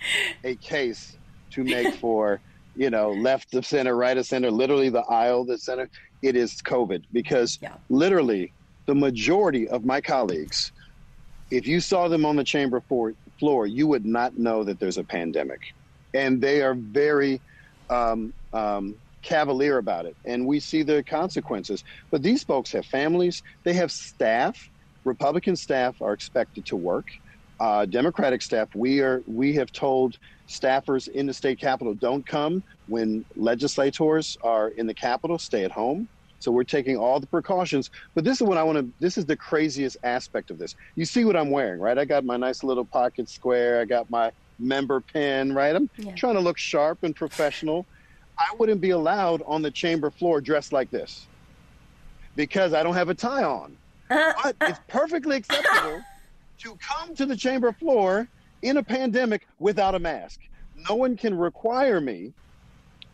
a 0.43 0.55
case 0.57 1.17
to 1.49 1.63
make 1.63 1.95
for, 1.95 2.39
you 2.75 2.91
know, 2.91 3.09
left 3.09 3.55
of 3.55 3.65
center, 3.65 3.95
right 3.95 4.15
of 4.15 4.27
center, 4.27 4.51
literally 4.51 4.89
the 4.89 5.01
aisle, 5.01 5.43
the 5.43 5.57
center, 5.57 5.89
it 6.21 6.35
is 6.35 6.61
COVID 6.61 7.03
because 7.11 7.57
yeah. 7.59 7.73
literally 7.89 8.53
the 8.85 8.93
majority 8.93 9.67
of 9.67 9.83
my 9.83 9.99
colleagues, 9.99 10.71
if 11.49 11.65
you 11.65 11.79
saw 11.79 12.07
them 12.07 12.23
on 12.23 12.35
the 12.35 12.43
chamber 12.43 12.81
floor, 13.39 13.65
you 13.65 13.87
would 13.87 14.05
not 14.05 14.37
know 14.37 14.63
that 14.63 14.79
there's 14.79 14.99
a 14.99 15.03
pandemic. 15.03 15.73
And 16.13 16.39
they 16.39 16.61
are 16.61 16.75
very 16.75 17.41
um, 17.89 18.31
um, 18.53 18.95
cavalier 19.21 19.77
about 19.77 20.05
it. 20.05 20.15
And 20.25 20.45
we 20.45 20.59
see 20.59 20.83
the 20.83 21.03
consequences. 21.03 21.83
But 22.09 22.23
these 22.23 22.43
folks 22.43 22.71
have 22.71 22.85
families, 22.85 23.43
they 23.63 23.73
have 23.73 23.91
staff. 23.91 24.69
Republican 25.03 25.55
staff 25.55 26.01
are 26.01 26.13
expected 26.13 26.65
to 26.67 26.75
work. 26.75 27.07
Uh, 27.59 27.85
Democratic 27.85 28.41
staff, 28.41 28.69
we 28.73 29.01
are 29.01 29.21
we 29.27 29.53
have 29.53 29.71
told 29.71 30.17
staffers 30.47 31.07
in 31.07 31.27
the 31.27 31.33
state 31.33 31.59
capitol 31.59 31.93
don't 31.93 32.25
come 32.25 32.63
when 32.87 33.23
legislators 33.35 34.37
are 34.43 34.69
in 34.69 34.87
the 34.87 34.93
capitol. 34.93 35.37
Stay 35.37 35.63
at 35.63 35.71
home. 35.71 36.07
So 36.39 36.51
we're 36.51 36.63
taking 36.63 36.97
all 36.97 37.19
the 37.19 37.27
precautions. 37.27 37.91
But 38.15 38.23
this 38.23 38.41
is 38.41 38.47
what 38.47 38.57
I 38.57 38.63
want 38.63 38.79
to. 38.79 38.89
This 38.99 39.17
is 39.17 39.25
the 39.25 39.37
craziest 39.37 39.97
aspect 40.03 40.49
of 40.49 40.57
this. 40.57 40.75
You 40.95 41.05
see 41.05 41.23
what 41.23 41.35
I'm 41.35 41.51
wearing, 41.51 41.79
right? 41.79 41.97
I 41.97 42.05
got 42.05 42.25
my 42.25 42.35
nice 42.35 42.63
little 42.63 42.85
pocket 42.85 43.29
square. 43.29 43.79
I 43.79 43.85
got 43.85 44.09
my 44.09 44.31
member 44.57 45.01
pin, 45.01 45.53
right? 45.53 45.75
I'm 45.75 45.89
yeah. 45.97 46.15
trying 46.15 46.33
to 46.33 46.39
look 46.39 46.57
sharp 46.57 47.03
and 47.03 47.15
professional. 47.15 47.85
I 48.37 48.53
wouldn't 48.57 48.81
be 48.81 48.91
allowed 48.91 49.41
on 49.45 49.61
the 49.61 49.71
chamber 49.71 50.09
floor 50.09 50.41
dressed 50.41 50.73
like 50.73 50.89
this 50.89 51.27
because 52.35 52.73
I 52.73 52.83
don't 52.83 52.95
have 52.95 53.09
a 53.09 53.13
tie 53.13 53.43
on. 53.43 53.77
but 54.09 54.55
it's 54.61 54.79
perfectly 54.87 55.37
acceptable 55.37 56.01
to 56.59 56.77
come 56.77 57.15
to 57.15 57.25
the 57.25 57.35
chamber 57.35 57.71
floor 57.71 58.27
in 58.61 58.77
a 58.77 58.83
pandemic 58.83 59.47
without 59.59 59.95
a 59.95 59.99
mask. 59.99 60.39
No 60.89 60.95
one 60.95 61.17
can 61.17 61.37
require 61.37 61.99
me 61.99 62.33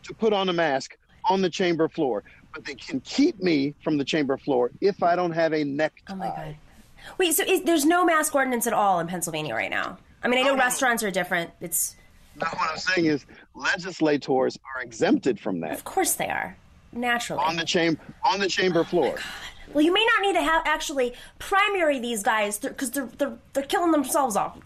to 0.03 0.13
put 0.13 0.33
on 0.33 0.49
a 0.49 0.53
mask 0.53 0.97
on 1.25 1.41
the 1.41 1.49
chamber 1.49 1.87
floor, 1.87 2.23
but 2.53 2.65
they 2.65 2.75
can 2.75 2.99
keep 3.01 3.41
me 3.41 3.73
from 3.83 3.97
the 3.97 4.05
chamber 4.05 4.37
floor 4.37 4.71
if 4.81 5.03
I 5.03 5.15
don't 5.15 5.31
have 5.31 5.53
a 5.53 5.63
necktie. 5.63 6.13
Oh 6.13 6.15
my 6.15 6.27
god! 6.27 6.55
Wait, 7.17 7.33
so 7.33 7.43
is, 7.43 7.63
there's 7.63 7.85
no 7.85 8.05
mask 8.05 8.33
ordinance 8.33 8.67
at 8.67 8.73
all 8.73 8.99
in 8.99 9.07
Pennsylvania 9.07 9.53
right 9.53 9.69
now? 9.69 9.97
I 10.23 10.27
mean, 10.27 10.39
I 10.39 10.43
know 10.43 10.55
no, 10.55 10.59
restaurants 10.61 11.03
are 11.03 11.11
different. 11.11 11.51
It's 11.61 11.95
no, 12.39 12.47
what 12.47 12.71
I'm 12.71 12.77
saying 12.77 13.07
is 13.07 13.25
legislators 13.55 14.57
are 14.75 14.81
exempted 14.81 15.39
from 15.39 15.59
that. 15.61 15.71
Of 15.71 15.83
course 15.83 16.13
they 16.13 16.27
are. 16.27 16.55
Naturally. 16.91 17.43
On 17.43 17.55
the 17.55 17.65
chamber 17.65 18.01
on 18.23 18.39
the 18.39 18.47
chamber 18.47 18.83
floor. 18.83 19.15
Oh 19.17 19.23
well, 19.73 19.83
you 19.83 19.93
may 19.93 20.05
not 20.15 20.21
need 20.21 20.33
to 20.33 20.41
have 20.41 20.61
actually 20.65 21.13
primary 21.39 21.99
these 21.99 22.23
guys 22.23 22.57
because 22.57 22.91
they're, 22.91 23.09
they're 23.17 23.37
they're 23.53 23.63
killing 23.63 23.91
themselves 23.91 24.35
off. 24.35 24.57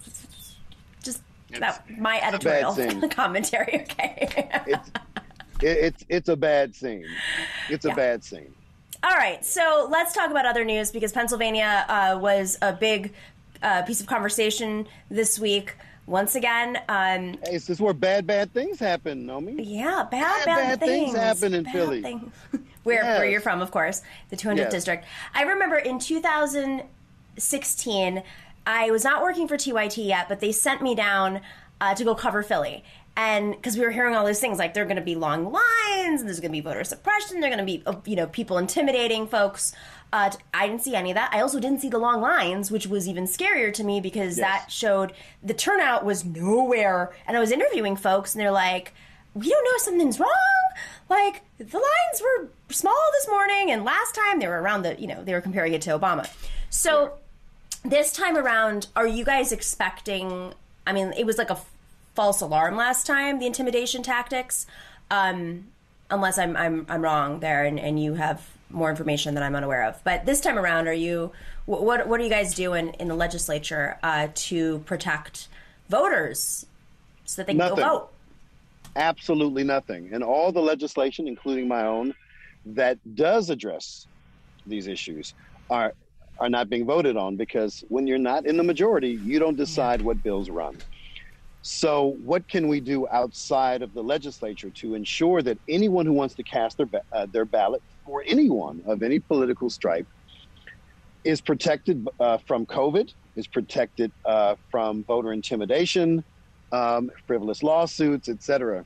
Just 1.04 1.22
that 1.60 1.84
my 1.98 2.22
editorial 2.22 2.76
commentary. 3.10 3.82
Okay. 3.82 4.50
it's, 4.68 4.90
it, 5.62 5.66
it's 5.66 6.06
it's 6.10 6.30
a 6.30 6.36
bad 6.36 6.76
scene. 6.76 7.08
It's 7.70 7.86
yeah. 7.86 7.94
a 7.94 7.96
bad 7.96 8.24
scene. 8.24 8.54
All 9.04 9.16
right, 9.16 9.44
so 9.44 9.88
let's 9.90 10.14
talk 10.14 10.30
about 10.30 10.46
other 10.46 10.64
news 10.64 10.92
because 10.92 11.12
Pennsylvania 11.12 11.86
uh, 11.90 12.20
was 12.22 12.60
a 12.62 12.72
big 12.72 13.14
uh, 13.64 13.82
piece 13.82 14.00
of 14.00 14.06
conversation 14.06 14.88
this 15.10 15.40
week. 15.40 15.76
Once 16.08 16.36
again, 16.36 16.78
um, 16.90 17.38
hey, 17.44 17.54
this 17.54 17.70
is 17.70 17.80
where 17.80 17.94
bad, 17.94 18.28
bad 18.28 18.54
things 18.54 18.80
happen, 18.80 19.26
Nomi. 19.26 19.56
Yeah, 19.58 20.06
bad, 20.10 20.46
bad, 20.46 20.46
bad 20.46 20.80
things. 20.80 21.14
things 21.14 21.16
happen 21.16 21.54
in 21.54 21.66
Philly. 21.66 22.02
where, 22.84 23.04
yes. 23.04 23.20
where 23.20 23.30
you're 23.30 23.42
from, 23.42 23.62
of 23.62 23.70
course, 23.72 24.02
the 24.30 24.36
200th 24.36 24.58
yes. 24.58 24.72
district. 24.72 25.06
I 25.34 25.44
remember 25.44 25.78
in 25.78 26.00
2016, 26.00 28.24
I 28.66 28.90
was 28.92 29.04
not 29.04 29.22
working 29.22 29.48
for 29.48 29.58
TYT 29.58 30.06
yet, 30.06 30.28
but 30.28 30.40
they 30.40 30.52
sent 30.52 30.82
me 30.82 30.96
down 30.96 31.42
uh, 31.80 31.94
to 31.96 32.04
go 32.04 32.16
cover 32.16 32.44
Philly. 32.44 32.84
And 33.18 33.52
because 33.52 33.78
we 33.78 33.84
were 33.84 33.92
hearing 33.92 34.16
all 34.16 34.26
those 34.26 34.40
things, 34.40 34.58
like 34.58 34.74
there 34.74 34.84
are 34.84 34.88
going 34.88 34.96
to 34.96 35.02
be 35.02 35.16
long 35.16 35.52
lines, 35.52 36.22
and 36.22 36.28
there's 36.28 36.40
going 36.40 36.52
to 36.52 36.58
be 36.58 36.62
voter 36.62 36.84
suppression, 36.84 37.42
there 37.42 37.52
are 37.52 37.56
going 37.56 37.66
to 37.66 37.72
be, 37.72 37.84
uh, 37.86 37.96
you 38.06 38.16
know, 38.16 38.28
people 38.28 38.58
intimidating 38.58 39.28
folks. 39.28 39.74
Uh, 40.14 40.32
I 40.54 40.68
didn't 40.68 40.82
see 40.82 40.96
any 40.96 41.12
of 41.12 41.16
that. 41.16 41.34
I 41.34 41.42
also 41.42 41.60
didn't 41.60 41.82
see 41.82 41.90
the 41.90 41.98
long 41.98 42.22
lines, 42.22 42.72
which 42.72 42.88
was 42.88 43.08
even 43.08 43.26
scarier 43.26 43.74
to 43.74 43.84
me 43.84 44.02
because 44.02 44.38
yes. 44.38 44.48
that 44.48 44.72
showed 44.72 45.14
the 45.44 45.54
turnout 45.54 46.06
was 46.06 46.26
nowhere. 46.26 47.14
And 47.28 47.36
I 47.36 47.40
was 47.40 47.52
interviewing 47.52 47.96
folks, 47.96 48.34
and 48.34 48.42
they're 48.42 48.52
like, 48.52 48.94
"We 49.34 49.50
don't 49.50 49.64
know 49.64 49.72
if 49.76 49.82
something's 49.82 50.20
wrong. 50.20 50.30
Like 51.10 51.42
the 51.58 51.78
lines 51.78 52.22
were 52.22 52.48
small 52.70 53.10
this 53.14 53.28
morning, 53.30 53.72
and 53.72 53.84
last 53.84 54.16
time 54.16 54.40
they 54.40 54.48
were 54.48 54.62
around 54.62 54.84
the, 54.84 55.00
you 55.00 55.08
know, 55.08 55.24
they 55.24 55.34
were 55.34 55.42
comparing 55.42 55.74
it 55.74 55.82
to 55.84 55.98
Obama. 55.98 56.30
So 56.70 57.14
this 57.84 58.14
time 58.14 58.38
around, 58.38 58.88
are 58.96 59.08
you 59.08 59.26
guys 59.26 59.52
expecting? 59.52 60.54
I 60.88 60.94
mean, 60.94 61.14
it 61.18 61.26
was 61.26 61.38
like 61.38 61.50
a 61.50 61.60
false 62.16 62.42
alarm 62.42 62.76
last 62.76 63.06
time. 63.06 63.40
The 63.40 63.46
intimidation 63.46 64.04
tactics. 64.04 64.66
Um, 65.10 65.68
unless 66.10 66.38
I'm 66.38 66.56
I'm 66.56 66.86
I'm 66.90 67.02
wrong 67.02 67.40
there, 67.40 67.66
and, 67.66 67.80
and 67.80 68.02
you 68.02 68.16
have 68.16 68.48
more 68.70 68.90
information 68.90 69.34
that 69.34 69.44
I'm 69.44 69.56
unaware 69.56 69.84
of. 69.84 70.02
But 70.04 70.26
this 70.26 70.42
time 70.42 70.58
around, 70.58 70.88
are 70.88 70.94
you 70.94 71.32
what 71.66 72.08
what 72.08 72.20
are 72.20 72.24
you 72.24 72.30
guys 72.30 72.54
doing 72.54 72.90
in 73.00 73.08
the 73.08 73.16
legislature 73.16 73.98
uh, 74.04 74.28
to 74.34 74.80
protect 74.80 75.48
voters 75.90 76.66
so 77.26 77.42
that 77.42 77.48
they 77.48 77.54
can 77.54 77.60
nothing. 77.60 77.78
go 77.78 77.90
vote? 77.90 78.10
Absolutely 78.96 79.64
nothing. 79.64 80.10
And 80.12 80.24
all 80.24 80.52
the 80.52 80.62
legislation, 80.62 81.28
including 81.28 81.68
my 81.68 81.86
own, 81.86 82.14
that 82.66 82.98
does 83.16 83.50
address 83.50 84.08
these 84.68 84.88
issues 84.88 85.34
are 85.70 85.94
are 86.40 86.50
not 86.50 86.70
being 86.70 86.86
voted 86.86 87.18
on 87.18 87.36
because 87.36 87.84
when 87.90 88.08
you're 88.08 88.18
not 88.18 88.46
in 88.46 88.58
the 88.58 88.64
majority, 88.64 89.20
you 89.24 89.38
don't 89.40 89.58
decide 89.58 90.00
yeah. 90.00 90.08
what 90.08 90.24
bills 90.24 90.50
run. 90.50 90.78
So, 91.64 92.16
what 92.24 92.48
can 92.48 92.68
we 92.68 92.80
do 92.80 93.08
outside 93.12 93.84
of 93.84 93.94
the 93.94 94.02
legislature 94.02 94.72
to 94.78 94.96
ensure 94.96 95.44
that 95.44 95.60
anyone 95.68 96.08
who 96.08 96.14
wants 96.14 96.34
to 96.36 96.44
cast 96.44 96.78
their 96.78 96.88
uh, 97.12 97.28
their 97.32 97.46
ballot 97.46 97.84
for 98.04 98.24
anyone 98.26 98.82
of 98.88 99.04
any 99.04 99.20
political 99.20 99.70
stripe 99.70 100.08
is 101.24 101.40
protected 101.40 102.08
uh, 102.20 102.40
from 102.48 102.66
COVID, 102.66 103.10
is 103.36 103.48
protected 103.48 104.12
uh, 104.26 104.56
from 104.72 105.04
voter 105.04 105.34
intimidation, 105.34 106.24
um, 106.72 107.12
frivolous 107.28 107.62
lawsuits, 107.62 108.28
etc. 108.28 108.84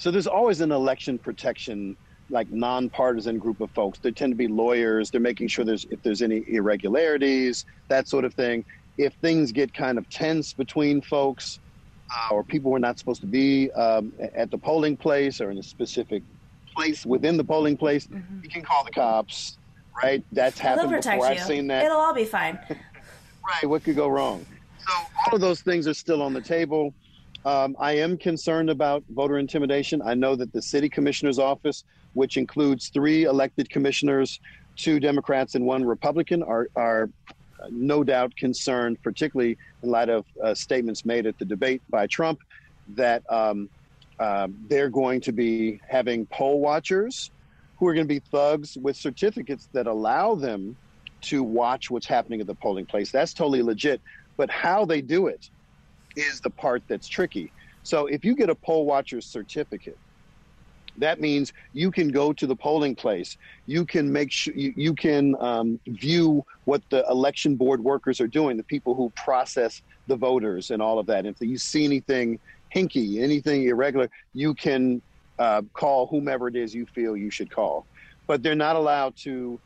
So 0.00 0.10
there's 0.10 0.26
always 0.26 0.62
an 0.62 0.72
election 0.72 1.18
protection, 1.18 1.96
like 2.30 2.48
nonpartisan 2.50 3.38
group 3.38 3.60
of 3.60 3.70
folks. 3.72 3.98
They 4.02 4.12
tend 4.12 4.32
to 4.32 4.36
be 4.36 4.48
lawyers. 4.48 5.10
They're 5.10 5.20
making 5.20 5.48
sure 5.48 5.64
there's 5.64 5.84
if 5.90 6.00
there's 6.02 6.22
any 6.22 6.42
irregularities, 6.48 7.64
that 7.90 8.08
sort 8.08 8.24
of 8.24 8.34
thing. 8.34 8.64
If 8.96 9.14
things 9.20 9.52
get 9.52 9.74
kind 9.74 9.98
of 9.98 10.08
tense 10.08 10.54
between 10.54 11.02
folks, 11.02 11.60
uh, 12.14 12.34
or 12.34 12.44
people 12.44 12.70
were 12.70 12.78
not 12.78 12.98
supposed 12.98 13.20
to 13.20 13.26
be 13.26 13.70
um, 13.72 14.12
at 14.34 14.50
the 14.50 14.58
polling 14.58 14.96
place 14.96 15.40
or 15.40 15.50
in 15.50 15.58
a 15.58 15.62
specific 15.62 16.22
place 16.74 17.06
within 17.06 17.36
the 17.36 17.44
polling 17.44 17.76
place, 17.76 18.06
mm-hmm. 18.06 18.40
you 18.42 18.48
can 18.48 18.62
call 18.62 18.84
the 18.84 18.90
cops, 18.90 19.58
right? 20.02 20.22
That's 20.32 20.58
happened 20.58 20.90
before. 20.90 21.14
You. 21.14 21.22
I've 21.22 21.40
seen 21.40 21.66
that. 21.68 21.84
It'll 21.84 21.98
all 21.98 22.14
be 22.14 22.24
fine. 22.24 22.58
right. 22.68 23.66
What 23.68 23.82
could 23.82 23.96
go 23.96 24.08
wrong? 24.08 24.44
So 24.86 24.92
all 25.26 25.34
of 25.34 25.40
those 25.40 25.62
things 25.62 25.88
are 25.88 25.94
still 25.94 26.22
on 26.22 26.32
the 26.32 26.40
table. 26.40 26.94
Um, 27.44 27.76
I 27.78 27.92
am 27.92 28.18
concerned 28.18 28.70
about 28.70 29.04
voter 29.10 29.38
intimidation. 29.38 30.02
I 30.02 30.14
know 30.14 30.34
that 30.36 30.52
the 30.52 30.60
city 30.60 30.88
commissioner's 30.88 31.38
office, 31.38 31.84
which 32.14 32.36
includes 32.36 32.88
three 32.88 33.24
elected 33.24 33.70
commissioners, 33.70 34.40
two 34.74 35.00
Democrats 35.00 35.54
and 35.54 35.64
one 35.64 35.84
Republican, 35.84 36.42
are 36.42 36.68
are 36.76 37.08
no 37.70 38.04
doubt 38.04 38.36
concerned, 38.36 38.98
particularly 39.02 39.56
in 39.82 39.90
light 39.90 40.08
of 40.08 40.24
uh, 40.42 40.54
statements 40.54 41.04
made 41.04 41.26
at 41.26 41.38
the 41.38 41.44
debate 41.44 41.82
by 41.90 42.06
Trump, 42.06 42.38
that 42.94 43.22
um, 43.30 43.68
um, 44.18 44.54
they're 44.68 44.90
going 44.90 45.20
to 45.22 45.32
be 45.32 45.80
having 45.88 46.26
poll 46.26 46.60
watchers 46.60 47.30
who 47.78 47.86
are 47.86 47.94
going 47.94 48.06
to 48.06 48.14
be 48.14 48.22
thugs 48.30 48.76
with 48.80 48.96
certificates 48.96 49.68
that 49.72 49.86
allow 49.86 50.34
them 50.34 50.76
to 51.22 51.42
watch 51.42 51.90
what's 51.90 52.06
happening 52.06 52.40
at 52.40 52.46
the 52.46 52.54
polling 52.54 52.86
place. 52.86 53.10
That's 53.10 53.32
totally 53.32 53.62
legit. 53.62 54.00
But 54.36 54.50
how 54.50 54.84
they 54.84 55.00
do 55.00 55.26
it 55.26 55.50
is 56.16 56.40
the 56.40 56.50
part 56.50 56.82
that's 56.88 57.08
tricky. 57.08 57.52
So 57.82 58.06
if 58.06 58.24
you 58.24 58.34
get 58.34 58.50
a 58.50 58.54
poll 58.54 58.86
watcher's 58.86 59.26
certificate, 59.26 59.98
that 60.98 61.20
means 61.20 61.52
you 61.72 61.90
can 61.90 62.08
go 62.08 62.32
to 62.32 62.46
the 62.46 62.56
polling 62.56 62.94
place. 62.96 63.36
You 63.66 63.84
can 63.86 64.12
make 64.12 64.32
sure 64.32 64.54
you, 64.54 64.72
you 64.76 64.94
can 64.94 65.34
um, 65.40 65.80
view 65.88 66.44
what 66.64 66.82
the 66.90 67.04
election 67.08 67.56
board 67.56 67.82
workers 67.82 68.20
are 68.20 68.26
doing, 68.28 68.56
the 68.56 68.64
people 68.64 68.94
who 68.94 69.12
process 69.16 69.80
the 70.06 70.16
voters 70.16 70.70
and 70.70 70.82
all 70.82 70.98
of 70.98 71.06
that. 71.06 71.26
And 71.26 71.28
If 71.28 71.46
you 71.46 71.58
see 71.58 71.84
anything 71.84 72.38
hinky, 72.74 73.22
anything 73.22 73.64
irregular, 73.64 74.08
you 74.32 74.54
can 74.54 75.02
uh, 75.38 75.62
call 75.74 76.06
whomever 76.06 76.48
it 76.48 76.56
is 76.56 76.74
you 76.74 76.86
feel 76.94 77.16
you 77.16 77.30
should 77.30 77.50
call. 77.50 77.86
But 78.26 78.42
they're 78.42 78.54
not 78.54 78.76
allowed 78.76 79.14
to 79.24 79.60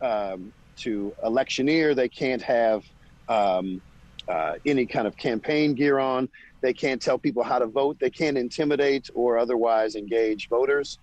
um, 0.00 0.52
to 0.80 1.14
electioneer. 1.22 1.94
They 1.94 2.08
can't 2.08 2.42
have 2.42 2.82
um, 3.28 3.82
uh, 4.28 4.54
any 4.64 4.86
kind 4.86 5.06
of 5.06 5.16
campaign 5.16 5.74
gear 5.74 5.98
on. 5.98 6.28
They 6.62 6.72
can't 6.72 7.00
tell 7.00 7.18
people 7.18 7.42
how 7.42 7.58
to 7.58 7.66
vote. 7.66 7.98
They 8.00 8.10
can't 8.10 8.38
intimidate 8.38 9.08
or 9.14 9.38
otherwise 9.38 9.94
engage 9.94 10.48
voters. 10.48 10.98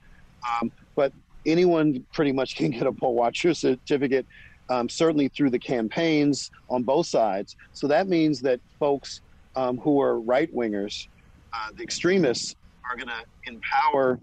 Um, 0.61 0.71
but 0.95 1.13
anyone 1.45 2.05
pretty 2.13 2.31
much 2.31 2.55
can 2.55 2.71
get 2.71 2.87
a 2.87 2.91
poll 2.91 3.15
watcher 3.15 3.53
certificate, 3.53 4.25
um, 4.69 4.89
certainly 4.89 5.29
through 5.29 5.51
the 5.51 5.59
campaigns 5.59 6.49
on 6.69 6.83
both 6.83 7.07
sides. 7.07 7.55
So 7.73 7.87
that 7.87 8.07
means 8.07 8.41
that 8.41 8.59
folks 8.79 9.21
um, 9.55 9.77
who 9.77 10.01
are 10.01 10.19
right 10.19 10.53
wingers, 10.53 11.07
uh, 11.53 11.69
the 11.75 11.83
extremists, 11.83 12.55
are 12.89 12.97
going 12.97 13.07
to 13.07 13.23
empower 13.45 14.19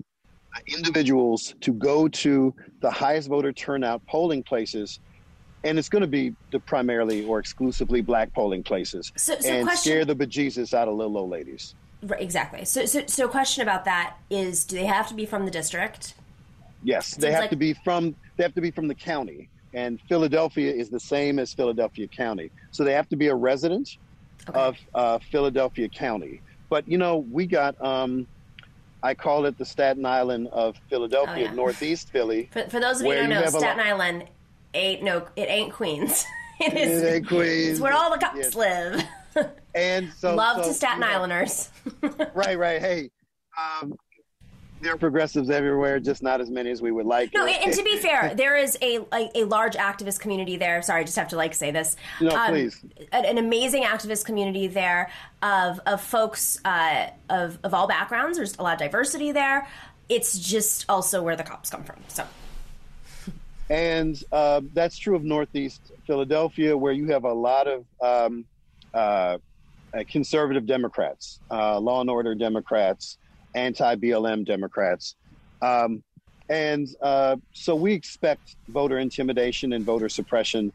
uh, 0.56 0.60
individuals 0.66 1.54
to 1.60 1.72
go 1.72 2.08
to 2.08 2.54
the 2.82 2.90
highest 2.90 3.28
voter 3.28 3.52
turnout 3.52 4.02
polling 4.06 4.42
places 4.42 5.00
and 5.64 5.78
it's 5.78 5.88
going 5.88 6.02
to 6.02 6.08
be 6.08 6.34
the 6.50 6.60
primarily 6.60 7.24
or 7.24 7.38
exclusively 7.38 8.00
black 8.00 8.32
polling 8.32 8.62
places 8.62 9.12
so, 9.16 9.38
so 9.38 9.48
and 9.48 9.66
question, 9.66 9.92
scare 9.92 10.04
the 10.04 10.14
bejesus 10.14 10.72
out 10.74 10.88
of 10.88 10.94
little 10.94 11.18
old 11.18 11.30
ladies. 11.30 11.74
Right, 12.02 12.20
exactly. 12.20 12.64
So, 12.64 12.86
so, 12.86 13.04
so, 13.06 13.28
question 13.28 13.62
about 13.62 13.84
that 13.84 14.16
is: 14.30 14.64
Do 14.64 14.76
they 14.76 14.86
have 14.86 15.08
to 15.08 15.14
be 15.14 15.26
from 15.26 15.44
the 15.44 15.50
district? 15.50 16.14
Yes, 16.82 17.14
they 17.14 17.30
have 17.30 17.42
like... 17.42 17.50
to 17.50 17.56
be 17.56 17.74
from. 17.74 18.14
They 18.36 18.42
have 18.42 18.54
to 18.54 18.62
be 18.62 18.70
from 18.70 18.88
the 18.88 18.94
county, 18.94 19.50
and 19.74 20.00
Philadelphia 20.08 20.72
is 20.72 20.88
the 20.88 21.00
same 21.00 21.38
as 21.38 21.52
Philadelphia 21.52 22.06
County. 22.06 22.50
So 22.70 22.84
they 22.84 22.94
have 22.94 23.08
to 23.10 23.16
be 23.16 23.28
a 23.28 23.34
resident 23.34 23.98
okay. 24.48 24.58
of 24.58 24.76
uh, 24.94 25.18
Philadelphia 25.30 25.88
County. 25.90 26.40
But 26.70 26.88
you 26.88 26.96
know, 26.96 27.18
we 27.18 27.46
got. 27.46 27.80
Um, 27.84 28.26
I 29.02 29.14
call 29.14 29.46
it 29.46 29.56
the 29.56 29.64
Staten 29.64 30.04
Island 30.04 30.48
of 30.48 30.76
Philadelphia, 30.90 31.34
oh, 31.34 31.50
yeah. 31.50 31.54
Northeast 31.54 32.10
Philly. 32.10 32.50
For, 32.52 32.68
for 32.68 32.80
those 32.80 33.00
of 33.00 33.06
you 33.06 33.12
who 33.12 33.18
don't 33.20 33.30
know, 33.30 33.46
Staten 33.46 33.80
Island 33.80 34.24
ain't 34.74 35.02
no 35.02 35.26
it 35.36 35.48
ain't 35.48 35.72
Queens. 35.72 36.24
it 36.60 36.74
is 36.74 37.02
it 37.02 37.14
ain't 37.14 37.28
Queens. 37.28 37.68
It's 37.72 37.80
where 37.80 37.92
all 37.92 38.10
the 38.10 38.18
cops 38.18 38.36
yes. 38.36 38.54
live. 38.54 39.04
and 39.74 40.12
so 40.14 40.34
love 40.34 40.64
so, 40.64 40.70
to 40.70 40.74
Staten 40.74 41.02
Islanders. 41.02 41.70
right, 42.34 42.58
right. 42.58 42.80
Hey, 42.80 43.10
um, 43.58 43.94
there 44.80 44.94
are 44.94 44.98
progressives 44.98 45.50
everywhere, 45.50 46.00
just 46.00 46.22
not 46.22 46.40
as 46.40 46.50
many 46.50 46.70
as 46.70 46.80
we 46.80 46.90
would 46.90 47.06
like. 47.06 47.34
No, 47.34 47.46
and, 47.46 47.72
to 47.72 47.82
be 47.82 47.98
fair, 47.98 48.34
there 48.34 48.56
is 48.56 48.78
a, 48.80 49.00
a, 49.12 49.30
a 49.34 49.44
large 49.44 49.74
activist 49.74 50.20
community 50.20 50.56
there. 50.56 50.80
Sorry, 50.80 51.02
I 51.02 51.04
just 51.04 51.16
have 51.16 51.28
to 51.28 51.36
like 51.36 51.54
say 51.54 51.70
this. 51.70 51.96
No, 52.20 52.30
um, 52.30 52.50
please. 52.50 52.82
An, 53.12 53.24
an, 53.26 53.38
amazing 53.38 53.82
activist 53.82 54.24
community 54.24 54.66
there 54.66 55.10
of 55.42 55.80
of 55.86 56.00
folks 56.00 56.58
uh, 56.64 57.08
of 57.28 57.58
of 57.62 57.74
all 57.74 57.86
backgrounds. 57.86 58.38
There's 58.38 58.56
a 58.58 58.62
lot 58.62 58.74
of 58.74 58.78
diversity 58.78 59.32
there. 59.32 59.68
It's 60.08 60.38
just 60.38 60.86
also 60.88 61.22
where 61.22 61.36
the 61.36 61.44
cops 61.44 61.70
come 61.70 61.84
from. 61.84 61.96
So. 62.08 62.24
And 63.70 64.18
uh, 64.32 64.62
that's 64.72 64.98
true 64.98 65.14
of 65.14 65.22
Northeast 65.22 65.92
Philadelphia, 66.04 66.76
where 66.76 66.92
you 66.92 67.06
have 67.12 67.24
a 67.24 67.32
lot 67.32 67.68
of 67.68 67.86
um, 68.04 68.44
uh, 68.92 69.38
uh 69.96 70.04
conservative 70.10 70.66
Democrats, 70.66 71.40
uh, 71.52 71.78
law 71.78 72.00
and 72.00 72.10
order 72.10 72.34
Democrats, 72.34 73.16
anti 73.54 73.94
BLM 73.94 74.44
Democrats. 74.44 75.14
Um, 75.62 76.02
and 76.48 76.88
uh, 77.00 77.36
so 77.52 77.76
we 77.76 77.92
expect 77.92 78.56
voter 78.68 78.98
intimidation 78.98 79.72
and 79.72 79.86
voter 79.86 80.08
suppression 80.08 80.72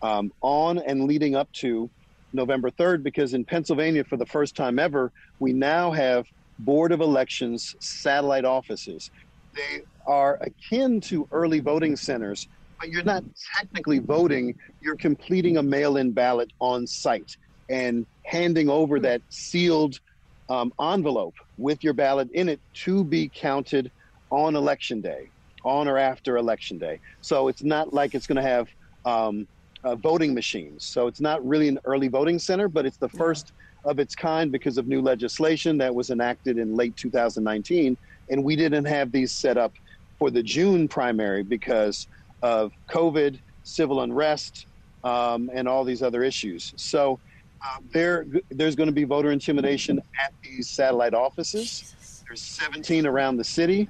um, 0.00 0.30
on 0.40 0.78
and 0.78 1.04
leading 1.04 1.36
up 1.36 1.52
to 1.52 1.90
November 2.32 2.70
3rd, 2.70 3.02
because 3.02 3.34
in 3.34 3.44
Pennsylvania, 3.44 4.04
for 4.04 4.16
the 4.16 4.26
first 4.26 4.56
time 4.56 4.78
ever, 4.78 5.12
we 5.38 5.52
now 5.52 5.90
have 5.90 6.24
Board 6.58 6.92
of 6.92 7.00
Elections 7.00 7.74
satellite 7.80 8.46
offices. 8.46 9.10
They 9.54 9.82
are 10.08 10.40
akin 10.40 11.00
to 11.02 11.28
early 11.30 11.60
voting 11.60 11.94
centers, 11.94 12.48
but 12.80 12.88
you're 12.88 13.04
not 13.04 13.22
technically 13.56 13.98
voting. 13.98 14.54
You're 14.80 14.96
completing 14.96 15.58
a 15.58 15.62
mail 15.62 15.98
in 15.98 16.12
ballot 16.12 16.50
on 16.60 16.86
site 16.86 17.30
and 17.68 18.06
handing 18.24 18.68
over 18.68 18.98
that 19.00 19.22
sealed 19.28 20.00
um, 20.48 20.72
envelope 20.80 21.34
with 21.58 21.84
your 21.84 21.92
ballot 21.92 22.28
in 22.32 22.48
it 22.48 22.60
to 22.72 23.04
be 23.04 23.30
counted 23.34 23.92
on 24.30 24.56
election 24.56 25.02
day, 25.02 25.30
on 25.64 25.86
or 25.86 25.98
after 25.98 26.38
election 26.38 26.78
day. 26.78 26.98
So 27.20 27.48
it's 27.48 27.62
not 27.62 27.92
like 27.92 28.14
it's 28.14 28.26
going 28.26 28.36
to 28.36 28.42
have 28.42 28.68
um, 29.04 29.46
uh, 29.84 29.96
voting 29.96 30.34
machines. 30.34 30.86
So 30.86 31.06
it's 31.06 31.20
not 31.20 31.44
really 31.46 31.68
an 31.68 31.78
early 31.84 32.08
voting 32.08 32.38
center, 32.38 32.68
but 32.68 32.86
it's 32.86 32.96
the 32.96 33.08
first 33.10 33.52
of 33.84 33.98
its 33.98 34.14
kind 34.14 34.50
because 34.50 34.78
of 34.78 34.86
new 34.86 35.00
legislation 35.00 35.78
that 35.78 35.94
was 35.94 36.10
enacted 36.10 36.58
in 36.58 36.74
late 36.74 36.96
2019. 36.96 37.96
And 38.30 38.44
we 38.44 38.56
didn't 38.56 38.84
have 38.86 39.12
these 39.12 39.34
set 39.34 39.56
up 39.56 39.72
for 40.18 40.30
the 40.30 40.42
June 40.42 40.88
primary 40.88 41.42
because 41.42 42.08
of 42.42 42.72
COVID, 42.88 43.38
civil 43.62 44.02
unrest, 44.02 44.66
um, 45.04 45.50
and 45.54 45.68
all 45.68 45.84
these 45.84 46.02
other 46.02 46.22
issues. 46.22 46.74
So 46.76 47.18
uh, 47.64 47.78
there, 47.92 48.26
there's 48.50 48.74
going 48.74 48.88
to 48.88 48.92
be 48.92 49.04
voter 49.04 49.30
intimidation 49.30 50.00
at 50.22 50.32
these 50.42 50.68
satellite 50.68 51.14
offices. 51.14 51.94
There's 52.26 52.42
17 52.42 53.06
around 53.06 53.36
the 53.36 53.44
city. 53.44 53.88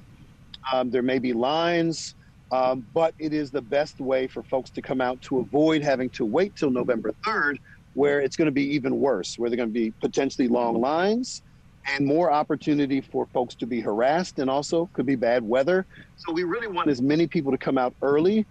Um, 0.71 0.91
there 0.91 1.01
may 1.01 1.19
be 1.19 1.33
lines, 1.33 2.15
um, 2.51 2.85
but 2.93 3.13
it 3.19 3.33
is 3.33 3.51
the 3.51 3.61
best 3.61 3.99
way 3.99 4.27
for 4.27 4.43
folks 4.43 4.69
to 4.71 4.81
come 4.81 5.01
out 5.01 5.21
to 5.23 5.39
avoid 5.39 5.81
having 5.81 6.09
to 6.11 6.25
wait 6.25 6.55
till 6.55 6.69
November 6.69 7.13
3rd, 7.25 7.57
where 7.95 8.21
it's 8.21 8.35
going 8.35 8.45
to 8.45 8.51
be 8.51 8.63
even 8.75 8.99
worse, 8.99 9.37
where 9.37 9.49
there 9.49 9.55
are 9.55 9.65
going 9.65 9.69
to 9.69 9.73
be 9.73 9.91
potentially 9.91 10.47
long 10.47 10.79
lines 10.79 11.41
and 11.85 12.05
more 12.05 12.31
opportunity 12.31 13.01
for 13.01 13.25
folks 13.27 13.55
to 13.55 13.65
be 13.65 13.79
harassed 13.79 14.39
and 14.39 14.49
also 14.49 14.89
could 14.93 15.05
be 15.05 15.15
bad 15.15 15.47
weather. 15.47 15.85
So 16.17 16.31
we 16.31 16.43
really 16.43 16.67
want 16.67 16.89
as 16.89 17.01
many 17.01 17.27
people 17.27 17.51
to 17.51 17.57
come 17.57 17.77
out 17.77 17.93
early 18.01 18.45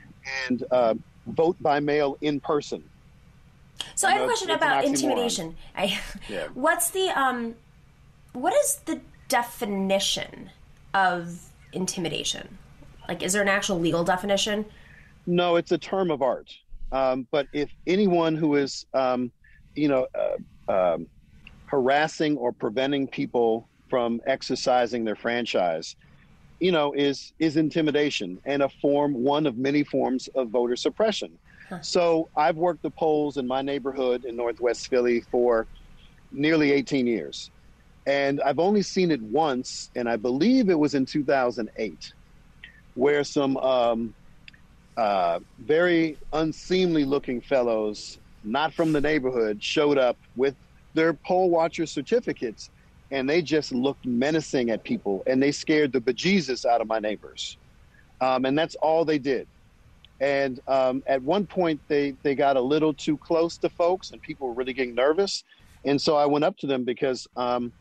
and 0.49 0.65
uh, 0.71 0.95
vote 1.27 1.57
by 1.61 1.81
mail 1.81 2.17
in 2.21 2.41
person. 2.41 2.83
So 3.95 4.09
I 4.09 4.13
have 4.13 4.23
a 4.23 4.27
question 4.27 4.51
about 4.51 4.85
intimidation. 4.85 5.57
I, 5.77 6.01
yeah. 6.29 6.49
What's 6.55 6.91
the 6.91 7.09
um, 7.19 7.55
what 8.33 8.55
is 8.55 8.77
the 8.87 9.01
definition 9.29 10.51
of 10.95 11.41
intimidation? 11.73 12.59
Like, 13.09 13.23
is 13.23 13.33
there 13.33 13.43
an 13.43 13.49
actual 13.49 13.79
legal 13.79 14.05
definition? 14.05 14.65
No, 15.27 15.57
it's 15.57 15.73
a 15.73 15.79
term 15.79 16.11
of 16.11 16.23
art. 16.23 16.53
Um, 16.93 17.27
but 17.31 17.47
if 17.53 17.71
anyone 17.87 18.35
who 18.35 18.57
is, 18.57 18.87
um, 18.95 19.31
you 19.75 19.89
know, 19.89 20.07
uh, 20.15 20.73
um, 20.73 21.07
harassing 21.69 22.37
or 22.37 22.53
preventing 22.53 23.07
people 23.07 23.69
from 23.89 24.21
exercising 24.27 25.05
their 25.05 25.17
franchise 25.17 25.97
you 26.61 26.73
know 26.73 26.93
is 26.93 27.33
is 27.39 27.57
intimidation 27.57 28.39
and 28.45 28.63
a 28.63 28.69
form 28.81 29.15
one 29.15 29.47
of 29.47 29.57
many 29.57 29.85
forms 29.85 30.29
of 30.35 30.49
voter 30.49 30.77
suppression 30.77 31.31
huh. 31.69 31.81
so 31.81 32.29
i've 32.37 32.57
worked 32.57 32.83
the 32.83 32.91
polls 32.91 33.37
in 33.37 33.47
my 33.47 33.63
neighborhood 33.63 34.25
in 34.25 34.37
northwest 34.37 34.89
philly 34.89 35.21
for 35.31 35.67
nearly 36.33 36.73
18 36.73 37.07
years 37.07 37.51
and 38.07 38.41
i've 38.43 38.59
only 38.59 38.83
seen 38.83 39.11
it 39.11 39.23
once 39.23 39.91
and 39.95 40.09
i 40.09 40.17
believe 40.17 40.69
it 40.69 40.79
was 40.79 40.95
in 40.95 41.07
2008 41.07 42.13
where 42.95 43.23
some 43.23 43.57
um, 43.59 44.13
uh, 44.97 45.39
very 45.61 46.19
unseemly 46.33 47.05
looking 47.05 47.41
fellows 47.41 48.19
not 48.43 48.73
from 48.75 48.93
the 48.93 49.01
neighborhood 49.01 49.63
showed 49.63 49.99
up 49.99 50.17
with 50.35 50.57
their 50.95 51.15
poll 51.15 51.51
watcher 51.51 51.87
certificates 51.87 52.71
and 53.11 53.29
they 53.29 53.41
just 53.43 53.73
looked 53.73 54.07
menacing 54.07 54.71
at 54.71 54.85
people 54.85 55.23
and 55.27 55.43
they 55.43 55.53
scared 55.53 55.93
the 55.93 56.01
bejesus 56.01 56.65
out 56.65 56.81
of 56.81 56.87
my 56.87 56.99
neighbors. 56.99 57.59
Um, 58.21 58.45
and 58.45 58.59
that's 58.59 58.75
all 58.77 59.05
they 59.05 59.19
did. 59.19 59.49
And 60.21 60.59
um, 60.67 61.03
at 61.07 61.23
one 61.23 61.47
point, 61.47 61.81
they, 61.89 62.15
they 62.25 62.35
got 62.35 62.57
a 62.57 62.61
little 62.61 62.93
too 62.93 63.17
close 63.19 63.57
to 63.59 63.71
folks 63.71 64.11
and 64.11 64.21
people 64.21 64.49
were 64.49 64.55
really 64.55 64.73
getting 64.73 64.95
nervous. 64.95 65.45
And 65.85 66.01
so 66.01 66.17
I 66.17 66.27
went 66.27 66.45
up 66.45 66.57
to 66.59 66.67
them 66.67 66.85
because 66.85 67.27
um, 67.37 67.73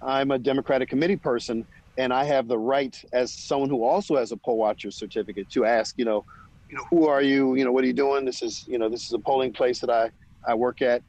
I'm 0.00 0.30
a 0.30 0.38
Democratic 0.38 0.88
committee 0.88 1.16
person 1.16 1.66
and 1.96 2.12
I 2.12 2.24
have 2.24 2.48
the 2.48 2.58
right, 2.58 2.96
as 3.12 3.32
someone 3.32 3.70
who 3.70 3.84
also 3.84 4.16
has 4.16 4.32
a 4.32 4.36
poll 4.36 4.56
watcher 4.56 4.90
certificate, 4.90 5.48
to 5.50 5.64
ask, 5.64 5.94
you 5.96 6.04
know, 6.04 6.24
you 6.68 6.76
know, 6.76 6.84
who 6.90 7.06
are 7.06 7.22
you? 7.22 7.54
You 7.54 7.64
know, 7.64 7.70
what 7.70 7.84
are 7.84 7.86
you 7.86 7.92
doing? 7.92 8.24
This 8.24 8.42
is, 8.42 8.64
you 8.66 8.78
know, 8.78 8.88
this 8.88 9.04
is 9.04 9.12
a 9.12 9.18
polling 9.18 9.52
place 9.52 9.78
that 9.80 9.90
I, 9.90 10.10
I 10.46 10.54
work 10.54 10.82
at. 10.82 11.02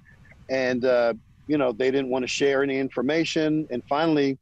And, 0.50 0.86
uh, 0.86 1.16
you 1.48 1.58
know, 1.58 1.72
they 1.72 1.92
didn't 1.92 2.10
want 2.10 2.24
to 2.24 2.28
share 2.28 2.64
any 2.64 2.78
information. 2.78 3.68
And 3.70 3.84
finally, 3.88 4.38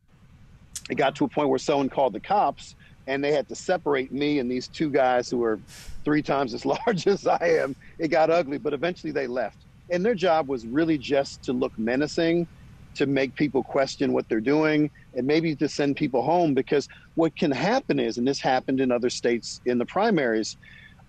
it 0.90 0.96
got 0.96 1.16
to 1.16 1.26
a 1.26 1.28
point 1.28 1.50
where 1.50 1.60
someone 1.60 1.90
called 1.90 2.14
the 2.14 2.20
cops 2.20 2.76
and 3.08 3.24
they 3.24 3.32
had 3.32 3.48
to 3.50 3.56
separate 3.56 4.12
me 4.12 4.40
and 4.40 4.50
these 4.50 4.68
two 4.68 4.90
guys 4.90 5.30
who 5.30 5.38
were 5.38 5.60
three 6.06 6.22
times 6.22 6.54
as 6.54 6.66
large 6.88 7.08
as 7.08 7.28
I 7.28 7.60
am. 7.62 7.76
It 8.00 8.10
got 8.10 8.30
ugly, 8.30 8.58
but 8.58 8.74
eventually 8.74 9.12
they 9.12 9.28
left. 9.28 9.58
And 9.90 10.06
their 10.06 10.16
job 10.16 10.48
was 10.48 10.66
really 10.66 10.98
just 10.98 11.44
to 11.44 11.54
look 11.54 11.78
menacing, 11.78 12.48
to 12.96 13.06
make 13.06 13.36
people 13.36 13.64
question 13.64 14.14
what 14.14 14.30
they're 14.30 14.40
doing, 14.40 14.90
and 15.16 15.28
maybe 15.28 15.56
to 15.56 15.68
send 15.68 15.98
people 15.98 16.22
home. 16.22 16.54
Because 16.54 16.88
what 17.16 17.36
can 17.36 17.52
happen 17.52 18.00
is, 18.00 18.18
and 18.18 18.28
this 18.28 18.40
happened 18.40 18.80
in 18.80 18.92
other 18.92 19.10
states 19.10 19.60
in 19.66 19.78
the 19.78 19.86
primaries, 19.86 20.56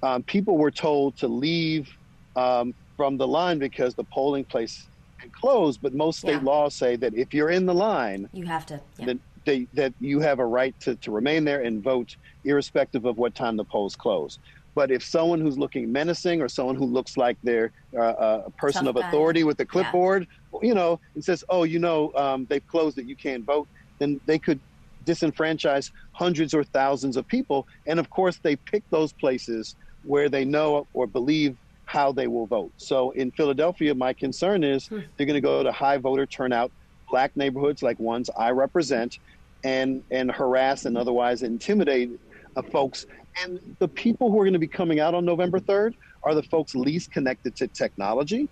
um, 0.03 0.23
people 0.25 0.59
were 0.59 0.71
told 0.71 1.17
to 1.19 1.29
leave 1.29 1.89
um, 2.37 2.75
from 2.97 3.17
the 3.17 3.27
line 3.27 3.59
because 3.59 3.95
the 3.95 4.05
polling 4.05 4.45
place 4.45 4.87
had 5.25 5.33
closed. 5.33 5.81
But 5.83 5.95
most 5.95 6.21
state 6.21 6.43
yeah. 6.43 6.51
laws 6.53 6.75
say 6.75 6.97
that 6.97 7.15
if 7.15 7.35
you're 7.35 7.51
in 7.51 7.67
the 7.67 7.75
line, 7.75 8.29
you 8.33 8.47
have 8.47 8.67
to. 8.67 8.81
Yeah. 8.99 9.07
Then 9.07 9.21
they, 9.45 9.67
that 9.75 9.93
you 10.01 10.21
have 10.21 10.39
a 10.39 10.47
right 10.47 10.79
to, 10.81 10.95
to 10.97 11.11
remain 11.11 11.45
there 11.45 11.63
and 11.63 11.83
vote 11.83 12.17
irrespective 12.45 13.05
of 13.05 13.19
what 13.19 13.35
time 13.35 13.57
the 13.57 13.65
polls 13.65 13.97
close. 13.97 14.39
But 14.75 14.91
if 14.91 15.05
someone 15.05 15.41
who's 15.41 15.57
looking 15.57 15.93
menacing 15.93 16.43
or 16.43 16.49
someone 16.49 16.75
who 16.75 16.87
looks 16.87 17.17
like 17.17 17.37
they're 17.45 17.71
uh, 17.97 18.43
a 18.47 18.51
person 18.51 18.87
Tough 18.87 18.97
of 18.97 19.05
authority 19.05 19.41
guy. 19.41 19.47
with 19.47 19.61
a 19.61 19.65
clipboard, 19.65 20.27
yeah. 20.53 20.69
you 20.69 20.75
know, 20.75 20.99
and 21.15 21.25
says, 21.25 21.45
"Oh, 21.49 21.63
you 21.63 21.79
know, 21.79 22.13
um, 22.15 22.47
they've 22.49 22.67
closed 22.67 22.99
it, 22.99 23.07
you 23.07 23.15
can't 23.15 23.45
vote," 23.45 23.69
then 23.99 24.21
they 24.27 24.39
could 24.39 24.59
disenfranchise 25.07 25.93
hundreds 26.13 26.55
or 26.55 26.65
thousands 26.65 27.17
of 27.17 27.27
people. 27.29 27.69
And 27.87 28.01
of 28.01 28.11
course, 28.11 28.41
they 28.43 28.57
pick 28.57 28.83
those 28.91 29.13
places 29.13 29.77
where 30.03 30.29
they 30.29 30.45
know 30.45 30.87
or 30.93 31.07
believe 31.07 31.57
how 31.87 32.13
they 32.13 32.27
will 32.27 32.47
vote. 32.47 32.73
So 32.77 33.11
in 33.13 33.31
Philadelphia, 33.31 33.95
my 33.95 34.13
concern 34.13 34.65
is 34.65 34.87
hmm. 34.87 35.01
they're 35.17 35.27
going 35.27 35.35
to 35.35 35.41
go 35.41 35.63
to 35.63 35.73
high 35.73 35.99
voter 35.99 36.27
turnout, 36.27 36.71
black 37.11 37.37
neighborhoods 37.37 37.83
like 37.83 37.99
ones 37.99 38.31
I 38.37 38.51
represent, 38.51 39.19
and 39.65 40.03
and 40.11 40.31
harass 40.31 40.85
and 40.85 40.97
otherwise 40.97 41.43
intimidate 41.43 42.11
uh, 42.57 42.63
folks. 42.63 43.07
And 43.43 43.77
the 43.79 43.89
people 43.89 44.31
who 44.31 44.39
are 44.41 44.45
going 44.45 44.53
to 44.53 44.59
be 44.59 44.67
coming 44.67 45.01
out 45.01 45.15
on 45.15 45.25
November 45.25 45.59
3rd 45.59 45.95
are 46.23 46.35
the 46.35 46.43
folks 46.45 46.75
least 46.75 47.11
connected 47.11 47.57
to 47.57 47.67
technology. 47.69 48.49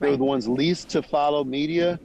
They're 0.00 0.10
right. 0.10 0.18
the 0.18 0.24
ones 0.24 0.48
least 0.48 0.88
to 0.90 1.02
follow 1.02 1.44
media 1.44 2.00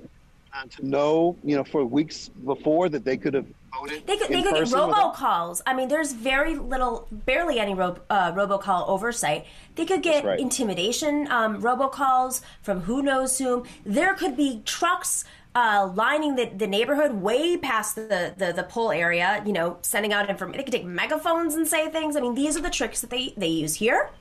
and 0.53 0.71
to 0.71 0.87
know, 0.87 1.37
you 1.43 1.55
know, 1.55 1.63
for 1.63 1.85
weeks 1.85 2.29
before 2.29 2.89
that 2.89 3.03
they 3.03 3.17
could 3.17 3.33
have 3.33 3.47
voted. 3.79 4.07
They 4.07 4.17
could, 4.17 4.29
they 4.29 4.41
could 4.41 4.53
get 4.53 4.67
robocalls. 4.67 5.61
I 5.65 5.73
mean, 5.73 5.87
there's 5.87 6.13
very 6.13 6.55
little, 6.55 7.07
barely 7.11 7.59
any 7.59 7.73
ro- 7.73 7.99
uh, 8.09 8.31
robocall 8.33 8.87
oversight. 8.87 9.45
They 9.75 9.85
could 9.85 10.01
get 10.01 10.23
right. 10.23 10.39
intimidation 10.39 11.31
um, 11.31 11.61
robocalls 11.61 12.41
from 12.61 12.81
who 12.81 13.01
knows 13.01 13.37
whom. 13.37 13.65
There 13.85 14.13
could 14.13 14.35
be 14.35 14.61
trucks 14.65 15.25
uh, 15.55 15.91
lining 15.95 16.35
the, 16.35 16.45
the 16.45 16.67
neighborhood 16.67 17.13
way 17.13 17.57
past 17.57 17.95
the, 17.95 18.33
the, 18.37 18.53
the 18.53 18.63
poll 18.63 18.91
area, 18.91 19.41
you 19.45 19.53
know, 19.53 19.77
sending 19.81 20.13
out 20.13 20.29
information. 20.29 20.57
They 20.57 20.63
could 20.63 20.73
take 20.73 20.85
megaphones 20.85 21.55
and 21.55 21.67
say 21.67 21.89
things. 21.89 22.15
I 22.15 22.21
mean, 22.21 22.35
these 22.35 22.55
are 22.55 22.61
the 22.61 22.69
tricks 22.69 23.01
that 23.01 23.09
they, 23.09 23.33
they 23.35 23.47
use 23.47 23.75
here. 23.75 24.11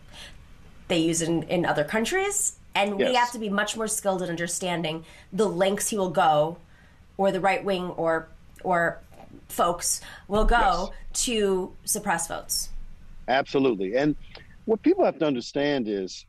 They 0.89 0.99
use 0.99 1.21
in, 1.21 1.43
in 1.45 1.67
other 1.67 1.85
countries. 1.85 2.59
And 2.75 2.99
yes. 2.99 3.09
we 3.09 3.15
have 3.17 3.33
to 3.33 3.39
be 3.39 3.49
much 3.49 3.77
more 3.77 3.89
skilled 3.89 4.23
at 4.23 4.29
understanding 4.29 5.05
the 5.33 5.49
lengths 5.49 5.89
he 5.89 5.99
will 5.99 6.11
go, 6.11 6.59
or 7.17 7.33
the 7.33 7.41
right 7.41 7.65
wing 7.65 7.89
or 7.91 8.29
or 8.63 9.01
folks 9.49 10.01
will 10.29 10.45
go 10.45 10.93
yes. 11.11 11.23
to 11.25 11.73
suppress 11.85 12.29
votes. 12.29 12.71
Absolutely. 13.29 13.97
And 13.97 14.17
what 14.65 14.83
people 14.83 15.05
have 15.05 15.19
to 15.19 15.27
understand 15.27 15.89
is 15.89 16.27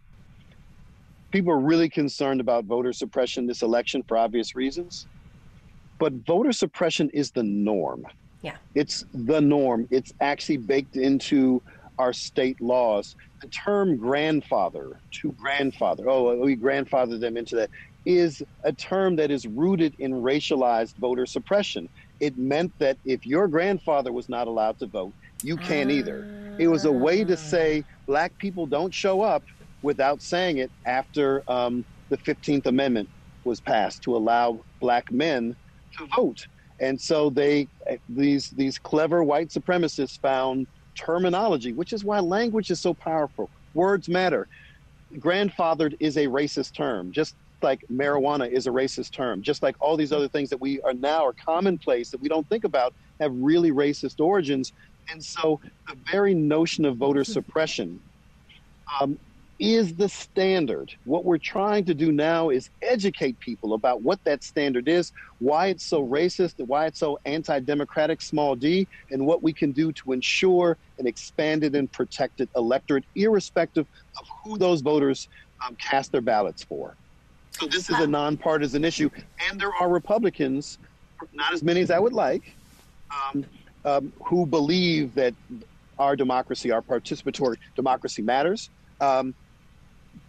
people 1.32 1.52
are 1.52 1.60
really 1.60 1.90
concerned 1.90 2.42
about 2.42 2.66
voter 2.66 2.94
suppression 2.94 3.46
this 3.46 3.62
election 3.62 4.04
for 4.04 4.18
obvious 4.18 4.56
reasons. 4.56 5.08
But 5.98 6.14
voter 6.26 6.52
suppression 6.52 7.10
is 7.10 7.32
the 7.32 7.44
norm. 7.44 8.06
Yeah. 8.42 8.56
It's 8.74 9.06
the 9.14 9.42
norm. 9.42 9.88
It's 9.92 10.14
actually 10.22 10.58
baked 10.58 10.96
into 10.96 11.62
our 11.98 12.14
state 12.14 12.62
laws. 12.62 13.16
The 13.42 13.48
term 13.48 13.98
grandfather, 13.98 15.00
to 15.12 15.32
grandfather, 15.34 16.10
oh, 16.10 16.30
oh 16.30 16.38
we 16.38 16.56
grandfather 16.56 17.18
them 17.18 17.36
into 17.36 17.58
that, 17.58 17.70
is 18.06 18.42
a 18.64 18.72
term 18.72 19.18
that 19.18 19.30
is 19.30 19.46
rooted 19.46 19.94
in 20.00 20.14
racialized 20.14 20.96
voter 20.96 21.26
suppression. 21.26 21.90
It 22.20 22.38
meant 22.38 22.74
that 22.80 22.98
if 23.06 23.26
your 23.26 23.48
grandfather 23.48 24.12
was 24.12 24.30
not 24.30 24.48
allowed 24.48 24.80
to 24.80 24.88
vote, 24.88 25.14
you 25.42 25.58
can't 25.58 25.92
either. 25.92 26.28
It 26.58 26.68
was 26.68 26.86
a 26.86 26.92
way 26.92 27.24
to 27.24 27.38
say 27.38 27.86
black 28.06 28.38
people 28.38 28.66
don't 28.66 28.94
show 28.94 29.22
up 29.22 29.44
without 29.82 30.22
saying 30.22 30.58
it 30.58 30.72
after 30.86 31.44
um, 31.48 31.86
the 32.10 32.18
15th 32.18 32.66
Amendment 32.66 33.10
was 33.46 33.62
passed 33.62 34.04
to 34.04 34.16
allow 34.16 34.62
black 34.82 35.12
men 35.12 35.56
to 35.98 36.08
vote. 36.16 36.46
And 36.82 37.00
so 37.00 37.30
they 37.30 37.68
these 38.08 38.50
these 38.52 38.78
clever 38.78 39.24
white 39.24 39.50
supremacists 39.50 40.20
found 40.22 40.68
terminology, 40.96 41.74
which 41.74 41.94
is 41.94 42.04
why 42.04 42.20
language 42.20 42.72
is 42.72 42.82
so 42.82 42.94
powerful. 42.94 43.50
Words 43.74 44.10
matter. 44.10 44.48
Grandfathered 45.16 45.96
is 46.00 46.18
a 46.18 46.28
racist 46.28 46.76
term, 46.76 47.12
just 47.12 47.36
like 47.64 47.82
marijuana 47.91 48.49
is 48.49 48.68
a 48.68 48.72
racist 48.72 49.12
term, 49.12 49.41
just 49.41 49.64
like 49.64 49.76
all 49.80 49.97
these 49.97 50.12
other 50.12 50.28
things 50.28 50.49
that 50.49 50.62
we 50.62 50.82
are 50.82 50.93
now 50.93 51.26
are 51.26 51.34
commonplace 51.34 52.10
that 52.12 52.22
we 52.22 52.30
don't 52.30 52.47
think 52.49 52.64
about 52.64 52.93
have 53.20 53.32
really 53.36 53.72
racist 53.72 54.20
origins. 54.20 54.72
And 55.12 55.24
so 55.24 55.60
the 55.88 55.95
very 56.12 56.34
notion 56.34 56.86
of 56.86 56.97
voter 56.97 57.24
suppression 57.36 57.99
um, 58.99 59.18
is 59.60 59.95
the 59.95 60.07
standard. 60.07 60.91
What 61.03 61.26
we're 61.26 61.38
trying 61.38 61.86
to 61.86 61.93
do 61.93 62.12
now 62.12 62.49
is 62.49 62.70
educate 62.82 63.39
people 63.39 63.74
about 63.74 64.01
what 64.01 64.20
that 64.24 64.43
standard 64.43 64.88
is, 64.88 65.12
why 65.39 65.68
it's 65.68 65.86
so 65.86 66.01
racist, 66.01 66.53
why 66.57 66.86
it's 66.86 66.99
so 66.99 67.20
anti 67.26 67.60
democratic, 67.60 68.22
small 68.22 68.55
d, 68.55 68.88
and 69.12 69.26
what 69.26 69.43
we 69.43 69.53
can 69.53 69.74
do 69.74 69.91
to 69.91 70.14
ensure 70.14 70.78
an 70.97 71.07
expanded 71.07 71.76
and 71.76 71.91
protected 71.91 72.49
electorate, 72.55 73.05
irrespective 73.16 73.86
of 74.20 74.26
who 74.43 74.57
those 74.57 74.82
voters 74.82 75.28
um, 75.68 75.76
cast 75.76 76.12
their 76.12 76.22
ballots 76.22 76.64
for. 76.64 76.95
So 77.60 77.68
this 77.68 77.89
is 77.89 77.99
a 77.99 78.07
nonpartisan 78.07 78.86
issue, 78.86 79.10
and 79.49 79.60
there 79.60 79.74
are 79.74 79.89
Republicans, 79.89 80.78
not 81.34 81.53
as 81.53 81.62
many 81.62 81.82
as 81.82 81.91
I 81.91 81.99
would 81.99 82.14
like, 82.14 82.55
um, 83.12 83.45
um, 83.84 84.14
who 84.24 84.45
believe 84.45 85.14
that 85.16 85.34
our 85.97 86.16
democracy, 86.16 86.72
our 86.72 86.82
participatory 86.82 87.57
democracy 87.76 88.22
matters. 88.22 88.70
Um, 89.01 89.34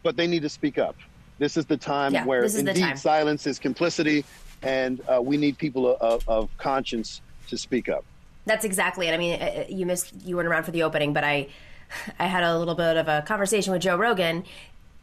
but 0.02 0.16
they 0.16 0.26
need 0.26 0.42
to 0.42 0.48
speak 0.48 0.78
up. 0.78 0.96
This 1.38 1.56
is 1.56 1.66
the 1.66 1.76
time 1.76 2.12
yeah, 2.12 2.24
where 2.24 2.44
indeed 2.44 2.80
time. 2.80 2.96
silence 2.96 3.46
is 3.46 3.58
complicity, 3.58 4.24
and 4.62 5.00
uh, 5.08 5.22
we 5.22 5.36
need 5.36 5.56
people 5.56 5.96
of, 6.00 6.28
of, 6.28 6.50
conscience 6.58 7.22
to 7.48 7.56
speak 7.56 7.88
up. 7.88 8.04
That's 8.44 8.64
exactly 8.64 9.08
it. 9.08 9.14
I 9.14 9.16
mean, 9.16 9.40
uh, 9.40 9.44
uh, 9.44 9.64
you 9.68 9.86
missed 9.86 10.12
you 10.24 10.36
weren't 10.36 10.48
around 10.48 10.64
for 10.64 10.70
the 10.72 10.82
opening, 10.82 11.12
but 11.12 11.24
I 11.24 11.48
I 12.18 12.26
had 12.26 12.42
a 12.42 12.58
little 12.58 12.74
bit 12.74 12.96
of 12.96 13.06
a 13.06 13.22
conversation 13.22 13.72
with 13.72 13.82
Joe 13.82 13.96
Rogan, 13.96 14.44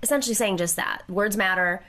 essentially 0.03 0.36
saying 0.36 0.57
just 0.57 0.75
that 0.75 1.03
words 1.07 1.38
matter 1.38 1.82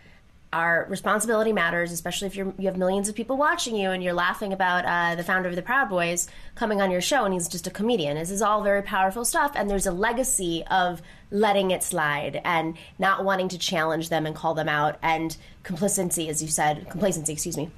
our 0.52 0.86
responsibility 0.88 1.52
matters, 1.52 1.92
especially 1.92 2.26
if 2.26 2.34
you're, 2.34 2.54
you 2.58 2.66
have 2.66 2.76
millions 2.76 3.08
of 3.08 3.14
people 3.14 3.36
watching 3.36 3.76
you 3.76 3.90
and 3.90 4.02
you're 4.02 4.14
laughing 4.14 4.52
about 4.52 4.84
uh, 4.86 5.14
the 5.14 5.22
founder 5.22 5.48
of 5.48 5.56
the 5.56 5.62
Proud 5.62 5.90
Boys 5.90 6.26
coming 6.54 6.80
on 6.80 6.90
your 6.90 7.02
show 7.02 7.24
and 7.24 7.34
he's 7.34 7.48
just 7.48 7.66
a 7.66 7.70
comedian. 7.70 8.16
This 8.16 8.30
is 8.30 8.40
all 8.40 8.62
very 8.62 8.82
powerful 8.82 9.24
stuff, 9.24 9.52
and 9.54 9.68
there's 9.68 9.86
a 9.86 9.92
legacy 9.92 10.64
of 10.70 11.02
letting 11.30 11.70
it 11.70 11.82
slide 11.82 12.40
and 12.44 12.78
not 12.98 13.24
wanting 13.24 13.48
to 13.48 13.58
challenge 13.58 14.08
them 14.08 14.24
and 14.24 14.34
call 14.34 14.54
them 14.54 14.68
out, 14.68 14.98
and 15.02 15.36
complacency, 15.62 16.28
as 16.30 16.40
you 16.42 16.48
said, 16.48 16.88
complacency, 16.88 17.32
excuse 17.32 17.56
me. 17.56 17.70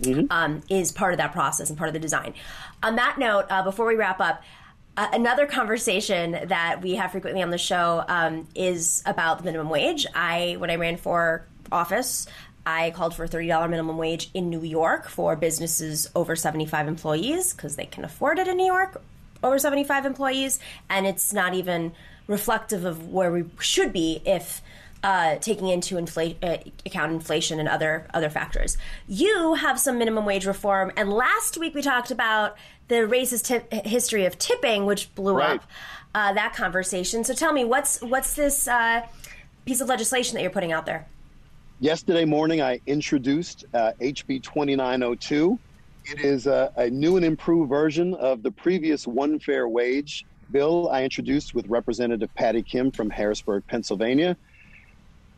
Mm-hmm. 0.00 0.26
Um, 0.30 0.62
is 0.68 0.90
part 0.90 1.12
of 1.12 1.18
that 1.18 1.32
process 1.32 1.68
and 1.68 1.78
part 1.78 1.88
of 1.88 1.94
the 1.94 2.00
design. 2.00 2.34
On 2.82 2.96
that 2.96 3.18
note, 3.18 3.46
uh, 3.50 3.62
before 3.62 3.86
we 3.86 3.94
wrap 3.94 4.20
up, 4.20 4.42
uh, 4.96 5.08
another 5.12 5.46
conversation 5.46 6.32
that 6.46 6.82
we 6.82 6.94
have 6.96 7.12
frequently 7.12 7.40
on 7.40 7.50
the 7.50 7.58
show 7.58 8.04
um, 8.08 8.48
is 8.54 9.02
about 9.06 9.38
the 9.38 9.44
minimum 9.44 9.68
wage. 9.68 10.06
I, 10.14 10.56
when 10.58 10.70
I 10.70 10.76
ran 10.76 10.96
for 10.96 11.46
office, 11.72 12.26
I 12.64 12.90
called 12.90 13.14
for 13.14 13.24
a 13.24 13.28
$30 13.28 13.68
minimum 13.68 13.96
wage 13.96 14.30
in 14.34 14.50
New 14.50 14.62
York 14.62 15.08
for 15.08 15.34
businesses 15.34 16.08
over 16.14 16.36
75 16.36 16.86
employees 16.86 17.52
because 17.52 17.76
they 17.76 17.86
can 17.86 18.04
afford 18.04 18.38
it 18.38 18.46
in 18.46 18.56
New 18.56 18.66
York, 18.66 19.02
over 19.42 19.58
75 19.58 20.06
employees. 20.06 20.60
And 20.88 21.06
it's 21.06 21.32
not 21.32 21.54
even 21.54 21.92
reflective 22.28 22.84
of 22.84 23.08
where 23.08 23.32
we 23.32 23.44
should 23.58 23.92
be 23.92 24.22
if 24.24 24.62
uh, 25.02 25.36
taking 25.36 25.66
into 25.68 25.96
infl- 25.96 26.36
uh, 26.42 26.58
account 26.86 27.12
inflation 27.12 27.58
and 27.58 27.68
other 27.68 28.06
other 28.14 28.30
factors. 28.30 28.78
You 29.08 29.54
have 29.54 29.80
some 29.80 29.98
minimum 29.98 30.24
wage 30.24 30.46
reform, 30.46 30.92
and 30.96 31.12
last 31.12 31.56
week 31.58 31.74
we 31.74 31.82
talked 31.82 32.12
about 32.12 32.56
the 32.86 32.96
racist 32.96 33.46
t- 33.46 33.88
history 33.88 34.26
of 34.26 34.38
tipping, 34.38 34.86
which 34.86 35.12
blew 35.16 35.38
right. 35.38 35.56
up 35.56 35.64
uh, 36.14 36.32
that 36.34 36.54
conversation. 36.54 37.24
So 37.24 37.34
tell 37.34 37.52
me, 37.52 37.64
what's 37.64 38.00
what's 38.00 38.34
this 38.34 38.68
uh, 38.68 39.04
piece 39.66 39.80
of 39.80 39.88
legislation 39.88 40.36
that 40.36 40.42
you're 40.42 40.50
putting 40.50 40.72
out 40.72 40.86
there? 40.86 41.06
Yesterday 41.82 42.24
morning, 42.24 42.62
I 42.62 42.78
introduced 42.86 43.64
uh, 43.74 43.90
HB 44.00 44.44
2902. 44.44 45.58
It 46.04 46.20
is 46.20 46.46
a, 46.46 46.70
a, 46.76 46.88
new 46.88 47.16
and 47.16 47.24
improved 47.24 47.68
version 47.68 48.14
of 48.14 48.44
the 48.44 48.52
previous 48.52 49.04
one 49.04 49.40
fair 49.40 49.66
wage 49.66 50.24
bill 50.52 50.88
I 50.92 51.02
introduced 51.02 51.56
with 51.56 51.66
Representative 51.66 52.32
Patty 52.36 52.62
Kim 52.62 52.92
from 52.92 53.10
Harrisburg, 53.10 53.64
Pennsylvania. 53.66 54.36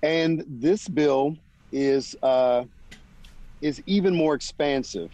And 0.03 0.45
this 0.47 0.86
bill 0.86 1.34
is 1.72 2.14
uh, 2.22 2.64
is 3.62 3.82
even 3.86 4.14
more 4.14 4.34
expansive 4.34 5.09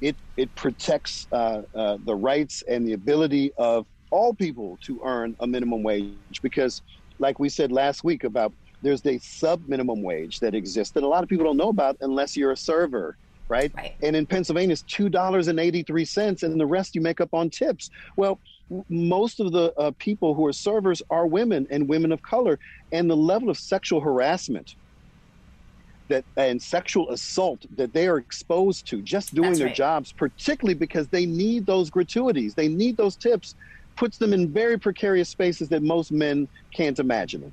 it 0.00 0.14
it 0.36 0.54
protects 0.54 1.26
uh, 1.32 1.62
uh, 1.74 1.98
the 2.04 2.14
rights 2.14 2.62
and 2.68 2.86
the 2.86 2.92
ability 2.92 3.50
of 3.58 3.86
all 4.12 4.32
people 4.32 4.78
to 4.84 5.00
earn 5.04 5.34
a 5.40 5.48
minimum 5.48 5.82
wage 5.82 6.14
because, 6.44 6.80
like 7.18 7.40
we 7.40 7.48
said 7.48 7.72
last 7.72 8.04
week 8.04 8.22
about 8.22 8.52
there's 8.82 9.04
a 9.06 9.18
sub 9.18 9.68
minimum 9.68 10.02
wage 10.02 10.40
that 10.40 10.54
exists 10.54 10.92
that 10.94 11.02
a 11.02 11.08
lot 11.08 11.22
of 11.22 11.28
people 11.28 11.44
don't 11.44 11.56
know 11.56 11.68
about 11.68 11.96
unless 12.00 12.36
you're 12.36 12.52
a 12.52 12.56
server. 12.56 13.16
Right? 13.48 13.72
right. 13.76 13.94
And 14.02 14.16
in 14.16 14.26
Pennsylvania, 14.26 14.72
it's 14.72 14.82
two 14.82 15.08
dollars 15.08 15.46
and 15.46 15.60
eighty 15.60 15.84
three 15.84 16.04
cents, 16.04 16.42
and 16.42 16.60
the 16.60 16.66
rest 16.66 16.96
you 16.96 17.00
make 17.00 17.20
up 17.20 17.32
on 17.32 17.48
tips. 17.48 17.90
Well, 18.16 18.40
most 18.88 19.38
of 19.38 19.52
the 19.52 19.72
uh, 19.78 19.92
people 19.98 20.34
who 20.34 20.44
are 20.46 20.52
servers 20.52 21.00
are 21.10 21.26
women 21.26 21.66
and 21.70 21.88
women 21.88 22.10
of 22.10 22.20
color, 22.22 22.58
and 22.90 23.08
the 23.08 23.16
level 23.16 23.48
of 23.48 23.56
sexual 23.56 24.00
harassment 24.00 24.74
that 26.08 26.24
and 26.36 26.60
sexual 26.60 27.10
assault 27.10 27.64
that 27.76 27.92
they 27.92 28.06
are 28.08 28.18
exposed 28.18 28.88
to 28.88 29.02
just 29.02 29.34
doing 29.34 29.50
That's 29.50 29.58
their 29.58 29.68
right. 29.68 29.76
jobs, 29.76 30.12
particularly 30.12 30.74
because 30.74 31.08
they 31.08 31.26
need 31.26 31.66
those 31.66 31.90
gratuities, 31.90 32.54
they 32.54 32.68
need 32.68 32.96
those 32.96 33.16
tips, 33.16 33.54
puts 33.96 34.18
them 34.18 34.32
in 34.32 34.52
very 34.52 34.78
precarious 34.78 35.28
spaces 35.28 35.68
that 35.70 35.82
most 35.82 36.12
men 36.12 36.48
can't 36.74 36.98
imagine. 36.98 37.52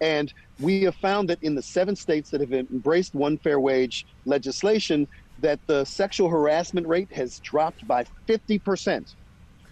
And 0.00 0.32
we 0.58 0.82
have 0.84 0.96
found 0.96 1.28
that 1.28 1.42
in 1.42 1.54
the 1.54 1.62
seven 1.62 1.96
states 1.96 2.30
that 2.30 2.40
have 2.40 2.52
embraced 2.52 3.14
one 3.14 3.38
fair 3.38 3.60
wage 3.60 4.06
legislation, 4.24 5.06
that 5.38 5.60
the 5.66 5.84
sexual 5.84 6.28
harassment 6.28 6.86
rate 6.86 7.12
has 7.12 7.38
dropped 7.40 7.86
by 7.86 8.04
50 8.26 8.58
percent 8.58 9.14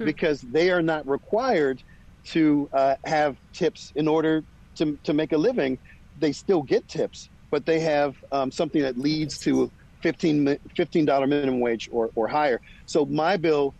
because 0.05 0.41
they 0.43 0.70
are 0.70 0.83
not 0.83 1.07
required 1.09 1.83
to 2.24 2.68
uh, 2.72 2.95
have 3.05 3.37
tips 3.53 3.93
in 3.97 4.07
order 4.07 4.45
to, 4.76 4.99
to 5.05 5.12
make 5.12 5.33
a 5.33 5.39
living. 5.39 5.79
They 6.16 6.33
still 6.33 6.62
get 6.62 6.87
tips, 6.89 7.31
but 7.51 7.66
they 7.66 7.81
have 7.81 8.14
um, 8.33 8.51
something 8.51 8.83
that 8.83 8.99
leads 8.99 9.39
to 9.41 9.72
15 10.03 10.45
mi- 10.45 10.59
$15 10.79 11.29
minimum 11.29 11.61
wage 11.61 11.89
or, 11.91 12.11
or 12.14 12.29
higher. 12.29 12.61
So 12.87 13.05
my 13.07 13.37
bill 13.37 13.74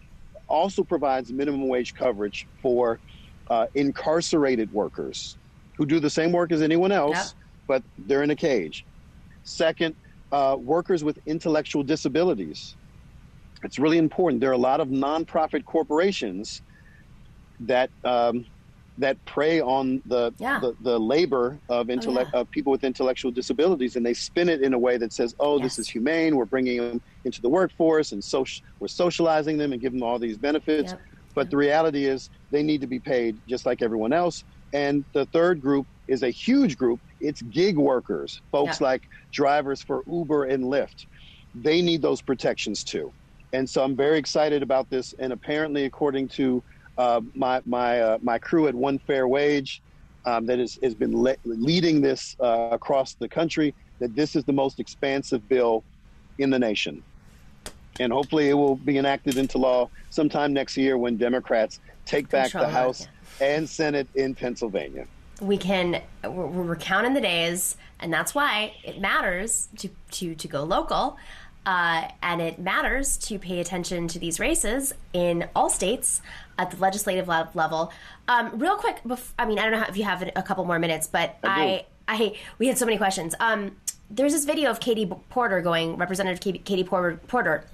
also 0.49 0.83
provides 0.83 1.33
minimum 1.33 1.69
wage 1.69 1.95
coverage 1.95 2.47
for 2.63 3.01
uh, 3.51 3.67
incarcerated 3.75 4.71
workers 4.73 5.39
who 5.79 5.87
do 5.87 6.01
the 6.01 6.11
same 6.11 6.33
work 6.33 6.51
as 6.53 6.61
anyone 6.61 6.93
else, 6.93 7.17
Yep. 7.17 7.27
but 7.69 7.83
they're 8.07 8.25
in 8.25 8.31
a 8.31 8.37
cage. 8.37 8.85
Second, 9.45 9.95
uh, 10.33 10.57
workers 10.59 11.05
with 11.05 11.19
intellectual 11.25 11.83
disabilities. 11.85 12.75
It's 13.63 13.79
really 13.79 13.97
important. 13.99 14.41
There 14.41 14.51
are 14.51 14.55
a 14.55 14.59
lot 14.73 14.81
of 14.81 14.89
nonprofit 14.89 15.65
corporations 15.65 16.61
that 17.61 17.91
um, 18.05 18.45
that 18.99 19.17
prey 19.27 19.61
on 19.61 20.03
the, 20.07 20.33
Yeah. 20.39 20.59
the 20.59 20.75
the 20.83 20.99
labor 20.99 21.57
of 21.69 21.89
intellect 21.89 22.31
yeah. 22.35 22.41
of 22.41 22.51
people 22.51 22.73
with 22.73 22.83
intellectual 22.83 23.31
disabilities, 23.31 23.95
and 23.95 24.05
they 24.05 24.15
spin 24.15 24.49
it 24.49 24.61
in 24.63 24.75
a 24.75 24.79
way 24.79 24.97
that 24.97 25.13
says, 25.13 25.35
"Oh, 25.39 25.59
this 25.61 25.79
is 25.79 25.89
humane. 25.89 26.35
We're 26.37 26.45
bringing 26.45 26.79
them 26.79 27.01
into 27.25 27.41
the 27.41 27.49
workforce, 27.49 28.11
and 28.13 28.23
social, 28.23 28.65
we're 28.81 28.89
socializing 28.89 29.57
them 29.57 29.73
and 29.73 29.81
giving 29.81 30.01
them 30.01 30.09
all 30.09 30.19
these 30.19 30.37
benefits." 30.37 30.91
Yep. 30.93 31.01
But 31.35 31.51
the 31.51 31.57
reality 31.57 32.07
is, 32.07 32.31
they 32.51 32.63
need 32.65 32.81
to 32.81 32.89
be 32.89 32.99
paid 32.99 33.37
just 33.47 33.65
like 33.67 33.83
everyone 33.83 34.13
else. 34.13 34.43
And 34.73 35.05
the 35.13 35.27
third 35.27 35.61
group 35.61 35.87
is 36.07 36.23
a 36.23 36.31
huge 36.31 36.77
group. 36.77 37.01
It's 37.21 37.43
gig 37.43 37.77
workers, 37.77 38.41
folks 38.51 38.81
Yeah. 38.81 38.89
like 38.89 39.03
drivers 39.33 39.83
for 39.83 40.03
Uber 40.07 40.45
and 40.45 40.65
Lyft. 40.65 41.07
They 41.55 41.83
need 41.83 42.03
those 42.03 42.23
protections 42.23 42.85
too. 42.85 43.13
And 43.53 43.69
so 43.69 43.83
I'm 43.83 43.97
very 43.97 44.19
excited 44.19 44.63
about 44.63 44.91
this. 44.91 45.15
And 45.19 45.33
apparently, 45.33 45.85
according 45.87 46.29
to 46.29 46.63
uh, 46.99 47.21
my 47.35 47.63
my 47.65 48.01
uh, 48.01 48.19
my 48.23 48.39
crew 48.39 48.69
at 48.69 48.75
One 48.75 48.99
Fair 48.99 49.27
Wage, 49.27 49.83
um, 50.27 50.47
that 50.47 50.59
is, 50.59 50.79
has 50.83 50.95
been 50.95 51.17
le- 51.17 51.37
leading 51.45 52.01
this 52.01 52.37
uh, 52.41 52.69
across 52.73 53.15
the 53.15 53.29
country, 53.29 53.75
that 54.01 54.15
this 54.15 54.37
is 54.37 54.45
the 54.45 54.53
most 54.53 54.81
expansive 54.81 55.49
bill 55.49 55.85
in 56.39 56.51
the 56.51 56.59
nation. 56.59 57.03
And 58.01 58.13
hopefully, 58.13 58.49
it 58.49 58.55
will 58.55 58.77
be 58.77 58.99
enacted 58.99 59.39
into 59.39 59.59
law 59.59 59.89
sometime 60.11 60.53
next 60.53 60.77
year 60.77 60.99
when 60.99 61.17
Democrats 61.17 61.81
take 62.05 62.29
back 62.29 62.51
Control 62.51 62.65
the 62.65 62.71
it, 62.71 62.75
House 62.75 63.09
and 63.41 63.69
Senate 63.69 64.09
in 64.15 64.35
Pennsylvania. 64.35 65.07
we 65.41 65.57
can 65.57 66.03
we're, 66.25 66.47
we're 66.47 66.77
counting 66.77 67.15
the 67.15 67.21
days 67.21 67.77
and 68.01 68.13
that's 68.13 68.35
why 68.35 68.73
it 68.85 69.01
matters 69.01 69.69
to 69.77 69.89
to 70.11 70.35
to 70.35 70.49
go 70.49 70.65
local 70.65 71.17
uh, 71.67 72.09
and 72.23 72.41
it 72.41 72.59
matters 72.59 73.19
to 73.19 73.39
pay 73.39 73.61
attention 73.61 74.09
to 74.09 74.19
these 74.19 74.41
races 74.41 74.95
in 75.13 75.47
all 75.55 75.69
states 75.69 76.23
at 76.59 76.71
the 76.71 76.77
legislative 76.79 77.29
level. 77.29 77.93
Um, 78.27 78.59
real 78.59 78.77
quick 78.77 79.01
bef- 79.05 79.33
i 79.39 79.45
mean 79.47 79.59
i 79.59 79.63
don't 79.63 79.73
know 79.73 79.81
how, 79.81 79.87
if 79.89 79.97
you 79.97 80.05
have 80.05 80.23
a 80.35 80.43
couple 80.43 80.65
more 80.65 80.79
minutes 80.79 81.07
but 81.07 81.37
i 81.45 81.85
i, 82.09 82.35
we 82.59 82.67
had 82.69 82.79
so 82.79 82.87
many 82.87 82.97
questions. 82.99 83.35
Um, 83.39 83.77
there's 84.11 84.33
this 84.33 84.45
video 84.47 84.71
of 84.71 84.81
katie 84.81 85.07
porter 85.29 85.61
going 85.61 85.97
representative 85.97 86.41
katie, 86.41 86.59
katie 86.59 86.85
porter, 86.85 87.21
porter 87.29 87.65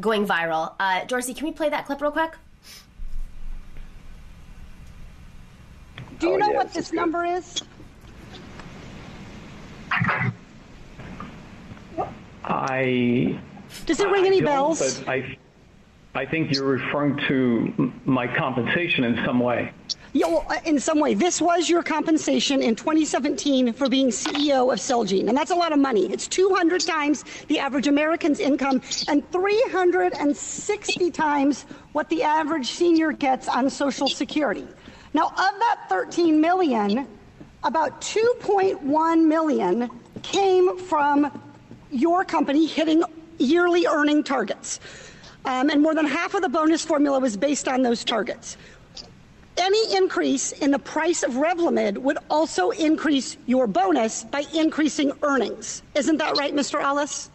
going 0.00 0.26
viral. 0.26 0.74
Uh, 0.78 1.04
dorsey 1.04 1.34
can 1.34 1.46
we 1.46 1.52
play 1.52 1.68
that 1.68 1.84
clip 1.86 2.00
real 2.00 2.12
quick 2.12 2.36
Do 6.20 6.26
you 6.28 6.34
Oh, 6.34 6.36
know 6.36 6.50
yeah, 6.50 6.56
what 6.58 6.66
this 6.66 6.74
this 6.74 6.84
is 6.86 6.90
good. 6.90 6.96
number 6.96 7.24
is? 7.24 7.62
I 12.44 13.38
Does 13.86 14.00
it 14.00 14.08
ring 14.10 14.26
any 14.26 14.40
bells? 14.42 15.00
But 15.00 15.08
I, 15.08 15.38
I 16.14 16.26
think 16.26 16.52
you're 16.52 16.66
referring 16.66 17.16
to 17.28 17.92
my 18.04 18.26
compensation 18.36 19.04
in 19.04 19.24
some 19.24 19.40
way. 19.40 19.72
Yeah, 20.12 20.26
well, 20.26 20.44
uh, 20.50 20.56
in 20.64 20.80
some 20.80 20.98
way, 20.98 21.14
this 21.14 21.40
was 21.40 21.70
your 21.70 21.84
compensation 21.84 22.62
in 22.62 22.74
2017 22.74 23.72
for 23.72 23.88
being 23.88 24.08
CEO 24.08 24.72
of 24.72 24.80
Celgene, 24.80 25.28
and 25.28 25.36
that's 25.38 25.52
a 25.52 25.54
lot 25.54 25.72
of 25.72 25.78
money. 25.78 26.10
It's 26.12 26.26
200 26.26 26.80
times 26.80 27.24
the 27.46 27.60
average 27.60 27.86
American's 27.86 28.40
income 28.40 28.82
and 29.06 29.30
360 29.30 31.10
times 31.12 31.62
what 31.92 32.08
the 32.08 32.24
average 32.24 32.66
senior 32.66 33.12
gets 33.12 33.46
on 33.48 33.70
Social 33.70 34.08
Security. 34.08 34.66
Now, 35.12 35.26
of 35.26 35.34
that 35.36 35.86
13 35.88 36.40
million, 36.40 37.06
about 37.64 38.00
2.1 38.00 39.26
million 39.26 39.90
came 40.22 40.78
from 40.78 41.40
your 41.90 42.24
company 42.24 42.66
hitting 42.66 43.02
yearly 43.38 43.86
earning 43.86 44.22
targets. 44.22 44.80
Um, 45.44 45.70
and 45.70 45.82
more 45.82 45.94
than 45.94 46.06
half 46.06 46.34
of 46.34 46.42
the 46.42 46.48
bonus 46.48 46.84
formula 46.84 47.18
was 47.18 47.36
based 47.36 47.66
on 47.66 47.82
those 47.82 48.04
targets. 48.04 48.56
Any 49.56 49.96
increase 49.96 50.52
in 50.52 50.70
the 50.70 50.78
price 50.78 51.22
of 51.22 51.32
Revlimid 51.32 51.98
would 51.98 52.18
also 52.30 52.70
increase 52.70 53.36
your 53.46 53.66
bonus 53.66 54.24
by 54.24 54.44
increasing 54.54 55.12
earnings. 55.22 55.82
Isn't 55.94 56.18
that 56.18 56.38
right, 56.38 56.54
Mr. 56.54 56.82
Alles? 56.82 57.30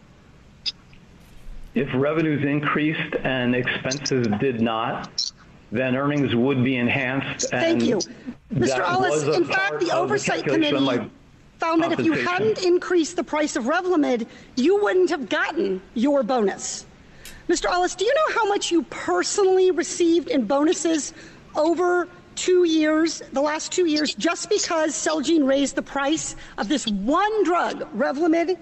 If 1.73 1.89
revenues 1.93 2.43
increased 2.45 3.15
and 3.23 3.53
expenses 3.53 4.27
did 4.39 4.61
not, 4.61 5.31
then 5.71 5.95
earnings 5.95 6.35
would 6.35 6.63
be 6.63 6.77
enhanced. 6.77 7.49
Thank 7.49 7.83
you. 7.83 7.99
Mr. 8.53 8.79
Alles, 8.79 9.23
in 9.35 9.45
fact, 9.45 9.79
the 9.79 9.91
Oversight 9.91 10.45
Committee 10.45 11.09
found 11.59 11.83
that 11.83 11.91
if 11.91 12.05
you 12.05 12.13
hadn't 12.13 12.63
increased 12.63 13.15
the 13.15 13.23
price 13.23 13.55
of 13.55 13.65
Revlimid, 13.65 14.27
you 14.55 14.81
wouldn't 14.81 15.09
have 15.09 15.29
gotten 15.29 15.81
your 15.93 16.23
bonus. 16.23 16.85
Mr. 17.47 17.69
Alles, 17.69 17.95
do 17.95 18.05
you 18.05 18.13
know 18.13 18.33
how 18.33 18.45
much 18.47 18.71
you 18.71 18.83
personally 18.83 19.71
received 19.71 20.29
in 20.29 20.45
bonuses 20.45 21.13
over 21.55 22.07
two 22.35 22.65
years, 22.65 23.21
the 23.33 23.41
last 23.41 23.71
two 23.71 23.85
years, 23.85 24.13
just 24.15 24.49
because 24.49 24.93
Celgene 24.93 25.47
raised 25.47 25.75
the 25.75 25.81
price 25.81 26.35
of 26.57 26.67
this 26.67 26.85
one 26.87 27.43
drug, 27.43 27.87
Revlimid? 27.95 28.57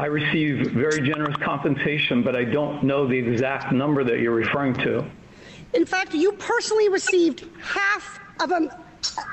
I 0.00 0.06
receive 0.06 0.68
very 0.68 1.06
generous 1.06 1.36
compensation, 1.42 2.22
but 2.22 2.34
I 2.34 2.42
don't 2.42 2.82
know 2.82 3.06
the 3.06 3.18
exact 3.18 3.70
number 3.70 4.02
that 4.02 4.20
you're 4.20 4.34
referring 4.34 4.72
to. 4.76 5.04
In 5.74 5.84
fact, 5.84 6.14
you 6.14 6.32
personally 6.32 6.88
received 6.88 7.44
half 7.60 8.18
of 8.40 8.50
a 8.50 8.82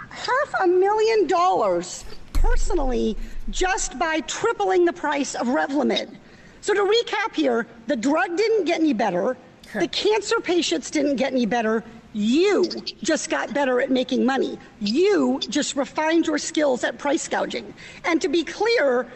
half 0.09 0.53
a 0.61 0.67
million 0.67 1.25
dollars 1.25 2.03
personally 2.33 3.15
just 3.49 3.97
by 3.97 4.19
tripling 4.21 4.83
the 4.83 4.91
price 4.91 5.35
of 5.35 5.47
Revlimid. 5.47 6.17
So 6.59 6.73
to 6.73 6.81
recap 6.81 7.33
here, 7.33 7.65
the 7.87 7.95
drug 7.95 8.35
didn't 8.35 8.65
get 8.65 8.81
any 8.81 8.91
better. 8.91 9.37
The 9.73 9.87
cancer 9.87 10.41
patients 10.41 10.91
didn't 10.91 11.15
get 11.15 11.31
any 11.31 11.45
better. 11.45 11.81
You 12.11 12.65
just 13.01 13.29
got 13.29 13.53
better 13.53 13.79
at 13.79 13.89
making 13.89 14.25
money. 14.25 14.59
You 14.81 15.39
just 15.47 15.77
refined 15.77 16.27
your 16.27 16.37
skills 16.37 16.83
at 16.83 16.97
price 16.97 17.25
gouging. 17.29 17.73
And 18.03 18.21
to 18.21 18.27
be 18.27 18.43
clear, 18.43 19.07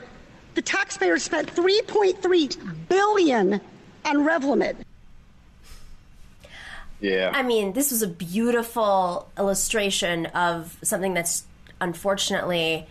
the 0.56 0.62
taxpayers 0.62 1.24
spent 1.24 1.54
3.3 1.54 2.88
billion 2.90 3.62
on 4.06 4.18
Revlimid. 4.18 4.76
Yeah. 7.00 7.32
I 7.34 7.42
mean, 7.42 7.74
this 7.74 7.92
was 7.92 8.02
a 8.02 8.08
beautiful 8.08 9.30
illustration 9.38 10.28
of 10.28 10.78
something 10.84 11.14
that's 11.14 11.46
unfortunately 11.80 12.86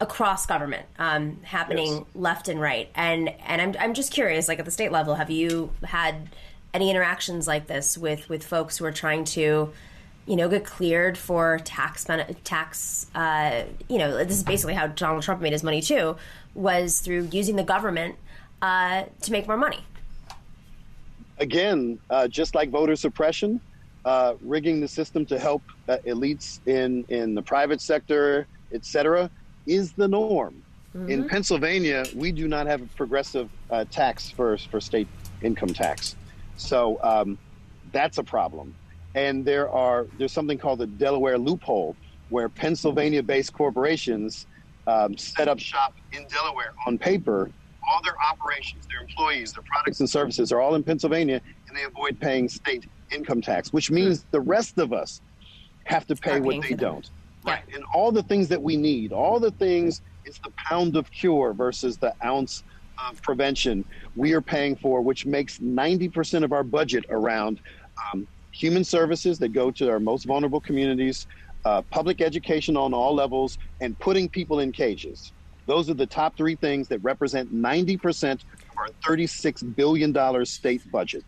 across 0.00 0.46
government 0.46 0.86
um, 0.98 1.38
happening 1.42 1.92
Yes. 1.92 2.04
left 2.14 2.48
and 2.48 2.58
right. 2.60 2.88
And 2.94 3.28
and 3.46 3.60
I'm 3.60 3.74
I'm 3.78 3.94
just 3.94 4.12
curious, 4.12 4.48
like 4.48 4.58
at 4.58 4.64
the 4.64 4.70
state 4.70 4.90
level, 4.90 5.16
have 5.16 5.30
you 5.30 5.70
had 5.84 6.30
any 6.72 6.88
interactions 6.90 7.46
like 7.46 7.66
this 7.66 7.98
with 7.98 8.28
with 8.30 8.42
folks 8.42 8.78
who 8.78 8.86
are 8.86 8.92
trying 8.92 9.24
to 9.24 9.72
you 10.26 10.36
know, 10.36 10.48
get 10.48 10.64
cleared 10.64 11.18
for 11.18 11.58
tax 11.64 12.06
tax. 12.44 13.06
Uh, 13.16 13.64
you 13.88 13.98
know, 13.98 14.22
this 14.22 14.36
is 14.36 14.44
basically 14.44 14.74
how 14.74 14.86
Donald 14.86 15.24
Trump 15.24 15.40
made 15.40 15.52
his 15.52 15.64
money 15.64 15.82
too, 15.82 16.14
was 16.54 17.00
through 17.00 17.28
using 17.32 17.56
the 17.56 17.62
government 17.62 18.16
uh, 18.62 19.04
to 19.22 19.32
make 19.32 19.46
more 19.46 19.56
money. 19.56 19.84
Again, 21.38 21.98
uh, 22.10 22.28
just 22.28 22.54
like 22.54 22.70
voter 22.70 22.96
suppression, 22.96 23.60
uh, 24.04 24.34
rigging 24.42 24.80
the 24.80 24.88
system 24.88 25.24
to 25.26 25.38
help 25.38 25.62
uh, 25.88 25.98
elites 26.06 26.60
in, 26.66 27.04
in 27.08 27.34
the 27.34 27.42
private 27.42 27.80
sector, 27.80 28.46
et 28.72 28.84
cetera, 28.84 29.30
is 29.66 29.92
the 29.92 30.08
norm. 30.08 30.62
Mm-hmm. 30.94 31.10
In 31.10 31.28
Pennsylvania, 31.28 32.04
we 32.14 32.32
do 32.32 32.48
not 32.48 32.66
have 32.66 32.82
a 32.82 32.86
progressive 32.96 33.48
uh, 33.70 33.84
tax 33.90 34.30
for, 34.30 34.58
for 34.58 34.80
state 34.80 35.08
income 35.40 35.72
tax. 35.72 36.16
So 36.56 36.98
um, 37.02 37.38
that's 37.92 38.18
a 38.18 38.24
problem. 38.24 38.74
And 39.14 39.44
there 39.44 39.68
are 39.70 40.06
there's 40.18 40.32
something 40.32 40.58
called 40.58 40.78
the 40.78 40.86
Delaware 40.86 41.38
loophole, 41.38 41.96
where 42.28 42.48
Pennsylvania-based 42.48 43.52
corporations 43.52 44.46
um, 44.90 45.16
set 45.16 45.48
up 45.48 45.58
shop 45.58 45.94
in 46.12 46.26
Delaware 46.28 46.72
on 46.86 46.98
paper. 46.98 47.50
All 47.90 48.02
their 48.02 48.14
operations, 48.30 48.86
their 48.86 49.00
employees, 49.00 49.52
their 49.52 49.64
products 49.64 50.00
and 50.00 50.08
services 50.08 50.52
are 50.52 50.60
all 50.60 50.74
in 50.74 50.82
Pennsylvania, 50.84 51.40
and 51.68 51.76
they 51.76 51.84
avoid 51.84 52.20
paying 52.20 52.48
state 52.48 52.86
income 53.10 53.40
tax, 53.40 53.72
which 53.72 53.90
means 53.90 54.26
the 54.30 54.40
rest 54.40 54.78
of 54.78 54.92
us 54.92 55.20
have 55.84 56.06
to 56.06 56.14
pay 56.14 56.40
what 56.40 56.62
they 56.62 56.74
don't. 56.74 57.10
Right. 57.44 57.62
And 57.74 57.82
all 57.94 58.12
the 58.12 58.22
things 58.22 58.48
that 58.48 58.62
we 58.62 58.76
need, 58.76 59.12
all 59.12 59.40
the 59.40 59.50
things, 59.52 60.02
it's 60.24 60.38
the 60.40 60.52
pound 60.68 60.94
of 60.94 61.10
cure 61.10 61.54
versus 61.54 61.96
the 61.96 62.14
ounce 62.24 62.62
of 63.08 63.20
prevention 63.22 63.84
we 64.14 64.34
are 64.34 64.42
paying 64.42 64.76
for, 64.76 65.00
which 65.00 65.24
makes 65.24 65.58
90% 65.58 66.44
of 66.44 66.52
our 66.52 66.62
budget 66.62 67.04
around 67.08 67.60
um, 68.12 68.28
human 68.52 68.84
services 68.84 69.38
that 69.38 69.48
go 69.48 69.70
to 69.70 69.90
our 69.90 70.00
most 70.00 70.26
vulnerable 70.26 70.60
communities, 70.60 71.26
uh, 71.64 71.82
public 71.90 72.20
education 72.20 72.76
on 72.76 72.94
all 72.94 73.14
levels, 73.14 73.58
and 73.80 73.98
putting 73.98 74.28
people 74.28 74.60
in 74.60 74.72
cages. 74.72 75.32
Those 75.66 75.90
are 75.90 75.94
the 75.94 76.06
top 76.06 76.36
three 76.36 76.56
things 76.56 76.88
that 76.88 76.98
represent 77.02 77.54
90% 77.54 78.32
of 78.32 78.40
our 78.78 78.88
$36 79.06 79.76
billion 79.76 80.44
state 80.44 80.82
budget. 80.90 81.22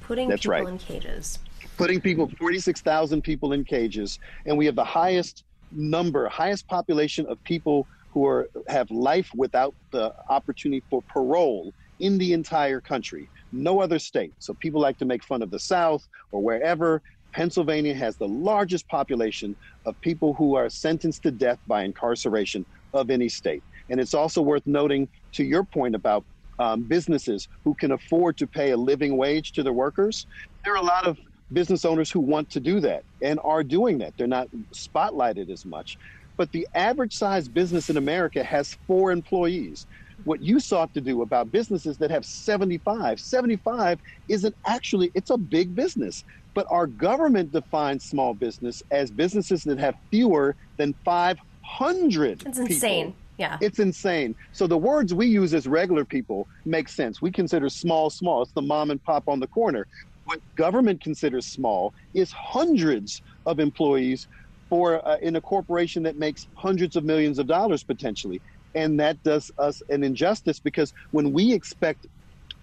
Putting 0.00 0.28
That's 0.28 0.42
people 0.42 0.50
right. 0.52 0.68
in 0.68 0.78
cages. 0.78 1.38
Putting 1.76 2.00
people, 2.00 2.30
46,000 2.38 3.22
people 3.22 3.52
in 3.52 3.64
cages. 3.64 4.18
And 4.46 4.58
we 4.58 4.66
have 4.66 4.76
the 4.76 4.84
highest 4.84 5.44
number, 5.72 6.28
highest 6.28 6.66
population 6.68 7.26
of 7.28 7.42
people 7.44 7.86
who 8.12 8.26
are, 8.26 8.48
have 8.68 8.90
life 8.90 9.28
without 9.34 9.74
the 9.92 10.12
opportunity 10.28 10.84
for 10.90 11.02
parole 11.12 11.72
in 12.00 12.18
the 12.18 12.32
entire 12.32 12.80
country. 12.80 13.30
No 13.52 13.80
other 13.80 13.98
state. 13.98 14.34
So 14.38 14.54
people 14.54 14.80
like 14.80 14.98
to 14.98 15.04
make 15.04 15.24
fun 15.24 15.42
of 15.42 15.50
the 15.50 15.58
South 15.58 16.06
or 16.32 16.42
wherever. 16.42 17.02
Pennsylvania 17.34 17.94
has 17.94 18.16
the 18.16 18.28
largest 18.28 18.88
population 18.88 19.56
of 19.86 20.00
people 20.00 20.34
who 20.34 20.54
are 20.56 20.68
sentenced 20.70 21.22
to 21.24 21.30
death 21.30 21.58
by 21.66 21.84
incarceration 21.84 22.66
of 22.92 23.10
any 23.10 23.28
state. 23.28 23.64
And 23.90 24.00
it's 24.00 24.14
also 24.14 24.42
worth 24.42 24.62
noting, 24.66 25.08
to 25.34 25.44
your 25.44 25.64
point 25.64 25.94
about 25.94 26.24
um, 26.58 26.84
businesses 26.84 27.48
who 27.64 27.74
can 27.74 27.92
afford 27.92 28.36
to 28.38 28.46
pay 28.46 28.70
a 28.70 28.76
living 28.76 29.16
wage 29.16 29.52
to 29.52 29.62
their 29.62 29.72
workers, 29.72 30.26
there 30.64 30.74
are 30.74 30.82
a 30.82 30.86
lot 30.86 31.06
of 31.06 31.18
business 31.52 31.84
owners 31.84 32.10
who 32.10 32.20
want 32.20 32.50
to 32.50 32.60
do 32.60 32.80
that 32.80 33.04
and 33.22 33.40
are 33.44 33.62
doing 33.64 33.98
that. 33.98 34.14
They're 34.16 34.26
not 34.26 34.48
spotlighted 34.74 35.50
as 35.50 35.64
much. 35.64 35.98
But 36.36 36.52
the 36.52 36.66
average 36.74 37.14
size 37.14 37.48
business 37.48 37.90
in 37.90 37.96
America 37.96 38.42
has 38.42 38.76
four 38.86 39.12
employees. 39.12 39.86
What 40.22 40.42
you 40.42 40.60
sought 40.60 40.94
to 40.94 41.00
do 41.00 41.22
about 41.22 41.50
businesses 41.50 41.98
that 41.98 42.10
have 42.10 42.24
75, 42.24 43.20
75 43.20 43.98
isn't 44.28 44.54
actually, 44.66 45.10
it's 45.14 45.30
a 45.30 45.36
big 45.38 45.74
business. 45.74 46.22
But 46.54 46.66
our 46.70 46.86
government 46.86 47.50
defines 47.50 48.04
small 48.04 48.34
business 48.34 48.80
as 48.90 49.10
businesses 49.10 49.64
that 49.64 49.78
have 49.78 49.96
fewer 50.10 50.54
than 50.78 50.94
500 51.04 52.42
It's 52.46 52.58
insane. 52.58 53.06
People. 53.06 53.20
Yeah. 53.36 53.58
It's 53.60 53.80
insane. 53.80 54.36
So 54.52 54.68
the 54.68 54.78
words 54.78 55.12
we 55.12 55.26
use 55.26 55.54
as 55.54 55.66
regular 55.66 56.04
people 56.04 56.46
make 56.64 56.88
sense. 56.88 57.20
We 57.20 57.32
consider 57.32 57.68
small, 57.68 58.08
small. 58.08 58.42
It's 58.42 58.52
the 58.52 58.62
mom 58.62 58.92
and 58.92 59.02
pop 59.02 59.24
on 59.26 59.40
the 59.40 59.48
corner. 59.48 59.86
What 60.24 60.38
government 60.56 61.02
considers 61.02 61.48
small 61.48 61.92
is 62.14 62.32
hundreds 62.32 63.20
of 63.44 63.58
employees 63.58 64.28
for 64.70 65.06
uh, 65.06 65.16
in 65.20 65.36
a 65.36 65.40
corporation 65.40 66.02
that 66.04 66.16
makes 66.16 66.46
hundreds 66.56 66.96
of 66.96 67.04
millions 67.04 67.38
of 67.38 67.46
dollars 67.46 67.84
potentially. 67.84 68.40
And 68.74 68.98
that 69.00 69.22
does 69.22 69.52
us 69.58 69.82
an 69.88 70.02
injustice 70.02 70.58
because 70.58 70.92
when 71.12 71.32
we 71.32 71.52
expect 71.52 72.06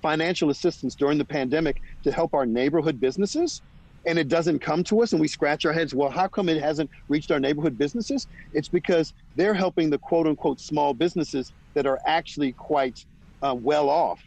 financial 0.01 0.49
assistance 0.49 0.95
during 0.95 1.17
the 1.17 1.25
pandemic 1.25 1.81
to 2.03 2.11
help 2.11 2.33
our 2.33 2.45
neighborhood 2.45 2.99
businesses, 2.99 3.61
and 4.05 4.17
it 4.17 4.27
doesn't 4.27 4.59
come 4.59 4.83
to 4.83 5.01
us 5.01 5.11
and 5.11 5.21
we 5.21 5.27
scratch 5.27 5.65
our 5.65 5.73
heads 5.73 5.93
well 5.93 6.09
how 6.09 6.27
come 6.27 6.49
it 6.49 6.61
hasn't 6.61 6.89
reached 7.07 7.31
our 7.31 7.39
neighborhood 7.39 7.77
businesses 7.77 8.27
it's 8.53 8.67
because 8.67 9.13
they're 9.35 9.53
helping 9.53 9.89
the 9.89 9.97
quote 9.97 10.27
unquote 10.27 10.59
small 10.59 10.93
businesses 10.93 11.51
that 11.73 11.85
are 11.85 11.99
actually 12.05 12.51
quite 12.53 13.05
uh, 13.43 13.55
well 13.57 13.89
off 13.89 14.19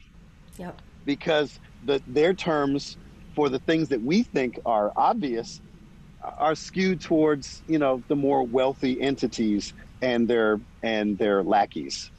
yep. 0.59 0.81
because 1.05 1.59
the, 1.87 2.01
their 2.07 2.33
terms 2.33 2.97
for 3.35 3.49
the 3.49 3.59
things 3.59 3.89
that 3.89 4.01
we 4.01 4.23
think 4.23 4.61
are 4.65 4.93
obvious 4.97 5.61
are 6.39 6.55
skewed 6.55 7.01
towards 7.01 7.63
you 7.69 7.79
know 7.79 8.03
the 8.09 8.17
more 8.17 8.43
wealthy 8.43 9.01
entities 9.01 9.73
and 10.03 10.29
their 10.29 10.61
and 10.83 11.19
their 11.19 11.43
lackeys 11.43 12.11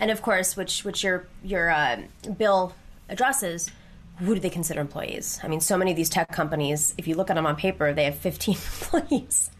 and 0.00 0.10
of 0.10 0.22
course 0.22 0.56
which 0.56 0.84
which 0.84 1.02
your 1.02 1.26
your 1.42 1.70
uh, 1.70 2.00
bill 2.36 2.74
addresses 3.08 3.70
who 4.18 4.34
do 4.34 4.40
they 4.40 4.50
consider 4.50 4.80
employees? 4.80 5.40
I 5.42 5.48
mean, 5.48 5.60
so 5.60 5.76
many 5.76 5.90
of 5.90 5.96
these 5.96 6.08
tech 6.08 6.30
companies, 6.30 6.94
if 6.96 7.08
you 7.08 7.16
look 7.16 7.30
at 7.30 7.34
them 7.34 7.46
on 7.46 7.56
paper, 7.56 7.92
they 7.92 8.04
have 8.04 8.16
15 8.16 8.54
employees. 8.92 9.50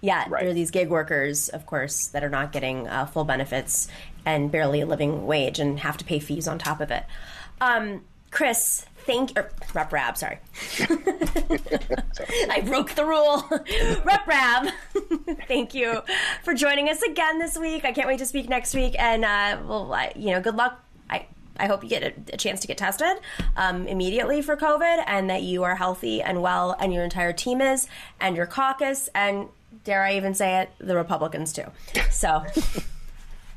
yeah, 0.00 0.24
right. 0.28 0.40
there 0.40 0.50
are 0.50 0.54
these 0.54 0.70
gig 0.70 0.88
workers, 0.88 1.48
of 1.48 1.66
course, 1.66 2.06
that 2.08 2.24
are 2.24 2.30
not 2.30 2.52
getting 2.52 2.88
uh, 2.88 3.06
full 3.06 3.24
benefits 3.24 3.88
and 4.24 4.50
barely 4.50 4.80
a 4.80 4.86
living 4.86 5.26
wage 5.26 5.58
and 5.58 5.80
have 5.80 5.96
to 5.98 6.04
pay 6.04 6.18
fees 6.18 6.48
on 6.48 6.58
top 6.58 6.80
of 6.80 6.90
it. 6.90 7.04
Um, 7.60 8.02
Chris, 8.30 8.86
thank 9.06 9.32
or 9.36 9.50
Rep 9.74 9.92
Rabb, 9.92 10.16
sorry. 10.16 10.38
I 12.50 12.62
broke 12.64 12.94
the 12.94 13.04
rule. 13.04 13.44
Rep 14.04 14.26
Rabb, 14.26 14.68
thank 15.48 15.74
you 15.74 16.02
for 16.44 16.54
joining 16.54 16.88
us 16.88 17.02
again 17.02 17.38
this 17.38 17.58
week. 17.58 17.84
I 17.84 17.92
can't 17.92 18.06
wait 18.06 18.18
to 18.18 18.26
speak 18.26 18.48
next 18.48 18.74
week, 18.74 18.94
and 18.98 19.24
uh, 19.24 19.58
well, 19.66 20.10
you 20.16 20.30
know, 20.32 20.40
good 20.40 20.56
luck 20.56 20.84
I 21.60 21.66
hope 21.66 21.82
you 21.84 21.90
get 21.90 22.02
a, 22.02 22.34
a 22.34 22.36
chance 22.36 22.60
to 22.60 22.66
get 22.66 22.78
tested 22.78 23.18
um, 23.56 23.86
immediately 23.86 24.40
for 24.42 24.56
COVID 24.56 25.04
and 25.06 25.28
that 25.28 25.42
you 25.42 25.62
are 25.62 25.76
healthy 25.76 26.22
and 26.22 26.42
well, 26.42 26.74
and 26.80 26.92
your 26.92 27.04
entire 27.04 27.32
team 27.32 27.60
is, 27.60 27.86
and 28.18 28.34
your 28.34 28.46
caucus, 28.46 29.08
and 29.14 29.48
dare 29.84 30.02
I 30.02 30.16
even 30.16 30.34
say 30.34 30.62
it, 30.62 30.70
the 30.78 30.96
Republicans 30.96 31.52
too. 31.52 31.66
So. 32.10 32.44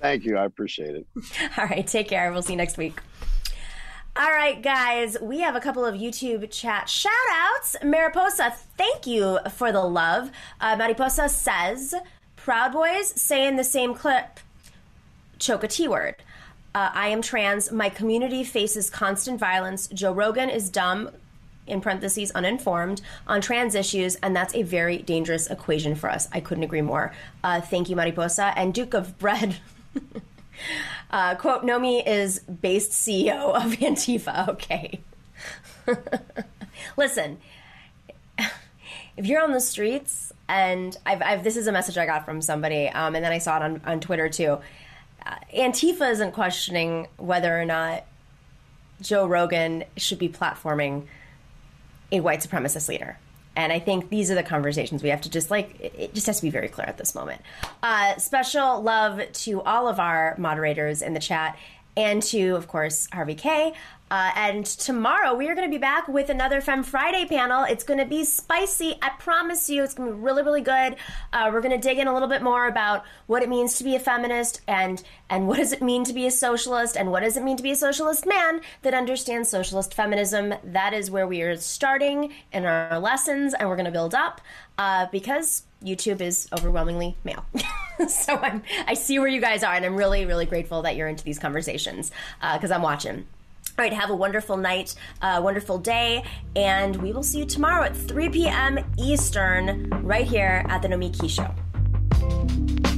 Thank 0.02 0.26
you. 0.26 0.38
I 0.38 0.44
appreciate 0.44 0.96
it. 0.96 1.08
All 1.58 1.66
right. 1.66 1.88
Take 1.88 2.10
care. 2.10 2.30
We'll 2.34 2.42
see 2.42 2.54
you 2.54 2.58
next 2.58 2.78
week. 2.78 3.00
All 4.16 4.30
right, 4.30 4.62
guys, 4.62 5.18
we 5.20 5.40
have 5.40 5.56
a 5.56 5.60
couple 5.60 5.84
of 5.84 5.96
YouTube 5.96 6.52
chat 6.52 6.88
shout 6.88 7.12
outs. 7.32 7.76
Mariposa, 7.84 8.54
thank 8.78 9.08
you 9.08 9.40
for 9.56 9.72
the 9.72 9.82
love. 9.82 10.30
Uh, 10.62 10.76
Mariposa 10.76 11.28
says, 11.28 11.96
Proud 12.36 12.74
Boys 12.74 13.08
say 13.08 13.48
in 13.48 13.56
the 13.56 13.64
same 13.64 13.96
clip, 13.96 14.40
choke 15.40 15.64
a 15.64 15.68
T 15.68 15.88
word. 15.88 16.18
Uh, 16.76 16.92
I 16.94 17.08
am 17.08 17.24
trans. 17.24 17.72
My 17.72 17.90
community 17.90 18.44
faces 18.44 18.88
constant 18.88 19.40
violence. 19.40 19.88
Joe 19.88 20.14
Rogan 20.14 20.52
is 20.52 20.70
dumb, 20.70 21.10
in 21.66 21.82
parentheses, 21.82 22.30
uninformed 22.34 23.02
on 23.26 23.42
trans 23.42 23.74
issues, 23.74 24.14
and 24.18 24.36
that's 24.36 24.54
a 24.54 24.62
very 24.62 25.00
dangerous 25.00 25.48
equation 25.48 25.96
for 25.96 26.12
us. 26.12 26.30
I 26.32 26.40
couldn't 26.40 26.64
agree 26.64 26.84
more. 26.84 27.14
Uh, 27.44 27.62
thank 27.62 27.90
you, 27.90 27.96
Mariposa. 27.96 28.54
And 28.56 28.76
Duke 28.76 28.94
of 28.94 29.18
Bread. 29.18 29.58
uh, 31.12 31.36
quote, 31.36 31.64
Nomi 31.64 32.06
is 32.06 32.40
based 32.40 32.92
CEO 32.92 33.56
of 33.56 33.72
Antifa. 33.80 34.48
Okay. 34.50 35.00
Listen, 36.98 37.38
if 39.18 39.26
you're 39.26 39.42
on 39.42 39.52
the 39.52 39.60
streets, 39.60 40.32
and 40.48 40.98
I've, 41.06 41.22
I've, 41.22 41.44
this 41.44 41.58
is 41.58 41.68
a 41.68 41.72
message 41.72 41.98
I 41.98 42.06
got 42.06 42.26
from 42.26 42.42
somebody, 42.42 42.88
um, 42.90 43.16
and 43.16 43.24
then 43.24 43.32
I 43.32 43.38
saw 43.38 43.58
it 43.58 43.64
on, 43.64 43.82
on 43.86 44.00
Twitter 44.00 44.30
too. 44.30 44.60
Antifa 45.56 46.12
isn't 46.12 46.34
questioning 46.34 47.08
whether 47.18 47.60
or 47.60 47.66
not 47.66 48.06
Joe 49.02 49.26
Rogan 49.26 49.86
should 49.98 50.20
be 50.20 50.30
platforming 50.30 51.06
a 52.12 52.20
white 52.20 52.42
supremacist 52.42 52.90
leader. 52.90 53.18
And 53.56 53.72
I 53.72 53.80
think 53.80 54.10
these 54.10 54.32
are 54.32 54.36
the 54.36 54.44
conversations 54.44 55.04
we 55.04 55.10
have 55.10 55.22
to 55.22 55.30
just 55.30 55.52
like, 55.52 55.80
it 55.80 56.14
just 56.14 56.28
has 56.28 56.38
to 56.38 56.44
be 56.44 56.50
very 56.50 56.70
clear 56.70 56.88
at 56.88 56.98
this 56.98 57.14
moment. 57.14 57.42
Uh, 57.84 58.18
special 58.18 58.82
love 58.82 59.22
to 59.32 59.62
all 59.62 59.88
of 59.88 60.00
our 60.00 60.36
moderators 60.38 61.02
in 61.02 61.14
the 61.14 61.20
chat 61.20 61.58
and 61.96 62.22
to, 62.24 62.56
of 62.56 62.68
course, 62.68 63.08
Harvey 63.12 63.36
K. 63.36 63.74
Uh, 64.14 64.32
and 64.36 64.66
tomorrow 64.68 65.34
we 65.34 65.50
are 65.50 65.56
going 65.56 65.68
to 65.68 65.74
be 65.74 65.80
back 65.80 66.08
with 66.08 66.30
another 66.30 66.62
Femme 66.62 66.84
Friday 66.84 67.26
panel. 67.26 67.64
It's 67.64 67.84
going 67.84 67.98
to 67.98 68.06
be 68.06 68.24
spicy. 68.24 68.96
I 69.02 69.10
promise 69.18 69.72
you, 69.72 69.84
it's 69.84 69.96
going 69.96 70.08
to 70.08 70.16
be 70.16 70.22
really, 70.22 70.44
really 70.44 70.62
good. 70.62 70.98
Uh, 71.32 71.50
we're 71.52 71.62
going 71.62 71.72
to 71.72 71.80
dig 71.80 71.98
in 71.98 72.08
a 72.08 72.14
little 72.14 72.28
bit 72.28 72.44
more 72.44 72.68
about 72.68 73.06
what 73.26 73.42
it 73.42 73.50
means 73.50 73.76
to 73.80 73.84
be 73.84 73.96
a 73.96 74.00
feminist 74.00 74.62
and 74.68 75.02
and 75.32 75.48
what 75.48 75.58
does 75.58 75.72
it 75.72 75.82
mean 75.82 76.04
to 76.04 76.14
be 76.14 76.28
a 76.28 76.32
socialist 76.32 76.96
and 76.96 77.10
what 77.10 77.24
does 77.24 77.38
it 77.38 77.44
mean 77.44 77.58
to 77.58 77.64
be 77.64 77.72
a 77.72 77.76
socialist 77.76 78.28
man 78.28 78.62
that 78.84 78.94
understands 78.94 79.50
socialist 79.50 79.96
feminism. 79.96 80.54
That 80.64 80.94
is 80.94 81.10
where 81.10 81.26
we 81.26 81.42
are 81.42 81.58
starting 81.58 82.34
in 82.52 82.66
our 82.66 83.00
lessons, 83.00 83.56
and 83.56 83.68
we're 83.68 83.78
going 83.78 83.86
to 83.86 83.92
build 83.92 84.14
up 84.14 84.42
uh, 84.78 85.08
because 85.12 85.64
YouTube 85.84 86.22
is 86.22 86.48
overwhelmingly 86.54 87.18
male. 87.24 87.46
so 88.08 88.36
I'm, 88.36 88.64
I 88.88 88.94
see 88.94 89.20
where 89.20 89.28
you 89.28 89.42
guys 89.42 89.64
are, 89.64 89.74
and 89.74 89.86
I'm 89.86 89.96
really, 89.96 90.26
really 90.26 90.46
grateful 90.46 90.82
that 90.84 90.96
you're 90.96 91.08
into 91.08 91.24
these 91.24 91.40
conversations 91.40 92.12
because 92.42 92.72
uh, 92.72 92.76
I'm 92.76 92.82
watching. 92.82 93.28
All 93.78 93.84
right, 93.84 93.94
have 93.94 94.12
a 94.12 94.16
wonderful 94.16 94.56
night, 94.56 94.94
uh, 95.22 95.42
wonderful 95.44 95.80
day, 95.80 96.24
and 96.56 96.96
we 96.98 97.12
will 97.12 97.24
see 97.24 97.40
you 97.40 97.46
tomorrow 97.46 97.84
at 97.84 97.96
3 97.96 98.30
p.m. 98.30 98.80
Eastern 98.98 99.90
right 100.04 100.28
here 100.28 100.64
at 100.70 100.82
the 100.84 100.88
Nomiki 100.88 101.30
Show. 101.30 102.93